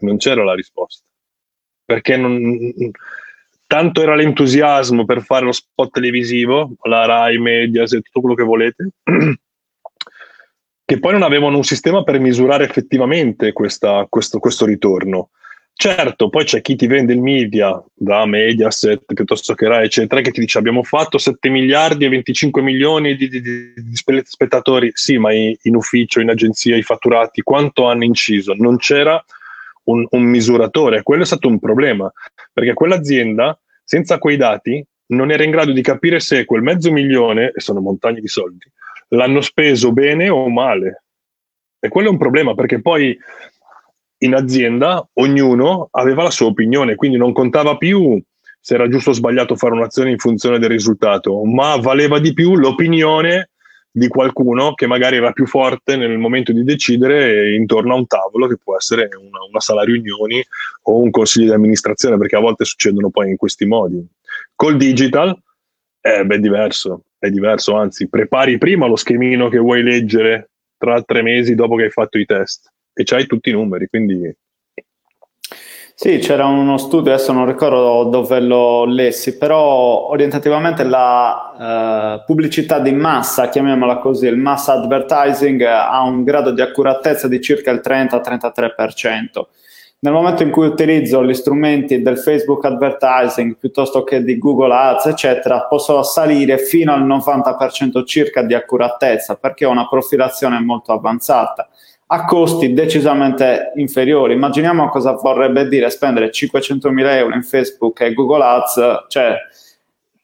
non 0.00 0.16
c'era 0.16 0.42
la 0.42 0.54
risposta 0.54 1.04
perché 1.88 2.18
non, 2.18 2.70
tanto 3.66 4.02
era 4.02 4.14
l'entusiasmo 4.14 5.06
per 5.06 5.22
fare 5.22 5.46
lo 5.46 5.52
spot 5.52 5.90
televisivo, 5.90 6.72
la 6.82 7.06
Rai, 7.06 7.38
Mediaset, 7.38 8.02
tutto 8.02 8.20
quello 8.20 8.34
che 8.34 8.42
volete, 8.42 8.90
che 10.84 10.98
poi 10.98 11.12
non 11.12 11.22
avevano 11.22 11.56
un 11.56 11.64
sistema 11.64 12.02
per 12.02 12.20
misurare 12.20 12.64
effettivamente 12.64 13.54
questa, 13.54 14.04
questo, 14.06 14.38
questo, 14.38 14.66
ritorno. 14.66 15.30
Certo, 15.72 16.28
poi 16.28 16.44
c'è 16.44 16.60
chi 16.60 16.76
ti 16.76 16.86
vende 16.86 17.14
il 17.14 17.22
media 17.22 17.82
da 17.94 18.26
Mediaset 18.26 19.14
piuttosto 19.14 19.54
che 19.54 19.66
Rai, 19.66 19.86
eccetera, 19.86 20.20
che 20.20 20.30
ti 20.30 20.40
dice 20.40 20.58
abbiamo 20.58 20.82
fatto 20.82 21.16
7 21.16 21.48
miliardi 21.48 22.04
e 22.04 22.10
25 22.10 22.60
milioni 22.60 23.16
di, 23.16 23.30
di, 23.30 23.40
di, 23.40 23.72
di 23.74 24.22
spettatori. 24.24 24.90
Sì, 24.92 25.16
ma 25.16 25.32
in, 25.32 25.54
in 25.62 25.74
ufficio, 25.74 26.20
in 26.20 26.28
agenzia, 26.28 26.76
i 26.76 26.82
fatturati, 26.82 27.40
quanto 27.40 27.86
hanno 27.86 28.04
inciso? 28.04 28.52
Non 28.52 28.76
c'era 28.76 29.24
un, 29.88 30.06
un 30.10 30.22
misuratore. 30.22 31.02
Quello 31.02 31.22
è 31.22 31.26
stato 31.26 31.48
un 31.48 31.58
problema, 31.58 32.10
perché 32.52 32.74
quell'azienda, 32.74 33.58
senza 33.84 34.18
quei 34.18 34.36
dati, 34.36 34.84
non 35.08 35.30
era 35.30 35.44
in 35.44 35.50
grado 35.50 35.72
di 35.72 35.82
capire 35.82 36.20
se 36.20 36.44
quel 36.44 36.62
mezzo 36.62 36.92
milione, 36.92 37.52
e 37.54 37.60
sono 37.60 37.80
montagne 37.80 38.20
di 38.20 38.28
soldi, 38.28 38.70
l'hanno 39.08 39.40
speso 39.40 39.92
bene 39.92 40.28
o 40.28 40.48
male. 40.48 41.04
E 41.80 41.88
quello 41.88 42.08
è 42.08 42.10
un 42.10 42.18
problema, 42.18 42.54
perché 42.54 42.80
poi 42.80 43.16
in 44.20 44.34
azienda 44.34 45.06
ognuno 45.14 45.88
aveva 45.92 46.24
la 46.24 46.30
sua 46.30 46.46
opinione, 46.46 46.96
quindi 46.96 47.16
non 47.16 47.32
contava 47.32 47.76
più 47.76 48.20
se 48.60 48.74
era 48.74 48.88
giusto 48.88 49.10
o 49.10 49.12
sbagliato 49.14 49.54
fare 49.56 49.74
un'azione 49.74 50.10
in 50.10 50.18
funzione 50.18 50.58
del 50.58 50.68
risultato, 50.68 51.42
ma 51.44 51.76
valeva 51.76 52.18
di 52.18 52.34
più 52.34 52.56
l'opinione 52.56 53.50
di 53.90 54.08
qualcuno 54.08 54.74
che 54.74 54.86
magari 54.86 55.16
era 55.16 55.32
più 55.32 55.46
forte 55.46 55.96
nel 55.96 56.18
momento 56.18 56.52
di 56.52 56.62
decidere 56.62 57.54
intorno 57.54 57.94
a 57.94 57.96
un 57.96 58.06
tavolo 58.06 58.46
che 58.46 58.58
può 58.62 58.76
essere 58.76 59.08
una, 59.16 59.42
una 59.48 59.60
sala 59.60 59.82
riunioni 59.82 60.44
o 60.82 60.98
un 60.98 61.10
consiglio 61.10 61.46
di 61.46 61.52
amministrazione, 61.52 62.18
perché 62.18 62.36
a 62.36 62.40
volte 62.40 62.64
succedono 62.64 63.10
poi 63.10 63.30
in 63.30 63.36
questi 63.36 63.66
modi. 63.66 64.06
Col 64.54 64.76
digital 64.76 65.36
è 66.00 66.22
ben 66.24 66.40
diverso, 66.40 67.04
è 67.18 67.28
diverso, 67.30 67.74
anzi, 67.74 68.08
prepari 68.08 68.58
prima 68.58 68.86
lo 68.86 68.96
schemino 68.96 69.48
che 69.48 69.58
vuoi 69.58 69.82
leggere 69.82 70.50
tra 70.76 71.02
tre 71.02 71.22
mesi 71.22 71.54
dopo 71.54 71.74
che 71.74 71.84
hai 71.84 71.90
fatto 71.90 72.18
i 72.18 72.24
test 72.24 72.70
e 72.92 73.02
c'hai 73.04 73.26
tutti 73.26 73.50
i 73.50 73.52
numeri, 73.52 73.88
quindi 73.88 74.32
sì, 76.00 76.18
c'era 76.18 76.46
uno 76.46 76.78
studio, 76.78 77.12
adesso 77.12 77.32
non 77.32 77.44
ricordo 77.44 78.04
dove 78.04 78.38
lo 78.38 78.84
lessi, 78.84 79.36
però 79.36 80.08
orientativamente 80.10 80.84
la 80.84 82.20
eh, 82.20 82.24
pubblicità 82.24 82.78
di 82.78 82.92
massa, 82.92 83.48
chiamiamola 83.48 83.96
così, 83.96 84.28
il 84.28 84.36
mass 84.36 84.68
advertising 84.68 85.60
ha 85.62 86.00
un 86.04 86.22
grado 86.22 86.52
di 86.52 86.60
accuratezza 86.60 87.26
di 87.26 87.40
circa 87.40 87.72
il 87.72 87.80
30-33%. 87.84 89.46
Nel 89.98 90.12
momento 90.12 90.44
in 90.44 90.52
cui 90.52 90.68
utilizzo 90.68 91.24
gli 91.24 91.34
strumenti 91.34 92.00
del 92.00 92.18
Facebook 92.18 92.64
advertising 92.64 93.56
piuttosto 93.56 94.04
che 94.04 94.22
di 94.22 94.38
Google 94.38 94.72
Ads, 94.72 95.06
eccetera, 95.06 95.62
posso 95.64 96.00
salire 96.04 96.58
fino 96.58 96.92
al 96.92 97.04
90% 97.04 98.04
circa 98.04 98.42
di 98.42 98.54
accuratezza 98.54 99.34
perché 99.34 99.64
ho 99.64 99.70
una 99.70 99.88
profilazione 99.88 100.60
molto 100.60 100.92
avanzata 100.92 101.68
a 102.10 102.24
costi 102.24 102.72
decisamente 102.72 103.72
inferiori. 103.74 104.32
Immaginiamo 104.32 104.88
cosa 104.88 105.12
vorrebbe 105.12 105.68
dire 105.68 105.90
spendere 105.90 106.30
500.000 106.30 107.16
euro 107.16 107.34
in 107.34 107.42
Facebook 107.42 108.00
e 108.00 108.14
Google 108.14 108.44
Ads, 108.44 109.06
cioè 109.08 109.36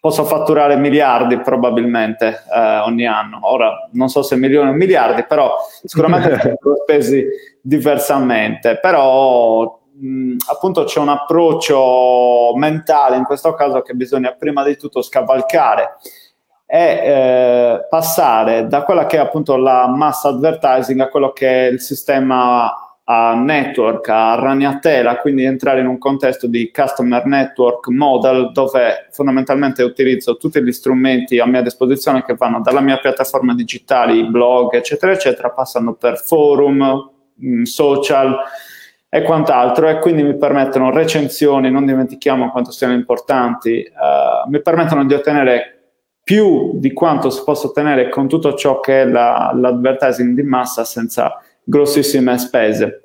posso 0.01 0.25
fatturare 0.25 0.77
miliardi 0.77 1.39
probabilmente 1.41 2.43
eh, 2.55 2.79
ogni 2.79 3.07
anno. 3.07 3.41
Ora 3.43 3.89
non 3.93 4.09
so 4.09 4.23
se 4.23 4.37
milioni 4.37 4.71
o 4.71 4.73
miliardi, 4.73 5.25
però 5.25 5.57
sicuramente 5.83 6.57
sono 6.61 6.77
spesi 6.83 7.27
diversamente. 7.61 8.79
Però 8.81 9.81
mh, 9.93 10.37
appunto 10.51 10.85
c'è 10.85 11.01
un 11.01 11.11
approccio 11.11 12.53
mentale 12.57 13.17
in 13.17 13.25
questo 13.25 13.53
caso 13.53 13.83
che 13.83 13.93
bisogna 13.93 14.33
prima 14.33 14.65
di 14.65 14.77
tutto 14.79 15.03
scavalcare 15.03 15.97
è 16.67 17.03
eh, 17.05 17.87
passare 17.89 18.67
da 18.67 18.83
quella 18.83 19.07
che 19.07 19.17
è 19.17 19.21
appunto 19.21 19.57
la 19.57 19.87
mass 19.89 20.25
advertising 20.25 21.01
a 21.01 21.09
quello 21.09 21.33
che 21.33 21.69
è 21.69 21.71
il 21.71 21.81
sistema 21.81 22.85
a 23.07 23.35
network, 23.35 24.09
a 24.09 24.35
ragnatela, 24.37 25.19
quindi 25.19 25.45
entrare 25.45 25.81
in 25.81 25.87
un 25.87 25.99
contesto 25.99 26.47
di 26.47 26.71
customer 26.73 27.27
network 27.27 27.89
model 27.89 28.51
dove 28.53 29.09
fondamentalmente 29.11 29.83
utilizzo 29.83 30.39
tutti 30.39 30.63
gli 30.63 30.73
strumenti 30.73 31.39
a 31.39 31.45
mia 31.45 31.61
disposizione 31.61 32.25
che 32.25 32.35
vanno 32.35 32.63
dalla 32.63 32.81
mia 32.81 32.97
piattaforma 32.97 33.55
digitali, 33.55 34.25
blog, 34.25 34.75
eccetera, 34.75 35.13
eccetera, 35.13 35.51
passando 35.51 35.93
per 35.93 36.17
forum, 36.17 37.11
mm, 37.45 37.63
social 37.65 38.39
e 39.11 39.23
quant'altro. 39.23 39.87
E 39.89 39.99
quindi 39.99 40.23
mi 40.23 40.39
permettono 40.39 40.91
recensioni, 40.91 41.71
non 41.71 41.85
dimentichiamo 41.85 42.51
quanto 42.51 42.71
siano 42.71 42.95
importanti, 42.95 43.83
eh, 43.83 43.93
mi 44.49 44.63
permettono 44.63 45.05
di 45.05 45.13
ottenere 45.13 45.74
più 46.25 46.79
di 46.79 46.95
quanto 46.95 47.29
si 47.29 47.43
possa 47.45 47.67
ottenere 47.67 48.09
con 48.09 48.27
tutto 48.27 48.55
ciò 48.55 48.81
che 48.81 49.03
è 49.03 49.05
la, 49.05 49.53
l'advertising 49.55 50.35
di 50.35 50.43
massa 50.43 50.83
senza 50.83 51.39
grossissime 51.63 52.39
spese. 52.39 53.03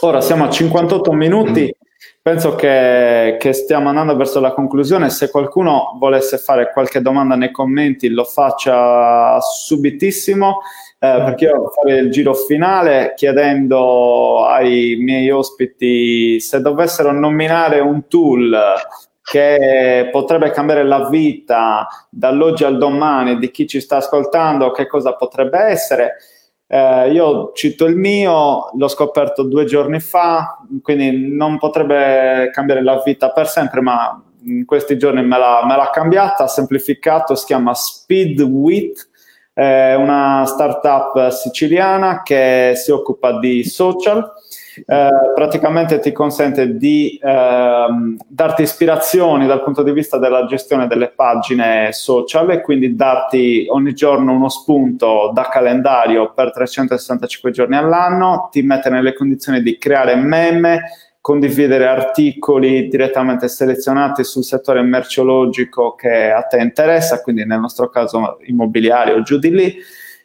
Ora 0.00 0.20
siamo 0.20 0.44
a 0.44 0.50
58 0.50 1.12
minuti, 1.12 1.74
penso 2.20 2.54
che, 2.54 3.36
che, 3.38 3.52
stiamo 3.54 3.88
andando 3.88 4.14
verso 4.14 4.40
la 4.40 4.52
conclusione. 4.52 5.10
Se 5.10 5.30
qualcuno 5.30 5.96
volesse 5.98 6.36
fare 6.36 6.70
qualche 6.70 7.00
domanda 7.00 7.34
nei 7.34 7.50
commenti, 7.50 8.08
lo 8.08 8.24
faccia 8.24 9.40
subitissimo. 9.40 10.60
Eh, 11.02 11.22
perché 11.24 11.46
io 11.46 11.52
devo 11.52 11.68
fare 11.68 11.98
il 11.98 12.10
giro 12.10 12.34
finale 12.34 13.14
chiedendo 13.16 14.44
ai 14.44 14.96
miei 15.00 15.30
ospiti 15.30 16.38
se 16.40 16.60
dovessero 16.60 17.10
nominare 17.10 17.80
un 17.80 18.06
tool 18.06 18.54
che 19.30 20.08
potrebbe 20.10 20.50
cambiare 20.50 20.82
la 20.82 21.08
vita 21.08 21.86
dall'oggi 22.10 22.64
al 22.64 22.78
domani 22.78 23.38
di 23.38 23.52
chi 23.52 23.68
ci 23.68 23.80
sta 23.80 23.98
ascoltando, 23.98 24.72
che 24.72 24.88
cosa 24.88 25.14
potrebbe 25.14 25.56
essere. 25.56 26.16
Eh, 26.66 27.12
io 27.12 27.52
cito 27.54 27.84
il 27.84 27.94
mio, 27.94 28.70
l'ho 28.76 28.88
scoperto 28.88 29.44
due 29.44 29.66
giorni 29.66 30.00
fa, 30.00 30.58
quindi 30.82 31.32
non 31.32 31.58
potrebbe 31.58 32.50
cambiare 32.52 32.82
la 32.82 33.00
vita 33.04 33.30
per 33.30 33.46
sempre, 33.46 33.80
ma 33.80 34.20
in 34.46 34.64
questi 34.64 34.98
giorni 34.98 35.24
me 35.24 35.38
l'ha, 35.38 35.64
me 35.64 35.76
l'ha 35.76 35.90
cambiata, 35.90 36.48
semplificato, 36.48 37.36
si 37.36 37.46
chiama 37.46 37.72
Speedwit, 37.72 39.10
è 39.52 39.94
una 39.94 40.44
startup 40.44 41.28
siciliana 41.28 42.22
che 42.22 42.72
si 42.74 42.90
occupa 42.90 43.38
di 43.38 43.62
social 43.62 44.28
eh, 44.74 45.08
praticamente 45.34 45.98
ti 45.98 46.12
consente 46.12 46.76
di 46.76 47.18
eh, 47.22 47.86
darti 48.26 48.62
ispirazioni 48.62 49.46
dal 49.46 49.62
punto 49.62 49.82
di 49.82 49.92
vista 49.92 50.18
della 50.18 50.46
gestione 50.46 50.86
delle 50.86 51.08
pagine 51.08 51.92
social 51.92 52.50
e 52.50 52.60
quindi 52.60 52.94
darti 52.94 53.66
ogni 53.68 53.94
giorno 53.94 54.32
uno 54.32 54.48
spunto 54.48 55.30
da 55.34 55.48
calendario 55.50 56.32
per 56.32 56.52
365 56.52 57.50
giorni 57.50 57.76
all'anno, 57.76 58.48
ti 58.50 58.62
mette 58.62 58.90
nelle 58.90 59.12
condizioni 59.14 59.60
di 59.62 59.76
creare 59.76 60.14
meme, 60.14 60.82
condividere 61.20 61.86
articoli 61.86 62.88
direttamente 62.88 63.48
selezionati 63.48 64.24
sul 64.24 64.44
settore 64.44 64.82
merceologico 64.82 65.94
che 65.94 66.30
a 66.30 66.42
te 66.42 66.58
interessa, 66.58 67.20
quindi 67.20 67.44
nel 67.44 67.60
nostro 67.60 67.88
caso 67.88 68.38
immobiliare 68.44 69.12
o 69.12 69.22
giù 69.22 69.38
di 69.38 69.50
lì, 69.50 69.76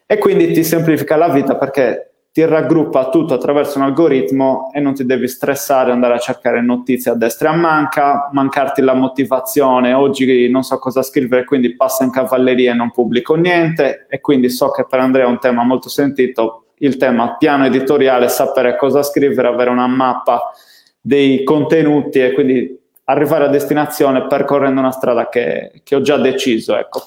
e 0.05 0.17
quindi 0.17 0.51
ti 0.53 0.63
semplifica 0.63 1.15
la 1.15 1.29
vita 1.29 1.55
perché 1.55 2.14
ti 2.35 2.43
raggruppa 2.43 3.07
tutto 3.07 3.33
attraverso 3.33 3.77
un 3.77 3.85
algoritmo 3.85 4.69
e 4.73 4.81
non 4.81 4.93
ti 4.93 5.05
devi 5.05 5.25
stressare 5.25 5.93
andare 5.93 6.15
a 6.15 6.17
cercare 6.17 6.61
notizie 6.61 7.11
a 7.11 7.15
destra 7.15 7.49
e 7.49 7.53
a 7.53 7.55
manca, 7.55 8.29
mancarti 8.33 8.81
la 8.81 8.93
motivazione, 8.93 9.93
oggi 9.93 10.49
non 10.49 10.61
so 10.61 10.77
cosa 10.77 11.01
scrivere, 11.01 11.45
quindi 11.45 11.77
passa 11.77 12.03
in 12.03 12.11
cavalleria 12.11 12.73
e 12.73 12.75
non 12.75 12.91
pubblico 12.91 13.35
niente 13.35 14.05
e 14.09 14.19
quindi 14.19 14.49
so 14.49 14.69
che 14.71 14.85
per 14.85 14.99
Andrea 14.99 15.23
è 15.23 15.29
un 15.29 15.39
tema 15.39 15.63
molto 15.63 15.87
sentito, 15.87 16.65
il 16.79 16.97
tema 16.97 17.37
piano 17.37 17.67
editoriale, 17.67 18.27
sapere 18.27 18.75
cosa 18.75 19.01
scrivere, 19.01 19.47
avere 19.47 19.69
una 19.69 19.87
mappa 19.87 20.51
dei 20.99 21.41
contenuti 21.45 22.19
e 22.19 22.33
quindi 22.33 22.77
arrivare 23.05 23.45
a 23.45 23.47
destinazione 23.47 24.27
percorrendo 24.27 24.81
una 24.81 24.91
strada 24.91 25.29
che, 25.29 25.79
che 25.85 25.95
ho 25.95 26.01
già 26.01 26.17
deciso. 26.17 26.75
Ecco. 26.75 27.01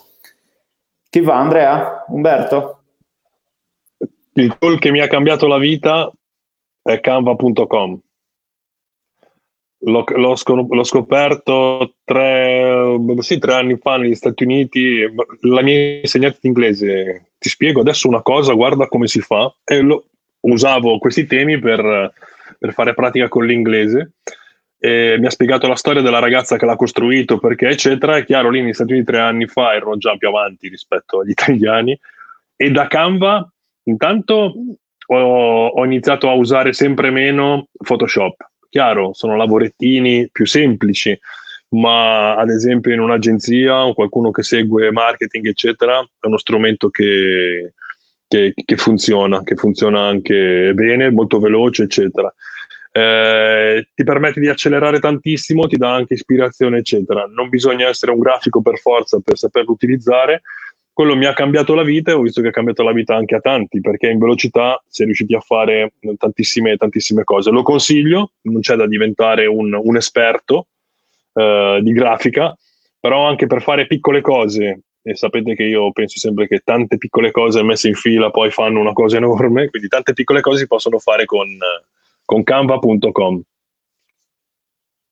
Chi 1.11 1.21
va 1.21 1.37
Andrea? 1.37 2.07
Umberto? 2.09 2.78
Il 4.39 4.57
tool 4.57 4.79
che 4.79 4.93
mi 4.93 5.01
ha 5.01 5.09
cambiato 5.09 5.49
la 5.49 5.59
vita 5.59 6.13
è 6.81 7.01
canva.com. 7.01 8.01
L'ho, 9.81 10.05
l'ho, 10.07 10.37
scop- 10.37 10.73
l'ho 10.73 10.85
scoperto 10.85 11.95
tre, 12.05 12.97
sì, 13.19 13.39
tre, 13.39 13.55
anni 13.55 13.77
fa 13.79 13.97
negli 13.97 14.15
Stati 14.15 14.45
Uniti. 14.45 15.01
La 15.41 15.63
mia 15.63 15.99
insegnante 15.99 16.39
di 16.41 16.49
inglese 16.49 17.33
ti 17.39 17.49
spiego 17.49 17.81
adesso 17.81 18.07
una 18.07 18.23
cosa, 18.23 18.53
guarda 18.53 18.87
come 18.87 19.09
si 19.09 19.21
fa. 19.21 19.53
E 19.65 19.81
lo, 19.81 20.07
usavo 20.41 20.99
questi 20.99 21.27
temi 21.27 21.59
per, 21.59 22.13
per 22.59 22.73
fare 22.73 22.95
pratica 22.95 23.27
con 23.27 23.45
l'inglese. 23.45 24.13
E 24.79 25.17
mi 25.19 25.27
ha 25.27 25.31
spiegato 25.31 25.67
la 25.67 25.75
storia 25.75 26.01
della 26.01 26.21
ragazza 26.21 26.57
che 26.57 26.65
l'ha 26.65 26.77
costruito, 26.77 27.39
perché 27.39 27.71
eccetera. 27.71 28.17
È 28.17 28.25
chiaro, 28.25 28.51
lì 28.51 28.63
negli 28.63 28.73
Stati 28.73 28.93
Uniti 28.93 29.11
tre 29.11 29.19
anni 29.19 29.49
fa 29.49 29.75
erano 29.75 29.97
già 29.97 30.17
più 30.17 30.29
avanti 30.29 30.69
rispetto 30.69 31.21
agli 31.21 31.31
italiani. 31.31 31.99
E 32.55 32.71
da 32.71 32.87
Canva 32.87 33.49
Intanto 33.89 34.55
ho, 35.07 35.67
ho 35.67 35.85
iniziato 35.85 36.29
a 36.29 36.35
usare 36.35 36.73
sempre 36.73 37.11
meno 37.11 37.69
Photoshop. 37.73 38.37
Chiaro, 38.69 39.15
sono 39.15 39.35
lavorettini 39.35 40.29
più 40.31 40.47
semplici, 40.47 41.19
ma 41.71 42.37
ad 42.37 42.51
esempio 42.51 42.93
in 42.93 43.01
un'agenzia 43.01 43.87
o 43.87 43.95
qualcuno 43.95 44.31
che 44.31 44.43
segue 44.43 44.93
marketing, 44.93 45.47
eccetera, 45.47 46.01
è 46.01 46.27
uno 46.27 46.37
strumento 46.37 46.91
che, 46.91 47.73
che, 48.29 48.53
che 48.55 48.77
funziona, 48.77 49.43
che 49.43 49.57
funziona 49.57 50.07
anche 50.07 50.73
bene, 50.75 51.11
molto 51.11 51.39
veloce, 51.39 51.85
eccetera. 51.85 52.33
Eh, 52.91 53.89
ti 53.95 54.05
permette 54.05 54.41
di 54.41 54.49
accelerare 54.49 54.99
tantissimo, 54.99 55.67
ti 55.67 55.77
dà 55.79 55.95
anche 55.95 56.15
ispirazione, 56.15 56.79
eccetera. 56.79 57.25
Non 57.27 57.49
bisogna 57.49 57.89
essere 57.89 58.13
un 58.13 58.19
grafico 58.19 58.61
per 58.61 58.79
forza 58.79 59.19
per 59.21 59.39
saperlo 59.39 59.73
utilizzare, 59.73 60.43
quello 60.99 61.15
mi 61.15 61.27
ha 61.27 61.33
cambiato 61.33 61.75
la 61.75 61.85
vita 61.85 62.11
e 62.11 62.15
ho 62.15 62.23
visto 62.23 62.43
che 62.43 62.49
ha 62.49 62.51
cambiato 62.51 62.83
la 62.83 62.91
vita 62.91 63.15
anche 63.15 63.37
a 63.37 63.39
tanti 63.39 63.81
perché 63.81 64.09
in 64.09 64.19
velocità 64.19 64.83
si 64.89 65.03
è 65.03 65.05
riusciti 65.05 65.33
a 65.33 65.39
fare 65.39 65.93
tantissime, 66.17 66.77
tantissime 66.77 67.23
cose. 67.23 67.53
Lo 67.53 67.63
consiglio, 67.63 68.33
non 68.41 68.63
c'è 68.63 68.75
da 68.75 68.85
diventare 68.89 69.47
un, 69.47 69.73
un 69.81 69.97
esperto 69.97 70.67
eh, 71.35 71.79
di 71.85 71.93
grafica, 71.93 72.53
però 72.99 73.29
anche 73.29 73.47
per 73.47 73.63
fare 73.63 73.87
piccole 73.87 74.21
cose, 74.21 74.81
e 75.01 75.15
sapete 75.15 75.55
che 75.55 75.63
io 75.63 75.93
penso 75.93 76.19
sempre 76.19 76.49
che 76.49 76.63
tante 76.65 76.99
piccole 76.99 77.31
cose 77.31 77.63
messe 77.63 77.87
in 77.87 77.95
fila 77.95 78.31
poi 78.31 78.51
fanno 78.51 78.81
una 78.81 78.93
cosa 78.93 79.19
enorme, 79.19 79.69
quindi 79.69 79.87
tante 79.87 80.15
piccole 80.15 80.41
cose 80.41 80.59
si 80.59 80.67
possono 80.67 80.99
fare 80.99 81.27
con, 81.27 81.47
con 82.25 82.43
canva.com. 82.43 83.41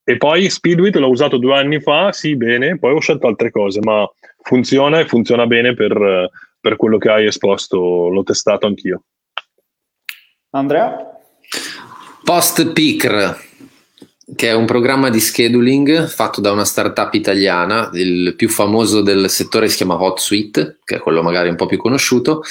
E 0.08 0.16
poi 0.18 0.48
Speedwit 0.48 0.94
l'ho 0.96 1.08
usato 1.08 1.36
due 1.36 1.58
anni 1.58 1.80
fa, 1.80 2.12
sì, 2.12 2.36
bene, 2.36 2.78
poi 2.78 2.92
ho 2.92 3.00
scelto 3.00 3.26
altre 3.26 3.50
cose, 3.50 3.80
ma 3.82 4.08
funziona 4.40 5.00
e 5.00 5.08
funziona 5.08 5.48
bene 5.48 5.74
per, 5.74 6.30
per 6.60 6.76
quello 6.76 6.96
che 6.96 7.10
hai 7.10 7.26
esposto, 7.26 8.06
l'ho 8.08 8.22
testato 8.22 8.68
anch'io. 8.68 9.02
Andrea? 10.50 10.96
Post 12.22 12.72
Picker, 12.72 13.36
che 14.34 14.48
è 14.48 14.54
un 14.54 14.64
programma 14.64 15.08
di 15.08 15.20
scheduling 15.20 16.08
fatto 16.08 16.40
da 16.40 16.50
una 16.50 16.64
startup 16.64 17.14
italiana, 17.14 17.90
il 17.92 18.34
più 18.34 18.48
famoso 18.48 19.00
del 19.00 19.30
settore 19.30 19.68
si 19.68 19.76
chiama 19.76 20.02
HotSuite, 20.02 20.78
che 20.82 20.96
è 20.96 20.98
quello 20.98 21.22
magari 21.22 21.48
un 21.48 21.54
po' 21.54 21.66
più 21.66 21.78
conosciuto, 21.78 22.42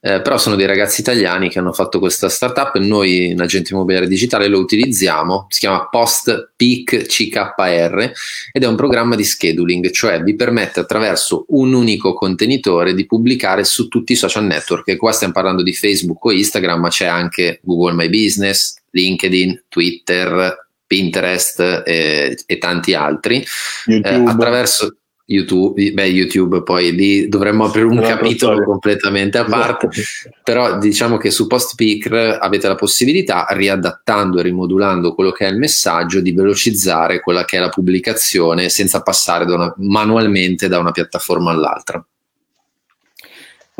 eh, 0.00 0.20
però 0.22 0.38
sono 0.38 0.56
dei 0.56 0.66
ragazzi 0.66 1.02
italiani 1.02 1.48
che 1.48 1.60
hanno 1.60 1.72
fatto 1.72 2.00
questa 2.00 2.28
startup. 2.28 2.74
E 2.74 2.80
noi 2.80 3.26
in 3.26 3.40
agente 3.40 3.72
immobiliare 3.72 4.08
digitale 4.08 4.48
lo 4.48 4.58
utilizziamo, 4.58 5.46
si 5.50 5.60
chiama 5.60 5.88
Post 5.88 6.50
Peak 6.56 7.06
CKR 7.06 8.12
ed 8.50 8.64
è 8.64 8.66
un 8.66 8.74
programma 8.74 9.14
di 9.14 9.24
scheduling, 9.24 9.88
cioè 9.90 10.20
vi 10.24 10.34
permette 10.34 10.80
attraverso 10.80 11.44
un 11.50 11.72
unico 11.74 12.12
contenitore 12.12 12.92
di 12.92 13.06
pubblicare 13.06 13.62
su 13.62 13.86
tutti 13.86 14.12
i 14.12 14.16
social 14.16 14.46
network, 14.46 14.88
e 14.88 14.96
qua 14.96 15.12
stiamo 15.12 15.32
parlando 15.32 15.62
di 15.62 15.74
Facebook 15.74 16.24
o 16.24 16.32
Instagram, 16.32 16.80
ma 16.80 16.88
c'è 16.88 17.06
anche 17.06 17.60
Google 17.62 17.94
My 17.94 18.08
Business, 18.08 18.78
LinkedIn, 18.90 19.66
Twitter, 19.68 20.68
Pinterest 20.90 21.84
e, 21.86 22.36
e 22.44 22.58
tanti 22.58 22.94
altri 22.94 23.46
eh, 23.86 24.22
attraverso 24.26 24.96
YouTube, 25.24 25.92
beh, 25.92 26.06
YouTube 26.06 26.64
poi 26.64 26.92
lì 26.92 27.28
dovremmo 27.28 27.66
aprire 27.66 27.86
un 27.86 28.00
capitolo 28.00 28.54
storia. 28.54 28.64
completamente 28.64 29.38
a 29.38 29.44
parte, 29.44 29.86
esatto. 29.88 30.36
però 30.42 30.78
diciamo 30.78 31.18
che 31.18 31.30
su 31.30 31.46
PostPicker 31.46 32.38
avete 32.40 32.66
la 32.66 32.74
possibilità, 32.74 33.46
riadattando 33.50 34.40
e 34.40 34.42
rimodulando 34.42 35.14
quello 35.14 35.30
che 35.30 35.46
è 35.46 35.50
il 35.50 35.58
messaggio, 35.58 36.20
di 36.20 36.32
velocizzare 36.32 37.20
quella 37.20 37.44
che 37.44 37.58
è 37.58 37.60
la 37.60 37.68
pubblicazione 37.68 38.68
senza 38.68 39.02
passare 39.02 39.46
da 39.46 39.54
una, 39.54 39.74
manualmente 39.76 40.66
da 40.66 40.80
una 40.80 40.90
piattaforma 40.90 41.52
all'altra. 41.52 42.04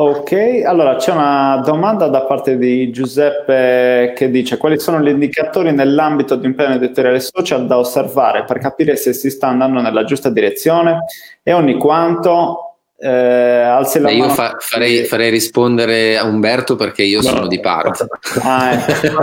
Ok, 0.01 0.63
allora 0.65 0.97
c'è 0.97 1.13
una 1.13 1.61
domanda 1.63 2.09
da 2.09 2.23
parte 2.23 2.57
di 2.57 2.91
Giuseppe 2.91 4.15
che 4.17 4.31
dice 4.31 4.57
quali 4.57 4.79
sono 4.81 4.99
gli 4.99 5.09
indicatori 5.09 5.73
nell'ambito 5.73 6.37
di 6.37 6.47
un 6.47 6.55
piano 6.55 6.77
editoriale 6.77 7.21
social 7.21 7.67
da 7.67 7.77
osservare 7.77 8.45
per 8.45 8.61
capire 8.61 8.97
se 8.97 9.13
si 9.13 9.29
sta 9.29 9.49
andando 9.49 9.83
nella 9.83 10.05
giusta 10.05 10.31
direzione 10.31 11.01
e 11.43 11.53
ogni 11.53 11.77
quanto 11.77 12.77
eh, 12.97 13.09
alzi 13.11 13.99
la 13.99 14.09
Beh, 14.09 14.17
mano. 14.17 14.29
Io 14.29 14.35
fa, 14.35 14.57
farei, 14.59 15.05
farei, 15.05 15.29
rispondere 15.29 16.17
a 16.17 16.25
Umberto 16.25 16.77
perché 16.77 17.03
io 17.03 17.21
no. 17.21 17.29
sono 17.29 17.47
di 17.47 17.61
parte. 17.61 18.07
Ah, 18.43 18.73
ecco. 18.73 19.19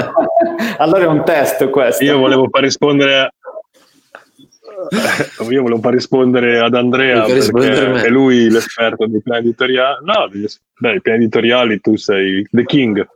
allora 0.77 1.05
è 1.05 1.07
un 1.07 1.23
test 1.23 1.69
questo. 1.71 2.03
Io 2.03 2.19
volevo 2.19 2.49
far 2.51 2.61
rispondere 2.61 3.33
io 5.49 5.61
volevo 5.61 5.79
far 5.79 5.93
rispondere 5.93 6.59
ad 6.59 6.73
Andrea 6.73 7.23
perché 7.23 8.03
è 8.03 8.09
lui 8.09 8.49
l'esperto 8.49 9.07
dei 9.07 9.21
piani 9.21 9.47
editoriali. 9.47 10.05
No, 10.05 10.29
beh, 10.79 10.95
i 10.95 11.01
piani 11.01 11.23
editoriali 11.23 11.79
tu 11.79 11.95
sei 11.95 12.47
the 12.51 12.65
king. 12.65 13.07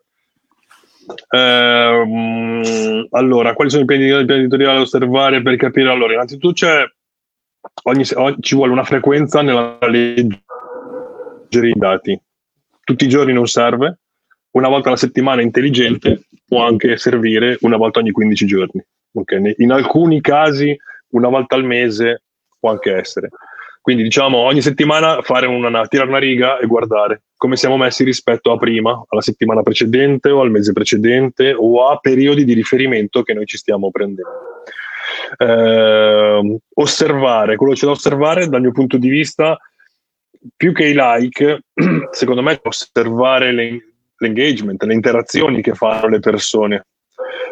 Eh, 1.30 3.07
allora, 3.11 3.53
quali 3.53 3.69
sono 3.69 3.84
i 3.84 3.86
piani, 3.86 4.05
i 4.05 4.26
piani 4.26 4.41
editoriali 4.41 4.76
da 4.76 4.82
osservare 4.82 5.41
per 5.41 5.55
capire? 5.55 5.89
Allora, 5.89 6.13
innanzitutto 6.13 6.53
c'è 6.53 6.84
ogni, 7.84 8.03
ci 8.05 8.55
vuole 8.55 8.72
una 8.72 8.84
frequenza 8.84 9.41
nella 9.41 9.78
leggere 9.82 10.39
i 11.49 11.74
dati. 11.76 12.19
Tutti 12.84 13.05
i 13.05 13.09
giorni 13.09 13.34
non 13.34 13.47
serve, 13.47 13.99
una 14.51 14.67
volta 14.67 14.89
alla 14.89 14.97
settimana 14.97 15.41
intelligente 15.41 16.24
può 16.45 16.65
anche 16.65 16.97
servire 16.97 17.57
una 17.61 17.78
volta 17.78 17.99
ogni 17.99 18.11
15 18.11 18.45
giorni. 18.45 18.84
Okay? 19.13 19.55
In 19.57 19.72
alcuni 19.72 20.22
casi 20.22 20.78
una 21.12 21.30
volta 21.30 21.55
al 21.55 21.64
mese 21.64 22.24
può 22.59 22.72
anche 22.72 22.93
essere. 22.93 23.30
Quindi 23.82 24.03
diciamo 24.03 24.38
ogni 24.38 24.62
settimana 24.62 25.22
fare 25.22 25.47
una, 25.47 25.88
tirare 25.88 26.09
una 26.09 26.20
riga 26.20 26.59
e 26.59 26.68
guardare 26.68 27.24
come 27.41 27.55
siamo 27.55 27.76
messi 27.76 28.03
rispetto 28.03 28.51
a 28.51 28.57
prima, 28.57 29.03
alla 29.09 29.22
settimana 29.22 29.64
precedente 29.64 30.30
o 30.30 30.41
al 30.41 30.51
mese 30.51 30.74
precedente 30.74 31.55
o 31.57 31.88
a 31.88 31.97
periodi 31.97 32.43
di 32.43 32.53
riferimento 32.53 33.24
che 33.24 33.34
noi 33.34 33.47
ci 33.47 33.57
stiamo 33.57 33.89
prendendo. 33.89 34.30
Eh, 35.39 36.59
osservare, 36.76 37.55
quello 37.55 37.74
che 37.74 37.80
c'è 37.80 37.88
da 37.88 37.93
osservare 37.93 38.47
dal 38.47 38.62
mio 38.62 38.72
punto 38.72 38.99
di 38.99 39.09
vista, 39.09 39.57
più 40.55 40.72
che 40.72 40.86
i 40.86 40.93
like, 40.95 41.64
secondo 42.12 42.43
me 42.43 42.59
osservare 42.62 43.51
l'engagement, 44.18 44.84
le 44.84 44.93
interazioni 44.93 45.64
che 45.64 45.74
fanno 45.74 46.09
le 46.09 46.20
persone. 46.20 46.86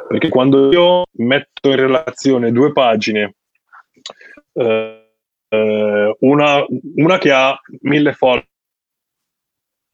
Perché 0.08 0.30
quando 0.30 0.72
io 0.72 1.06
metto 1.14 1.70
in 1.70 1.78
relazione 1.78 2.52
due 2.52 2.72
pagine 2.72 3.38
eh, 4.60 6.16
una, 6.20 6.66
una, 6.96 7.18
che 7.18 7.32
ha 7.32 7.60
mille 7.82 8.14
follower, 8.14 8.48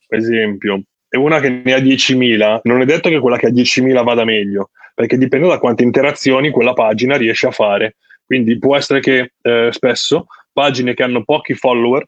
per 0.07 0.19
esempio, 0.19 0.81
e 1.07 1.17
una 1.17 1.39
che 1.39 1.49
ne 1.49 1.73
ha 1.73 1.77
10.000, 1.77 2.61
non 2.63 2.81
è 2.81 2.85
detto 2.85 3.09
che 3.09 3.19
quella 3.19 3.37
che 3.37 3.47
ha 3.47 3.51
10.000 3.51 4.03
vada 4.03 4.25
meglio, 4.25 4.71
perché 4.93 5.17
dipende 5.17 5.47
da 5.47 5.59
quante 5.59 5.83
interazioni 5.83 6.49
quella 6.49 6.73
pagina 6.73 7.15
riesce 7.17 7.47
a 7.47 7.51
fare. 7.51 7.95
Quindi 8.25 8.57
può 8.57 8.75
essere 8.75 8.99
che 9.01 9.33
eh, 9.41 9.69
spesso 9.71 10.25
pagine 10.51 10.93
che 10.93 11.03
hanno 11.03 11.23
pochi 11.23 11.53
follower 11.53 12.05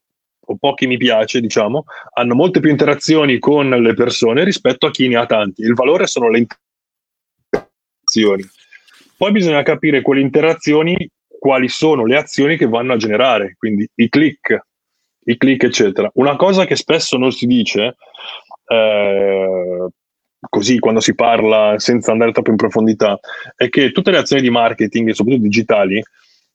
o 0.49 0.57
pochi 0.57 0.87
mi 0.87 0.97
piace, 0.97 1.41
diciamo, 1.41 1.83
hanno 2.13 2.33
molte 2.33 2.59
più 2.59 2.69
interazioni 2.69 3.37
con 3.37 3.69
le 3.69 3.93
persone 3.93 4.43
rispetto 4.43 4.87
a 4.87 4.91
chi 4.91 5.07
ne 5.07 5.17
ha 5.17 5.25
tanti. 5.25 5.61
Il 5.61 5.73
valore 5.73 6.07
sono 6.07 6.29
le 6.29 6.47
interazioni. 7.49 8.43
Poi 9.17 9.31
bisogna 9.31 9.63
capire 9.63 10.01
quelle 10.01 10.21
interazioni 10.21 11.09
quali 11.47 11.69
sono 11.69 12.03
le 12.03 12.17
azioni 12.17 12.57
che 12.57 12.67
vanno 12.67 12.91
a 12.91 12.97
generare, 12.97 13.55
quindi 13.57 13.89
i 13.95 14.09
click, 14.09 14.59
i 15.23 15.37
click 15.37 15.63
eccetera. 15.63 16.11
Una 16.15 16.35
cosa 16.35 16.65
che 16.65 16.75
spesso 16.75 17.17
non 17.17 17.31
si 17.31 17.45
dice, 17.45 17.95
eh, 18.67 19.87
così 20.41 20.77
quando 20.79 20.99
si 20.99 21.15
parla 21.15 21.75
senza 21.79 22.11
andare 22.11 22.33
troppo 22.33 22.49
in 22.49 22.57
profondità, 22.57 23.17
è 23.55 23.69
che 23.69 23.93
tutte 23.93 24.11
le 24.11 24.17
azioni 24.17 24.41
di 24.41 24.49
marketing, 24.49 25.11
soprattutto 25.11 25.43
digitali, 25.43 26.03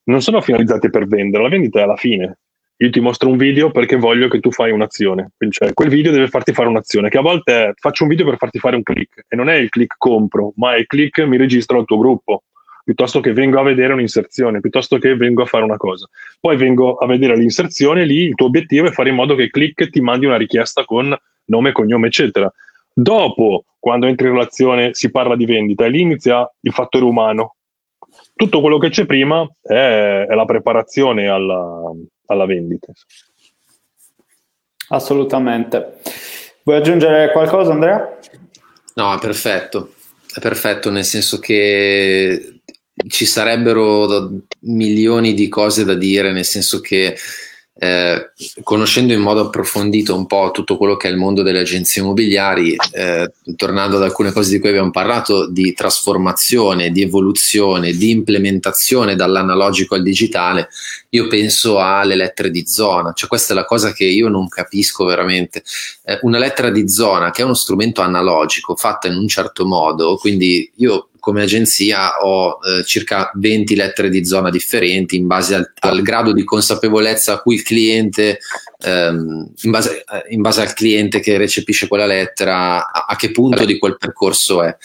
non 0.05 0.20
sono 0.20 0.43
finalizzate 0.43 0.90
per 0.90 1.07
vendere, 1.07 1.43
la 1.43 1.49
vendita 1.49 1.80
è 1.80 1.84
alla 1.84 1.97
fine. 1.97 2.40
Io 2.76 2.90
ti 2.90 3.01
mostro 3.01 3.30
un 3.30 3.38
video 3.38 3.70
perché 3.70 3.97
voglio 3.97 4.28
che 4.28 4.40
tu 4.40 4.51
fai 4.51 4.72
un'azione. 4.72 5.30
Quindi, 5.38 5.57
cioè, 5.57 5.72
quel 5.72 5.88
video 5.88 6.12
deve 6.12 6.28
farti 6.28 6.53
fare 6.53 6.68
un'azione, 6.68 7.09
che 7.09 7.16
a 7.16 7.22
volte 7.22 7.64
è 7.64 7.72
faccio 7.76 8.03
un 8.03 8.11
video 8.11 8.26
per 8.26 8.36
farti 8.36 8.59
fare 8.59 8.76
un 8.76 8.82
click 8.82 9.24
e 9.26 9.36
non 9.36 9.49
è 9.49 9.55
il 9.55 9.70
click 9.70 9.95
compro, 9.97 10.53
ma 10.57 10.74
è 10.74 10.80
il 10.80 10.86
click 10.86 11.20
mi 11.20 11.38
registro 11.38 11.78
al 11.78 11.86
tuo 11.86 11.97
gruppo 11.97 12.43
piuttosto 12.85 13.20
che 13.20 13.33
vengo 13.33 13.61
a 13.61 13.62
vedere 13.62 13.93
un'inserzione, 13.93 14.61
piuttosto 14.61 14.99
che 14.99 15.16
vengo 15.16 15.43
a 15.43 15.47
fare 15.47 15.64
una 15.64 15.76
cosa. 15.76 16.09
Poi 16.41 16.57
vengo 16.57 16.97
a 16.97 17.07
vedere 17.07 17.37
l'inserzione, 17.37 18.05
lì 18.05 18.24
il 18.24 18.35
tuo 18.35 18.47
obiettivo 18.47 18.89
è 18.89 18.93
fare 18.93 19.11
in 19.11 19.14
modo 19.14 19.35
che 19.35 19.51
click 19.51 19.89
ti 19.91 20.01
mandi 20.01 20.26
una 20.26 20.37
richiesta 20.37 20.85
con 20.85 21.16
nome, 21.47 21.72
cognome, 21.72 22.09
eccetera. 22.09 22.53
Dopo, 22.93 23.64
quando 23.78 24.07
entri 24.07 24.26
in 24.26 24.35
relazione, 24.35 24.91
si 24.93 25.11
parla 25.11 25.37
di 25.37 25.47
vendita 25.47 25.85
e 25.85 25.91
lì 25.91 26.01
inizia 26.01 26.51
il 26.61 26.72
fattore 26.72 27.05
umano. 27.05 27.57
Tutto 28.35 28.61
quello 28.61 28.78
che 28.78 28.91
c'è 28.91 29.07
prima 29.07 29.49
è, 29.61 30.26
è 30.28 30.35
la 30.35 30.45
preparazione 30.45 31.28
alla, 31.28 31.91
alla 32.26 32.47
vendita. 32.47 32.93
Assolutamente. 34.89 36.01
Vuoi 36.64 36.76
aggiungere 36.76 37.33
qualcosa, 37.33 37.72
Andrea? 37.72 38.18
No, 38.95 39.14
è 39.14 39.18
perfetto. 39.18 39.95
È 40.35 40.41
perfetto, 40.41 40.91
nel 40.91 41.05
senso 41.05 41.39
che 41.39 42.61
ci 43.09 43.24
sarebbero 43.24 44.30
milioni 44.61 45.34
di 45.34 45.49
cose 45.49 45.84
da 45.84 45.95
dire, 45.95 46.32
nel 46.32 46.45
senso 46.45 46.80
che 46.80 47.16
eh, 47.74 48.32
conoscendo 48.62 49.14
in 49.14 49.20
modo 49.20 49.47
approfondito 49.47 50.14
un 50.14 50.26
po' 50.26 50.51
tutto 50.53 50.76
quello 50.76 50.97
che 50.97 51.09
è 51.09 51.11
il 51.11 51.16
mondo 51.16 51.43
delle 51.43 51.61
agenzie 51.61 52.03
immobiliari, 52.03 52.76
eh, 52.93 53.32
tornando 53.57 53.97
ad 53.97 54.03
alcune 54.03 54.30
cose 54.30 54.51
di 54.51 54.61
cui 54.61 54.68
abbiamo 54.68 54.90
parlato, 54.90 55.49
di 55.49 55.72
trasformazione, 55.72 56.90
di 56.90 57.03
evoluzione, 57.03 57.93
di 57.93 58.11
implementazione 58.11 59.16
dall'analogico 59.16 59.95
al 59.95 60.03
digitale, 60.03 60.68
io 61.09 61.26
penso 61.28 61.80
alle 61.80 62.14
lettere 62.14 62.51
di 62.51 62.66
zona, 62.66 63.12
cioè 63.14 63.28
questa 63.28 63.53
è 63.53 63.57
la 63.57 63.64
cosa 63.64 63.93
che 63.93 64.05
io 64.05 64.28
non 64.28 64.49
capisco 64.49 65.05
veramente. 65.05 65.64
Eh, 66.05 66.18
una 66.22 66.38
lettera 66.38 66.70
di 66.70 66.88
zona 66.88 67.30
che 67.30 67.40
è 67.40 67.45
uno 67.45 67.55
strumento 67.55 68.03
analogico 68.03 68.76
fatta 68.76 69.09
in 69.09 69.16
un 69.16 69.26
certo 69.26 69.64
modo, 69.64 70.16
quindi 70.16 70.70
io 70.76 71.09
come 71.22 71.42
agenzia 71.42 72.20
ho 72.20 72.58
eh, 72.64 72.82
circa 72.84 73.30
20 73.32 73.76
lettere 73.76 74.08
di 74.08 74.24
zona 74.24 74.50
differenti 74.50 75.14
in 75.14 75.28
base 75.28 75.54
al, 75.54 75.72
al 75.78 76.02
grado 76.02 76.32
di 76.32 76.42
consapevolezza 76.42 77.34
a 77.34 77.40
cui 77.40 77.54
il 77.54 77.62
cliente, 77.62 78.40
ehm, 78.80 79.52
in, 79.62 79.70
base, 79.70 79.98
eh, 79.98 80.34
in, 80.34 80.40
base, 80.40 80.62
al 80.62 80.74
cliente 80.74 81.20
che 81.20 81.36
recepisce 81.36 81.86
quella 81.86 82.06
lettera, 82.06 82.90
a, 82.90 83.04
a 83.06 83.14
che 83.14 83.30
punto 83.30 83.64
di 83.64 83.78
quel 83.78 83.98
percorso 83.98 84.64
è. 84.64 84.76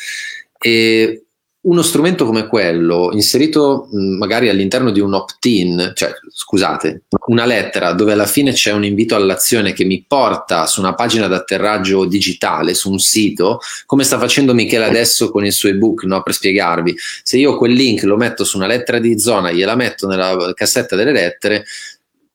E 0.59 1.23
uno 1.68 1.82
strumento 1.82 2.26
come 2.26 2.47
quello, 2.47 3.09
inserito 3.11 3.89
magari 3.91 4.47
all'interno 4.47 4.89
di 4.89 5.01
un 5.01 5.13
opt-in, 5.13 5.91
cioè 5.93 6.13
scusate, 6.34 7.03
una 7.28 7.45
lettera 7.45 7.91
dove 7.91 8.13
alla 8.13 8.26
fine 8.26 8.53
c'è 8.53 8.72
un 8.72 8.86
invito 8.86 9.15
all'azione 9.15 9.74
che 9.74 9.84
mi 9.84 10.03
porta 10.07 10.65
su 10.65 10.80
una 10.80 10.95
pagina 10.95 11.28
d'atterraggio 11.28 12.05
digitale, 12.05 12.74
su 12.74 12.89
un 12.89 12.99
sito, 12.99 13.59
come 13.86 14.05
sta 14.05 14.18
facendo 14.18 14.53
Michele 14.53 14.86
adesso 14.86 15.30
con 15.30 15.45
il 15.45 15.51
suo 15.51 15.68
ebook, 15.68 16.03
no? 16.03 16.24
per 16.24 16.34
spiegarvi. 16.34 16.95
Se 17.22 17.38
io 17.38 17.57
quel 17.57 17.74
link 17.74 18.03
lo 18.03 18.15
metto 18.15 18.45
su 18.45 18.55
una 18.55 18.68
lettera 18.68 18.99
di 18.99 19.20
zona, 19.20 19.51
gliela 19.51 19.76
metto 19.76 20.07
nella 20.07 20.51
cassetta 20.53 20.95
delle 20.95 21.11
lettere, 21.11 21.65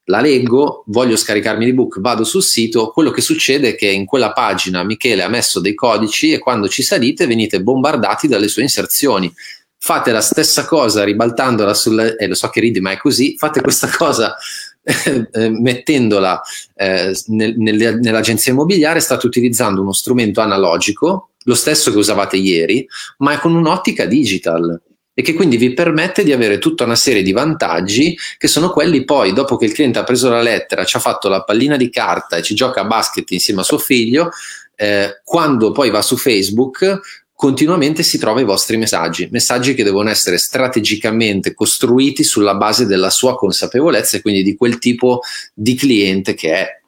la 0.07 0.20
leggo, 0.20 0.82
voglio 0.86 1.16
scaricarmi 1.16 1.64
l'ebook, 1.64 2.00
vado 2.00 2.24
sul 2.24 2.42
sito, 2.42 2.90
quello 2.90 3.11
che 3.11 3.20
succede 3.20 3.70
è 3.70 3.74
che 3.76 3.86
in 3.88 4.05
quella 4.05 4.32
pagina 4.32 4.82
Michele 4.82 5.22
ha 5.22 5.28
messo 5.28 5.61
dei 5.61 5.74
codici 5.74 6.32
e 6.32 6.38
quando 6.38 6.68
ci 6.68 6.82
salite 6.82 7.26
venite 7.26 7.62
bombardati 7.62 8.26
dalle 8.26 8.48
sue 8.48 8.62
inserzioni. 8.62 9.32
Fate 9.78 10.11
la 10.11 10.20
stessa 10.20 10.64
cosa 10.64 11.05
ribaltandola 11.05 11.74
sulla... 11.74 12.05
e 12.05 12.16
eh, 12.18 12.26
lo 12.26 12.34
so 12.34 12.48
che 12.48 12.61
ridi 12.61 12.80
ma 12.80 12.92
è 12.92 12.96
così, 12.96 13.36
fate 13.36 13.61
questa 13.61 13.88
cosa 13.88 14.36
eh, 14.82 15.48
mettendola 15.50 16.40
eh, 16.74 17.16
nel, 17.26 17.55
nel, 17.57 17.98
nell'agenzia 18.00 18.53
immobiliare, 18.53 19.00
state 19.00 19.26
utilizzando 19.26 19.82
uno 19.82 19.92
strumento 19.92 20.40
analogico, 20.40 21.30
lo 21.44 21.55
stesso 21.55 21.90
che 21.92 21.98
usavate 21.98 22.36
ieri, 22.36 22.86
ma 23.18 23.38
con 23.38 23.55
un'ottica 23.55 24.05
digital 24.07 24.80
e 25.15 25.23
che 25.23 25.35
quindi 25.35 25.57
vi 25.57 25.75
permette 25.75 26.25
di 26.25 26.33
avere 26.33 26.59
tutta 26.59 26.85
una 26.85 26.97
serie 26.97 27.23
di 27.23 27.33
vantaggi 27.33 28.17
che 28.39 28.49
sono 28.49 28.71
quelli 28.71 29.05
poi 29.05 29.33
dopo 29.33 29.57
che 29.57 29.67
il 29.67 29.73
cliente 29.73 29.99
ha 29.99 30.05
preso 30.05 30.29
la 30.31 30.41
lettera, 30.41 30.85
ci 30.85 30.97
ha 30.97 31.01
fatto 31.01 31.29
la 31.29 31.43
pallina 31.43 31.77
di 31.77 31.91
carta 31.91 32.37
e 32.37 32.43
ci 32.43 32.55
gioca 32.55 32.81
a 32.81 32.85
basket 32.85 33.31
insieme 33.31 33.61
a 33.61 33.65
suo 33.65 33.79
figlio, 33.79 34.31
eh, 34.75 35.21
quando 35.23 35.73
poi 35.73 35.91
va 35.91 36.03
su 36.03 36.17
Facebook 36.17 37.01
continuamente 37.35 38.05
si 38.05 38.19
trova 38.19 38.41
i 38.41 38.45
vostri 38.45 38.77
messaggi, 38.77 39.29
messaggi 39.33 39.75
che 39.75 39.83
devono 39.83 40.09
essere 40.09 40.39
strategicamente 40.39 41.55
costruiti 41.55 42.23
sulla 42.23 42.55
base 42.55 42.87
della 42.87 43.11
sua 43.11 43.35
consapevolezza 43.35 44.17
e 44.17 44.21
quindi 44.21 44.45
di 44.45 44.55
quel 44.55 44.79
tipo 44.79 45.23
di 45.53 45.75
cliente 45.75 46.35
che 46.35 46.53
è 46.53 46.82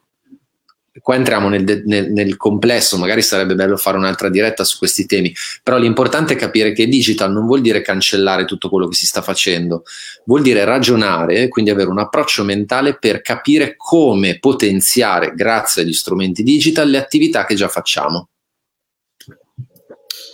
qua 1.01 1.15
entriamo 1.15 1.49
nel, 1.49 1.83
nel, 1.85 2.11
nel, 2.11 2.37
complesso, 2.37 2.97
magari 2.97 3.21
sarebbe 3.21 3.55
bello 3.55 3.77
fare 3.77 3.97
un'altra 3.97 4.29
diretta 4.29 4.63
su 4.63 4.77
questi 4.77 5.05
temi, 5.05 5.33
però 5.61 5.77
l'importante 5.77 6.33
è 6.33 6.37
capire 6.37 6.71
che 6.71 6.87
digital 6.87 7.31
non 7.31 7.45
vuol 7.45 7.61
dire 7.61 7.81
cancellare 7.81 8.45
tutto 8.45 8.69
quello 8.69 8.87
che 8.87 8.95
si 8.95 9.05
sta 9.05 9.21
facendo, 9.21 9.83
vuol 10.25 10.41
dire 10.41 10.63
ragionare, 10.63 11.47
quindi 11.49 11.71
avere 11.71 11.89
un 11.89 11.99
approccio 11.99 12.43
mentale 12.43 12.97
per 12.97 13.21
capire 13.21 13.75
come 13.75 14.39
potenziare, 14.39 15.33
grazie 15.33 15.81
agli 15.81 15.93
strumenti 15.93 16.43
digital, 16.43 16.89
le 16.89 16.97
attività 16.97 17.45
che 17.45 17.55
già 17.55 17.67
facciamo. 17.67 18.29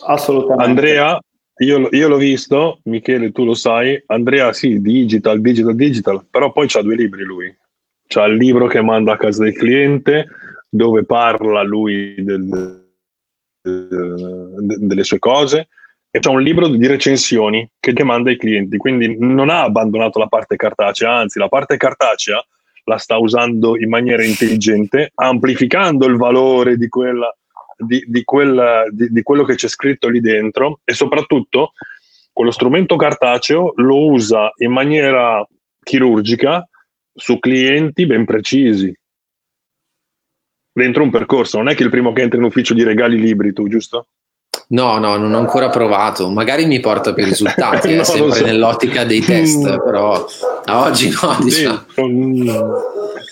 Assolutamente. 0.05 0.64
Andrea, 0.64 1.20
io, 1.57 1.89
io, 1.91 2.07
l'ho 2.07 2.18
visto, 2.18 2.80
Michele, 2.84 3.32
tu 3.32 3.45
lo 3.45 3.53
sai. 3.53 4.01
Andrea, 4.07 4.51
sì, 4.53 4.82
digital, 4.82 5.41
digital, 5.41 5.76
digital, 5.76 6.26
però 6.30 6.51
poi 6.51 6.68
c'ha 6.68 6.82
due 6.82 6.95
libri 6.95 7.24
lui. 7.24 7.55
C'ha 8.07 8.26
il 8.26 8.36
libro 8.36 8.68
che 8.68 8.82
manda 8.82 9.14
a 9.14 9.18
casa 9.18 9.43
del 9.43 9.53
cliente 9.53 10.28
dove 10.74 11.03
parla 11.03 11.63
lui 11.63 12.15
del, 12.24 12.86
del, 13.61 14.78
delle 14.80 15.03
sue 15.03 15.19
cose 15.19 15.67
e 16.09 16.19
c'è 16.19 16.30
un 16.30 16.41
libro 16.41 16.69
di 16.69 16.88
recensioni 16.88 17.69
che, 17.80 17.91
che 17.93 18.03
manda 18.03 18.30
ai 18.30 18.38
clienti, 18.38 18.78
quindi 18.78 19.17
non 19.19 19.49
ha 19.49 19.63
abbandonato 19.63 20.17
la 20.17 20.28
parte 20.28 20.55
cartacea, 20.55 21.13
anzi 21.13 21.39
la 21.39 21.49
parte 21.49 21.76
cartacea 21.78 22.43
la 22.86 22.97
sta 22.97 23.17
usando 23.17 23.78
in 23.78 23.89
maniera 23.89 24.24
intelligente, 24.24 25.11
amplificando 25.13 26.05
il 26.07 26.15
valore 26.15 26.78
di, 26.78 26.88
quella, 26.88 27.34
di, 27.78 28.03
di, 28.07 28.24
quella, 28.24 28.84
di 28.89 29.22
quello 29.22 29.43
che 29.43 29.55
c'è 29.55 29.67
scritto 29.67 30.09
lì 30.09 30.19
dentro 30.19 30.80
e 30.84 30.93
soprattutto 30.93 31.74
quello 32.32 32.51
strumento 32.51 32.95
cartaceo 32.95 33.74
lo 33.76 34.07
usa 34.07 34.51
in 34.57 34.72
maniera 34.72 35.45
chirurgica 35.84 36.67
su 37.13 37.39
clienti 37.39 38.05
ben 38.05 38.26
precisi 38.26 38.93
dentro 40.72 41.03
un 41.03 41.09
percorso. 41.09 41.57
Non 41.57 41.69
è 41.69 41.76
che 41.76 41.84
il 41.84 41.89
primo 41.89 42.13
che 42.13 42.22
entra 42.22 42.39
in 42.39 42.45
ufficio 42.45 42.74
di 42.74 42.84
regali 42.84 43.19
libri 43.19 43.53
tu, 43.53 43.67
giusto? 43.67 44.07
No, 44.69 44.97
no, 44.99 45.17
non 45.17 45.34
ho 45.34 45.38
ancora 45.38 45.69
provato. 45.69 46.30
Magari 46.30 46.65
mi 46.65 46.80
porta 46.80 47.13
per 47.13 47.26
i 47.26 47.30
risultati, 47.30 47.93
no, 47.95 48.01
è 48.01 48.03
sempre 48.03 48.38
so. 48.38 48.45
nell'ottica 48.45 49.03
dei 49.03 49.22
test, 49.22 49.69
mm. 49.69 49.84
però 49.84 50.26
a 50.65 50.82
oggi 50.82 51.09
no. 51.09 51.38
Diciamo. 51.41 51.86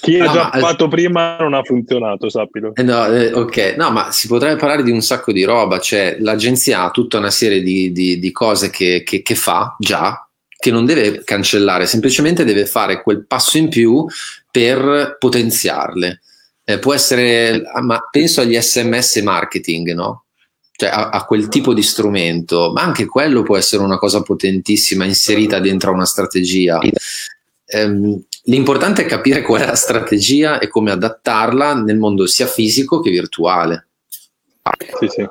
Chi 0.02 0.18
ha 0.18 0.26
no, 0.26 0.32
già 0.32 0.50
ma, 0.54 0.60
fatto 0.60 0.88
prima 0.88 1.38
non 1.38 1.54
ha 1.54 1.64
funzionato, 1.64 2.30
sappilo. 2.30 2.72
Eh, 2.74 2.84
no, 2.84 3.06
eh, 3.08 3.34
ok, 3.34 3.76
no, 3.78 3.92
ma 3.92 4.12
si 4.12 4.28
potrebbe 4.28 4.58
parlare 4.58 4.84
di 4.84 4.92
un 4.92 5.02
sacco 5.02 5.32
di 5.32 5.44
roba. 5.44 5.80
Cioè, 5.80 6.18
l'agenzia 6.20 6.84
ha 6.84 6.92
tutta 6.92 7.18
una 7.18 7.32
serie 7.32 7.62
di, 7.62 7.92
di, 7.92 8.20
di 8.20 8.32
cose 8.32 8.70
che, 8.70 9.04
che, 9.06 9.22
che 9.22 9.36
fa 9.36 9.76
già, 9.78 10.26
che 10.58 10.72
non 10.72 10.86
deve 10.86 11.24
cancellare, 11.24 11.86
semplicemente 11.86 12.44
deve 12.44 12.66
fare 12.66 13.02
quel 13.02 13.26
passo 13.26 13.58
in 13.58 13.70
più 13.70 14.06
per 14.52 15.18
potenziarle 15.20 16.22
eh, 16.70 16.78
può 16.78 16.94
essere, 16.94 17.64
ma 17.82 18.00
penso 18.12 18.42
agli 18.42 18.56
sms 18.56 19.16
marketing, 19.24 19.94
no? 19.94 20.26
Cioè 20.72 20.90
a, 20.90 21.10
a, 21.10 21.26
quel 21.26 21.48
tipo 21.48 21.74
di 21.74 21.82
strumento, 21.82 22.72
ma 22.72 22.84
anche 22.84 23.08
quello 23.08 23.42
può 23.42 23.58
essere 23.58 23.82
una 23.82 23.98
cosa 23.98 24.22
potentissima 24.22 25.04
inserita 25.04 25.60
dentro 25.60 25.92
una 25.92 26.06
strategia. 26.06 26.80
Ehm, 27.66 28.24
l'importante 28.44 29.02
è 29.02 29.06
capire 29.08 29.42
qual 29.42 29.62
è 29.62 29.66
la 29.66 29.76
strategia 29.76 30.60
e 30.60 30.68
come 30.68 30.92
adattarla 30.92 31.74
nel 31.74 31.98
mondo 31.98 32.28
sia 32.28 32.46
fisico 32.46 33.00
che 33.00 33.10
virtuale. 33.10 33.88
Sì, 35.00 35.08
sì. 35.08 35.28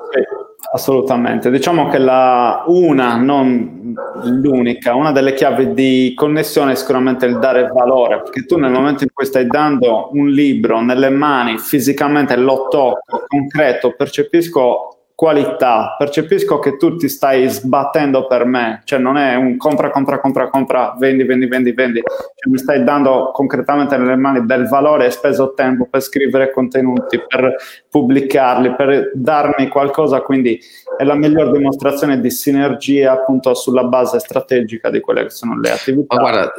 Assolutamente, 0.73 1.49
diciamo 1.49 1.89
che 1.89 1.99
la 1.99 2.65
una, 2.67 3.15
non 3.15 3.78
l'unica, 4.23 4.95
una 4.95 5.11
delle 5.11 5.33
chiavi 5.33 5.73
di 5.73 6.13
connessione 6.15 6.73
è 6.73 6.75
sicuramente 6.75 7.25
il 7.25 7.39
dare 7.39 7.67
valore, 7.67 8.21
perché 8.21 8.45
tu 8.45 8.57
nel 8.57 8.71
momento 8.71 9.03
in 9.03 9.09
cui 9.13 9.25
stai 9.25 9.47
dando 9.47 10.09
un 10.13 10.29
libro 10.29 10.81
nelle 10.81 11.09
mani, 11.09 11.57
fisicamente 11.57 12.35
lo 12.35 12.67
tocco, 12.69 13.23
concreto, 13.27 13.93
percepisco 13.95 14.99
qualità, 15.19 15.95
percepisco 15.97 16.59
che 16.59 16.77
tu 16.77 16.95
ti 16.95 17.09
stai 17.09 17.45
sbattendo 17.49 18.25
per 18.25 18.45
me, 18.45 18.83
cioè 18.85 18.99
non 18.99 19.17
è 19.17 19.35
un 19.35 19.57
compra, 19.57 19.89
compra, 19.89 20.17
compra, 20.17 20.47
compra, 20.47 20.95
vendi, 20.97 21.25
vendi, 21.25 21.45
vendi, 21.45 21.73
vendi, 21.73 21.99
cioè 21.99 22.49
mi 22.49 22.57
stai 22.57 22.85
dando 22.85 23.31
concretamente 23.33 23.97
nelle 23.97 24.15
mani 24.15 24.45
del 24.45 24.69
valore, 24.69 25.03
hai 25.03 25.11
speso 25.11 25.53
tempo 25.53 25.87
per 25.89 25.99
scrivere 25.99 26.53
contenuti, 26.53 27.21
per 27.27 27.53
pubblicarli, 27.89 28.75
per 28.75 29.11
darmi 29.13 29.67
qualcosa, 29.67 30.21
quindi 30.21 30.57
è 30.99 31.05
la 31.05 31.15
miglior 31.15 31.49
dimostrazione 31.51 32.19
di 32.19 32.29
sinergia 32.29 33.13
appunto 33.13 33.53
sulla 33.53 33.85
base 33.85 34.19
strategica 34.19 34.89
di 34.89 34.99
quelle 34.99 35.23
che 35.23 35.29
sono 35.29 35.57
le 35.57 35.71
attività. 35.71 36.13
Ma 36.13 36.19
guarda, 36.19 36.51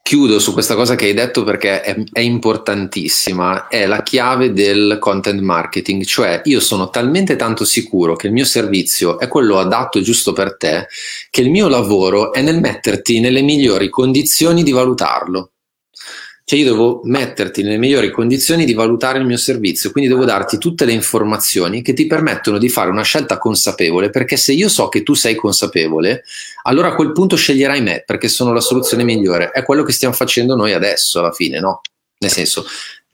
chiudo 0.00 0.38
su 0.38 0.52
questa 0.52 0.76
cosa 0.76 0.94
che 0.94 1.06
hai 1.06 1.12
detto 1.12 1.42
perché 1.42 1.80
è, 1.80 1.96
è, 2.12 2.20
importantissima, 2.20 3.66
è 3.66 3.84
la 3.86 4.04
chiave 4.04 4.52
del 4.52 4.98
content 5.00 5.40
marketing, 5.40 6.04
cioè 6.04 6.40
io 6.44 6.60
sono 6.60 6.88
talmente 6.88 7.34
tanto 7.34 7.64
sicuro 7.64 8.14
che 8.14 8.28
il 8.28 8.32
mio 8.32 8.44
servizio 8.44 9.18
è 9.18 9.26
quello 9.26 9.58
adatto 9.58 9.98
e 9.98 10.02
giusto 10.02 10.32
per 10.32 10.56
te, 10.56 10.86
che 11.28 11.40
il 11.40 11.50
mio 11.50 11.66
lavoro 11.66 12.32
è 12.32 12.42
nel 12.42 12.60
metterti 12.60 13.18
nelle 13.18 13.42
migliori 13.42 13.88
condizioni 13.88 14.62
di 14.62 14.70
valutarlo. 14.70 15.50
Cioè 16.48 16.60
io 16.60 16.64
devo 16.64 17.00
metterti 17.02 17.64
nelle 17.64 17.76
migliori 17.76 18.12
condizioni 18.12 18.64
di 18.64 18.72
valutare 18.72 19.18
il 19.18 19.24
mio 19.24 19.36
servizio, 19.36 19.90
quindi 19.90 20.08
devo 20.08 20.24
darti 20.24 20.58
tutte 20.58 20.84
le 20.84 20.92
informazioni 20.92 21.82
che 21.82 21.92
ti 21.92 22.06
permettono 22.06 22.58
di 22.58 22.68
fare 22.68 22.88
una 22.88 23.02
scelta 23.02 23.36
consapevole, 23.36 24.10
perché 24.10 24.36
se 24.36 24.52
io 24.52 24.68
so 24.68 24.88
che 24.88 25.02
tu 25.02 25.14
sei 25.14 25.34
consapevole, 25.34 26.22
allora 26.62 26.90
a 26.90 26.94
quel 26.94 27.10
punto 27.10 27.34
sceglierai 27.34 27.82
me, 27.82 28.04
perché 28.06 28.28
sono 28.28 28.52
la 28.52 28.60
soluzione 28.60 29.02
migliore. 29.02 29.50
È 29.50 29.64
quello 29.64 29.82
che 29.82 29.90
stiamo 29.90 30.14
facendo 30.14 30.54
noi 30.54 30.72
adesso, 30.72 31.18
alla 31.18 31.32
fine, 31.32 31.58
no? 31.58 31.80
Nel 32.18 32.30
senso, 32.30 32.64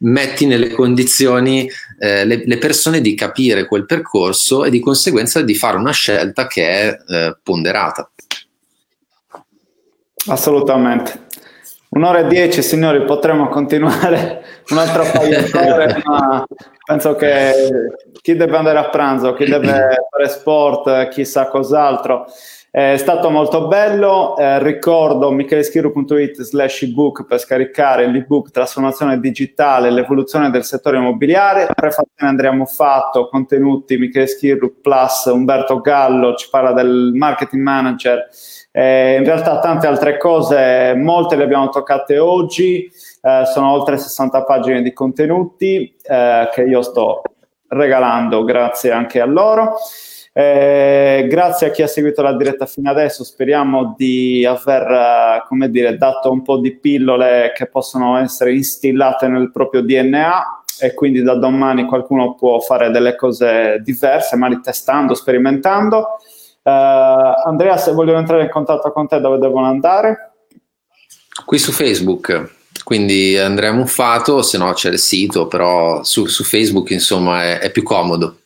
metti 0.01 0.45
nelle 0.45 0.69
condizioni 0.69 1.67
eh, 2.01 2.27
le, 2.27 2.43
le, 2.45 2.59
persone 2.59 3.01
di 3.01 3.15
capire 3.15 3.65
quel 3.65 3.87
percorso 3.87 4.67
e 4.67 4.69
di 4.69 4.79
conseguenza 4.79 5.41
di 5.41 5.55
fare 5.55 5.79
una 5.79 5.93
scelta 5.93 6.47
che 6.47 6.69
è 6.69 6.99
eh, 7.09 7.37
ponderata. 7.43 8.11
Assolutamente. 10.27 11.31
Un'ora 11.95 12.21
e 12.21 12.27
dieci, 12.27 12.63
signori, 12.63 13.05
potremmo 13.05 13.49
continuare 13.49 14.43
un 14.71 14.79
altro 14.79 15.05
paio 15.13 15.43
di 15.43 15.51
ore, 15.55 16.01
ma 16.07 16.43
penso 16.87 17.15
che 17.17 17.53
chi 18.23 18.35
deve 18.35 18.57
andare 18.57 18.79
a 18.79 18.89
pranzo, 18.89 19.35
chi 19.35 19.45
deve 19.45 20.07
fare 20.11 20.29
sport, 20.29 21.09
chissà 21.09 21.49
cos'altro. 21.49 22.25
È 22.71 22.97
stato 22.97 23.29
molto 23.29 23.67
bello, 23.69 24.39
eh, 24.39 24.59
ricordo 24.63 25.31
micheleschiro.it 25.33 26.41
slash 26.41 26.81
ebook 26.85 27.27
per 27.27 27.39
scaricare 27.39 28.07
l'ebook 28.07 28.51
Trasformazione 28.51 29.21
Digitale, 29.21 29.91
l'evoluzione 29.91 30.49
del 30.49 30.65
settore 30.65 30.97
immobiliare, 30.97 31.69
prefazione 31.75 32.31
Andrea 32.31 32.53
Muffatto, 32.53 33.29
contenuti 33.29 33.99
Michele 33.99 34.27
Schirru 34.27 34.81
plus 34.81 35.25
Umberto 35.27 35.83
Gallo, 35.83 36.35
ci 36.37 36.49
parla 36.49 36.73
del 36.73 37.11
marketing 37.13 37.63
manager 37.63 38.27
eh, 38.73 39.17
in 39.19 39.25
realtà 39.25 39.61
tante 39.61 39.87
altre 39.87 40.17
cose, 40.17 40.95
molte 40.97 41.37
le 41.37 41.45
abbiamo 41.45 41.69
toccate 41.69 42.19
oggi, 42.19 42.91
eh, 43.21 43.43
sono 43.53 43.71
oltre 43.71 43.99
60 43.99 44.45
pagine 44.45 44.83
di 44.83 44.93
contenuti 44.95 45.95
eh, 46.03 46.49
che 46.53 46.63
io 46.63 46.81
sto 46.81 47.23
regalando 47.69 48.45
grazie 48.45 48.91
anche 48.91 49.21
a 49.21 49.27
loro. 49.27 49.77
Eh, 50.35 51.27
grazie 51.29 51.67
a 51.67 51.71
chi 51.71 51.83
ha 51.83 51.87
seguito 51.87 52.23
la 52.23 52.35
diretta 52.35 52.65
fino 52.65 52.89
adesso, 52.89 53.23
speriamo 53.23 53.95
di 53.95 54.47
aver 54.47 54.91
eh, 54.91 55.45
come 55.47 55.69
dire, 55.69 55.99
dato 55.99 56.31
un 56.31 56.41
po' 56.41 56.57
di 56.57 56.75
pillole 56.75 57.53
che 57.55 57.67
possono 57.67 58.17
essere 58.17 58.55
instillate 58.55 59.29
nel 59.29 59.53
proprio 59.53 59.83
DNA 59.83 60.63
e 60.81 60.95
quindi 60.95 61.23
da 61.23 61.35
domani 61.35 61.85
qualcuno 61.85 62.35
può 62.35 62.59
fare 62.61 62.91
delle 62.91 63.15
cose 63.15 63.83
diverse, 63.85 64.37
magari 64.37 64.63
testando, 64.63 65.13
sperimentando. 65.13 66.17
Uh, 66.65 67.49
Andrea, 67.49 67.77
se 67.77 67.93
vogliono 67.93 68.19
entrare 68.19 68.45
in 68.45 68.51
contatto 68.51 68.93
con 68.93 69.09
te, 69.09 69.21
dove 69.21 69.39
devono 69.39 69.67
andare? 69.67 70.35
Qui 71.45 71.59
su 71.59 71.73
Facebook, 71.73 72.51
quindi 72.85 73.37
Andrea 73.37 73.73
Muffato, 73.73 74.43
se 74.43 74.59
no 74.59 74.73
c'è 74.73 74.91
il 74.91 74.99
sito, 74.99 75.49
però 75.49 76.05
su, 76.05 76.27
su 76.27 76.45
Facebook 76.45 76.91
insomma 76.91 77.43
è, 77.43 77.59
è, 77.59 77.71
più 77.71 77.83
comodo. 77.83 78.43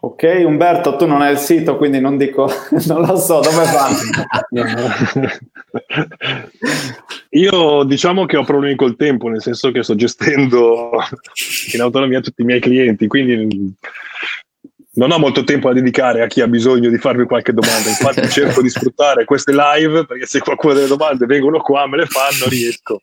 Ok, 0.00 0.42
Umberto, 0.44 0.96
tu 0.96 1.06
non 1.06 1.22
hai 1.22 1.32
il 1.32 1.38
sito, 1.38 1.76
quindi 1.76 2.00
non 2.00 2.16
dico, 2.16 2.50
non 2.86 3.02
lo 3.06 3.16
so, 3.16 3.40
dove 3.40 3.64
fanno? 3.64 3.98
Io 7.30 7.84
diciamo 7.84 8.26
che 8.26 8.36
ho 8.36 8.44
problemi 8.44 8.74
col 8.74 8.96
tempo, 8.96 9.28
nel 9.28 9.42
senso 9.42 9.70
che 9.70 9.82
sto 9.82 9.94
gestendo 9.94 10.90
in 11.72 11.80
autonomia 11.80 12.20
tutti 12.20 12.42
i 12.42 12.44
miei 12.44 12.60
clienti, 12.60 13.06
quindi 13.06 13.74
non 14.94 15.10
ho 15.10 15.18
molto 15.18 15.44
tempo 15.44 15.68
da 15.68 15.74
dedicare 15.74 16.22
a 16.22 16.26
chi 16.26 16.40
ha 16.40 16.46
bisogno 16.46 16.88
di 16.88 16.98
farmi 16.98 17.24
qualche 17.24 17.52
domanda. 17.52 17.88
Infatti, 17.88 18.28
cerco 18.30 18.62
di 18.62 18.68
sfruttare 18.68 19.24
queste 19.24 19.52
live 19.52 20.06
perché 20.06 20.26
se 20.26 20.40
qualcuno 20.40 20.72
ha 20.72 20.76
delle 20.76 20.88
domande 20.88 21.26
vengono 21.26 21.60
qua, 21.60 21.86
me 21.88 21.98
le 21.98 22.06
fanno, 22.06 22.48
riesco. 22.48 23.00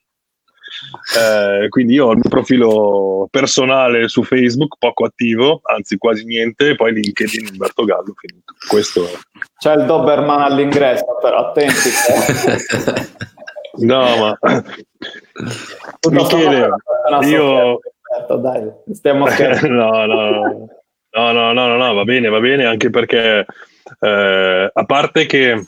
Eh, 1.17 1.67
quindi 1.67 1.95
io 1.95 2.07
ho 2.07 2.11
il 2.11 2.19
mio 2.19 2.29
profilo 2.29 3.27
personale 3.29 4.07
su 4.07 4.23
Facebook, 4.23 4.77
poco 4.79 5.05
attivo, 5.05 5.61
anzi 5.63 5.97
quasi 5.97 6.23
niente, 6.25 6.69
e 6.69 6.75
poi 6.75 6.93
LinkedIn 6.93 7.49
Umberto 7.51 7.83
Gallo. 7.83 8.13
Finito. 8.15 8.53
Questo 8.67 9.05
è. 9.05 9.11
C'è 9.57 9.75
il 9.75 9.85
Doberman 9.85 10.41
all'ingresso, 10.41 11.17
però 11.21 11.49
attenti. 11.49 11.89
no, 13.85 14.17
ma 14.17 14.39
Michele, 16.09 16.69
io... 17.23 17.79
Dai, 18.39 18.71
stiamo 18.93 19.27
scherzando. 19.29 19.75
no, 19.75 20.05
no. 20.05 20.29
No, 20.31 20.80
no, 21.13 21.31
no, 21.31 21.53
no, 21.53 21.77
no, 21.77 21.93
va 21.93 22.03
bene, 22.03 22.29
va 22.29 22.39
bene, 22.39 22.65
anche 22.65 22.89
perché 22.89 23.45
eh, 23.99 24.71
a 24.73 24.85
parte 24.85 25.25
che 25.25 25.65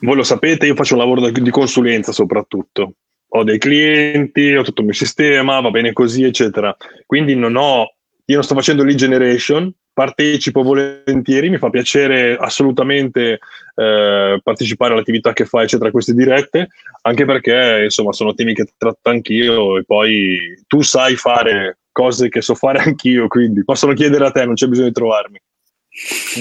voi 0.00 0.16
lo 0.16 0.22
sapete, 0.22 0.66
io 0.66 0.74
faccio 0.74 0.94
un 0.94 1.00
lavoro 1.00 1.28
di 1.30 1.50
consulenza 1.50 2.12
soprattutto. 2.12 2.94
Ho 3.28 3.44
dei 3.44 3.58
clienti, 3.58 4.54
ho 4.54 4.62
tutto 4.62 4.80
il 4.80 4.86
mio 4.86 4.96
sistema, 4.96 5.60
va 5.60 5.70
bene 5.70 5.92
così, 5.92 6.24
eccetera. 6.24 6.74
Quindi 7.06 7.34
non 7.34 7.56
ho, 7.56 7.94
io 8.24 8.34
non 8.34 8.44
sto 8.44 8.54
facendo 8.54 8.82
lead 8.84 8.96
generation, 8.96 9.72
partecipo 9.92 10.62
volentieri, 10.62 11.48
mi 11.48 11.58
fa 11.58 11.70
piacere 11.70 12.36
assolutamente 12.36 13.38
eh, 13.74 14.40
partecipare 14.42 14.92
all'attività 14.92 15.32
che 15.32 15.46
fa, 15.46 15.62
eccetera, 15.62 15.90
queste 15.90 16.12
dirette, 16.12 16.68
anche 17.02 17.24
perché 17.24 17.82
insomma 17.84 18.12
sono 18.12 18.34
temi 18.34 18.54
che 18.54 18.66
tratto 18.76 19.08
anch'io 19.08 19.78
e 19.78 19.84
poi 19.84 20.62
tu 20.66 20.82
sai 20.82 21.16
fare 21.16 21.78
cose 21.96 22.28
che 22.28 22.42
so 22.42 22.54
fare 22.54 22.80
anch'io, 22.84 23.26
quindi 23.26 23.64
possono 23.64 23.94
chiedere 23.94 24.26
a 24.26 24.30
te, 24.30 24.44
non 24.44 24.54
c'è 24.54 24.66
bisogno 24.66 24.88
di 24.88 24.92
trovarmi. 24.92 25.40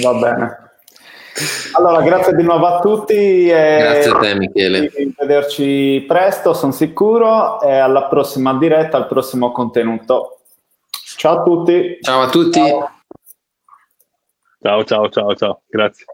Va 0.01 0.13
bene. 0.13 0.63
Allora, 1.77 2.01
grazie 2.01 2.35
di 2.35 2.43
nuovo 2.43 2.65
a 2.65 2.79
tutti. 2.79 3.45
grazie 3.45 4.11
a 4.11 4.17
te, 4.19 4.35
Michele. 4.35 4.91
Vederci 5.17 6.03
presto, 6.07 6.53
sono 6.53 6.71
sicuro. 6.71 7.61
E 7.61 7.71
alla 7.71 8.05
prossima 8.05 8.53
diretta, 8.57 8.97
al 8.97 9.07
prossimo 9.07 9.51
contenuto. 9.51 10.39
Ciao 11.17 11.39
a 11.39 11.43
tutti. 11.43 11.97
Ciao 12.01 12.21
a 12.21 12.29
tutti. 12.29 12.59
Ciao, 14.61 14.83
ciao, 14.83 15.09
ciao, 15.09 15.35
ciao. 15.35 15.61
Grazie. 15.67 16.05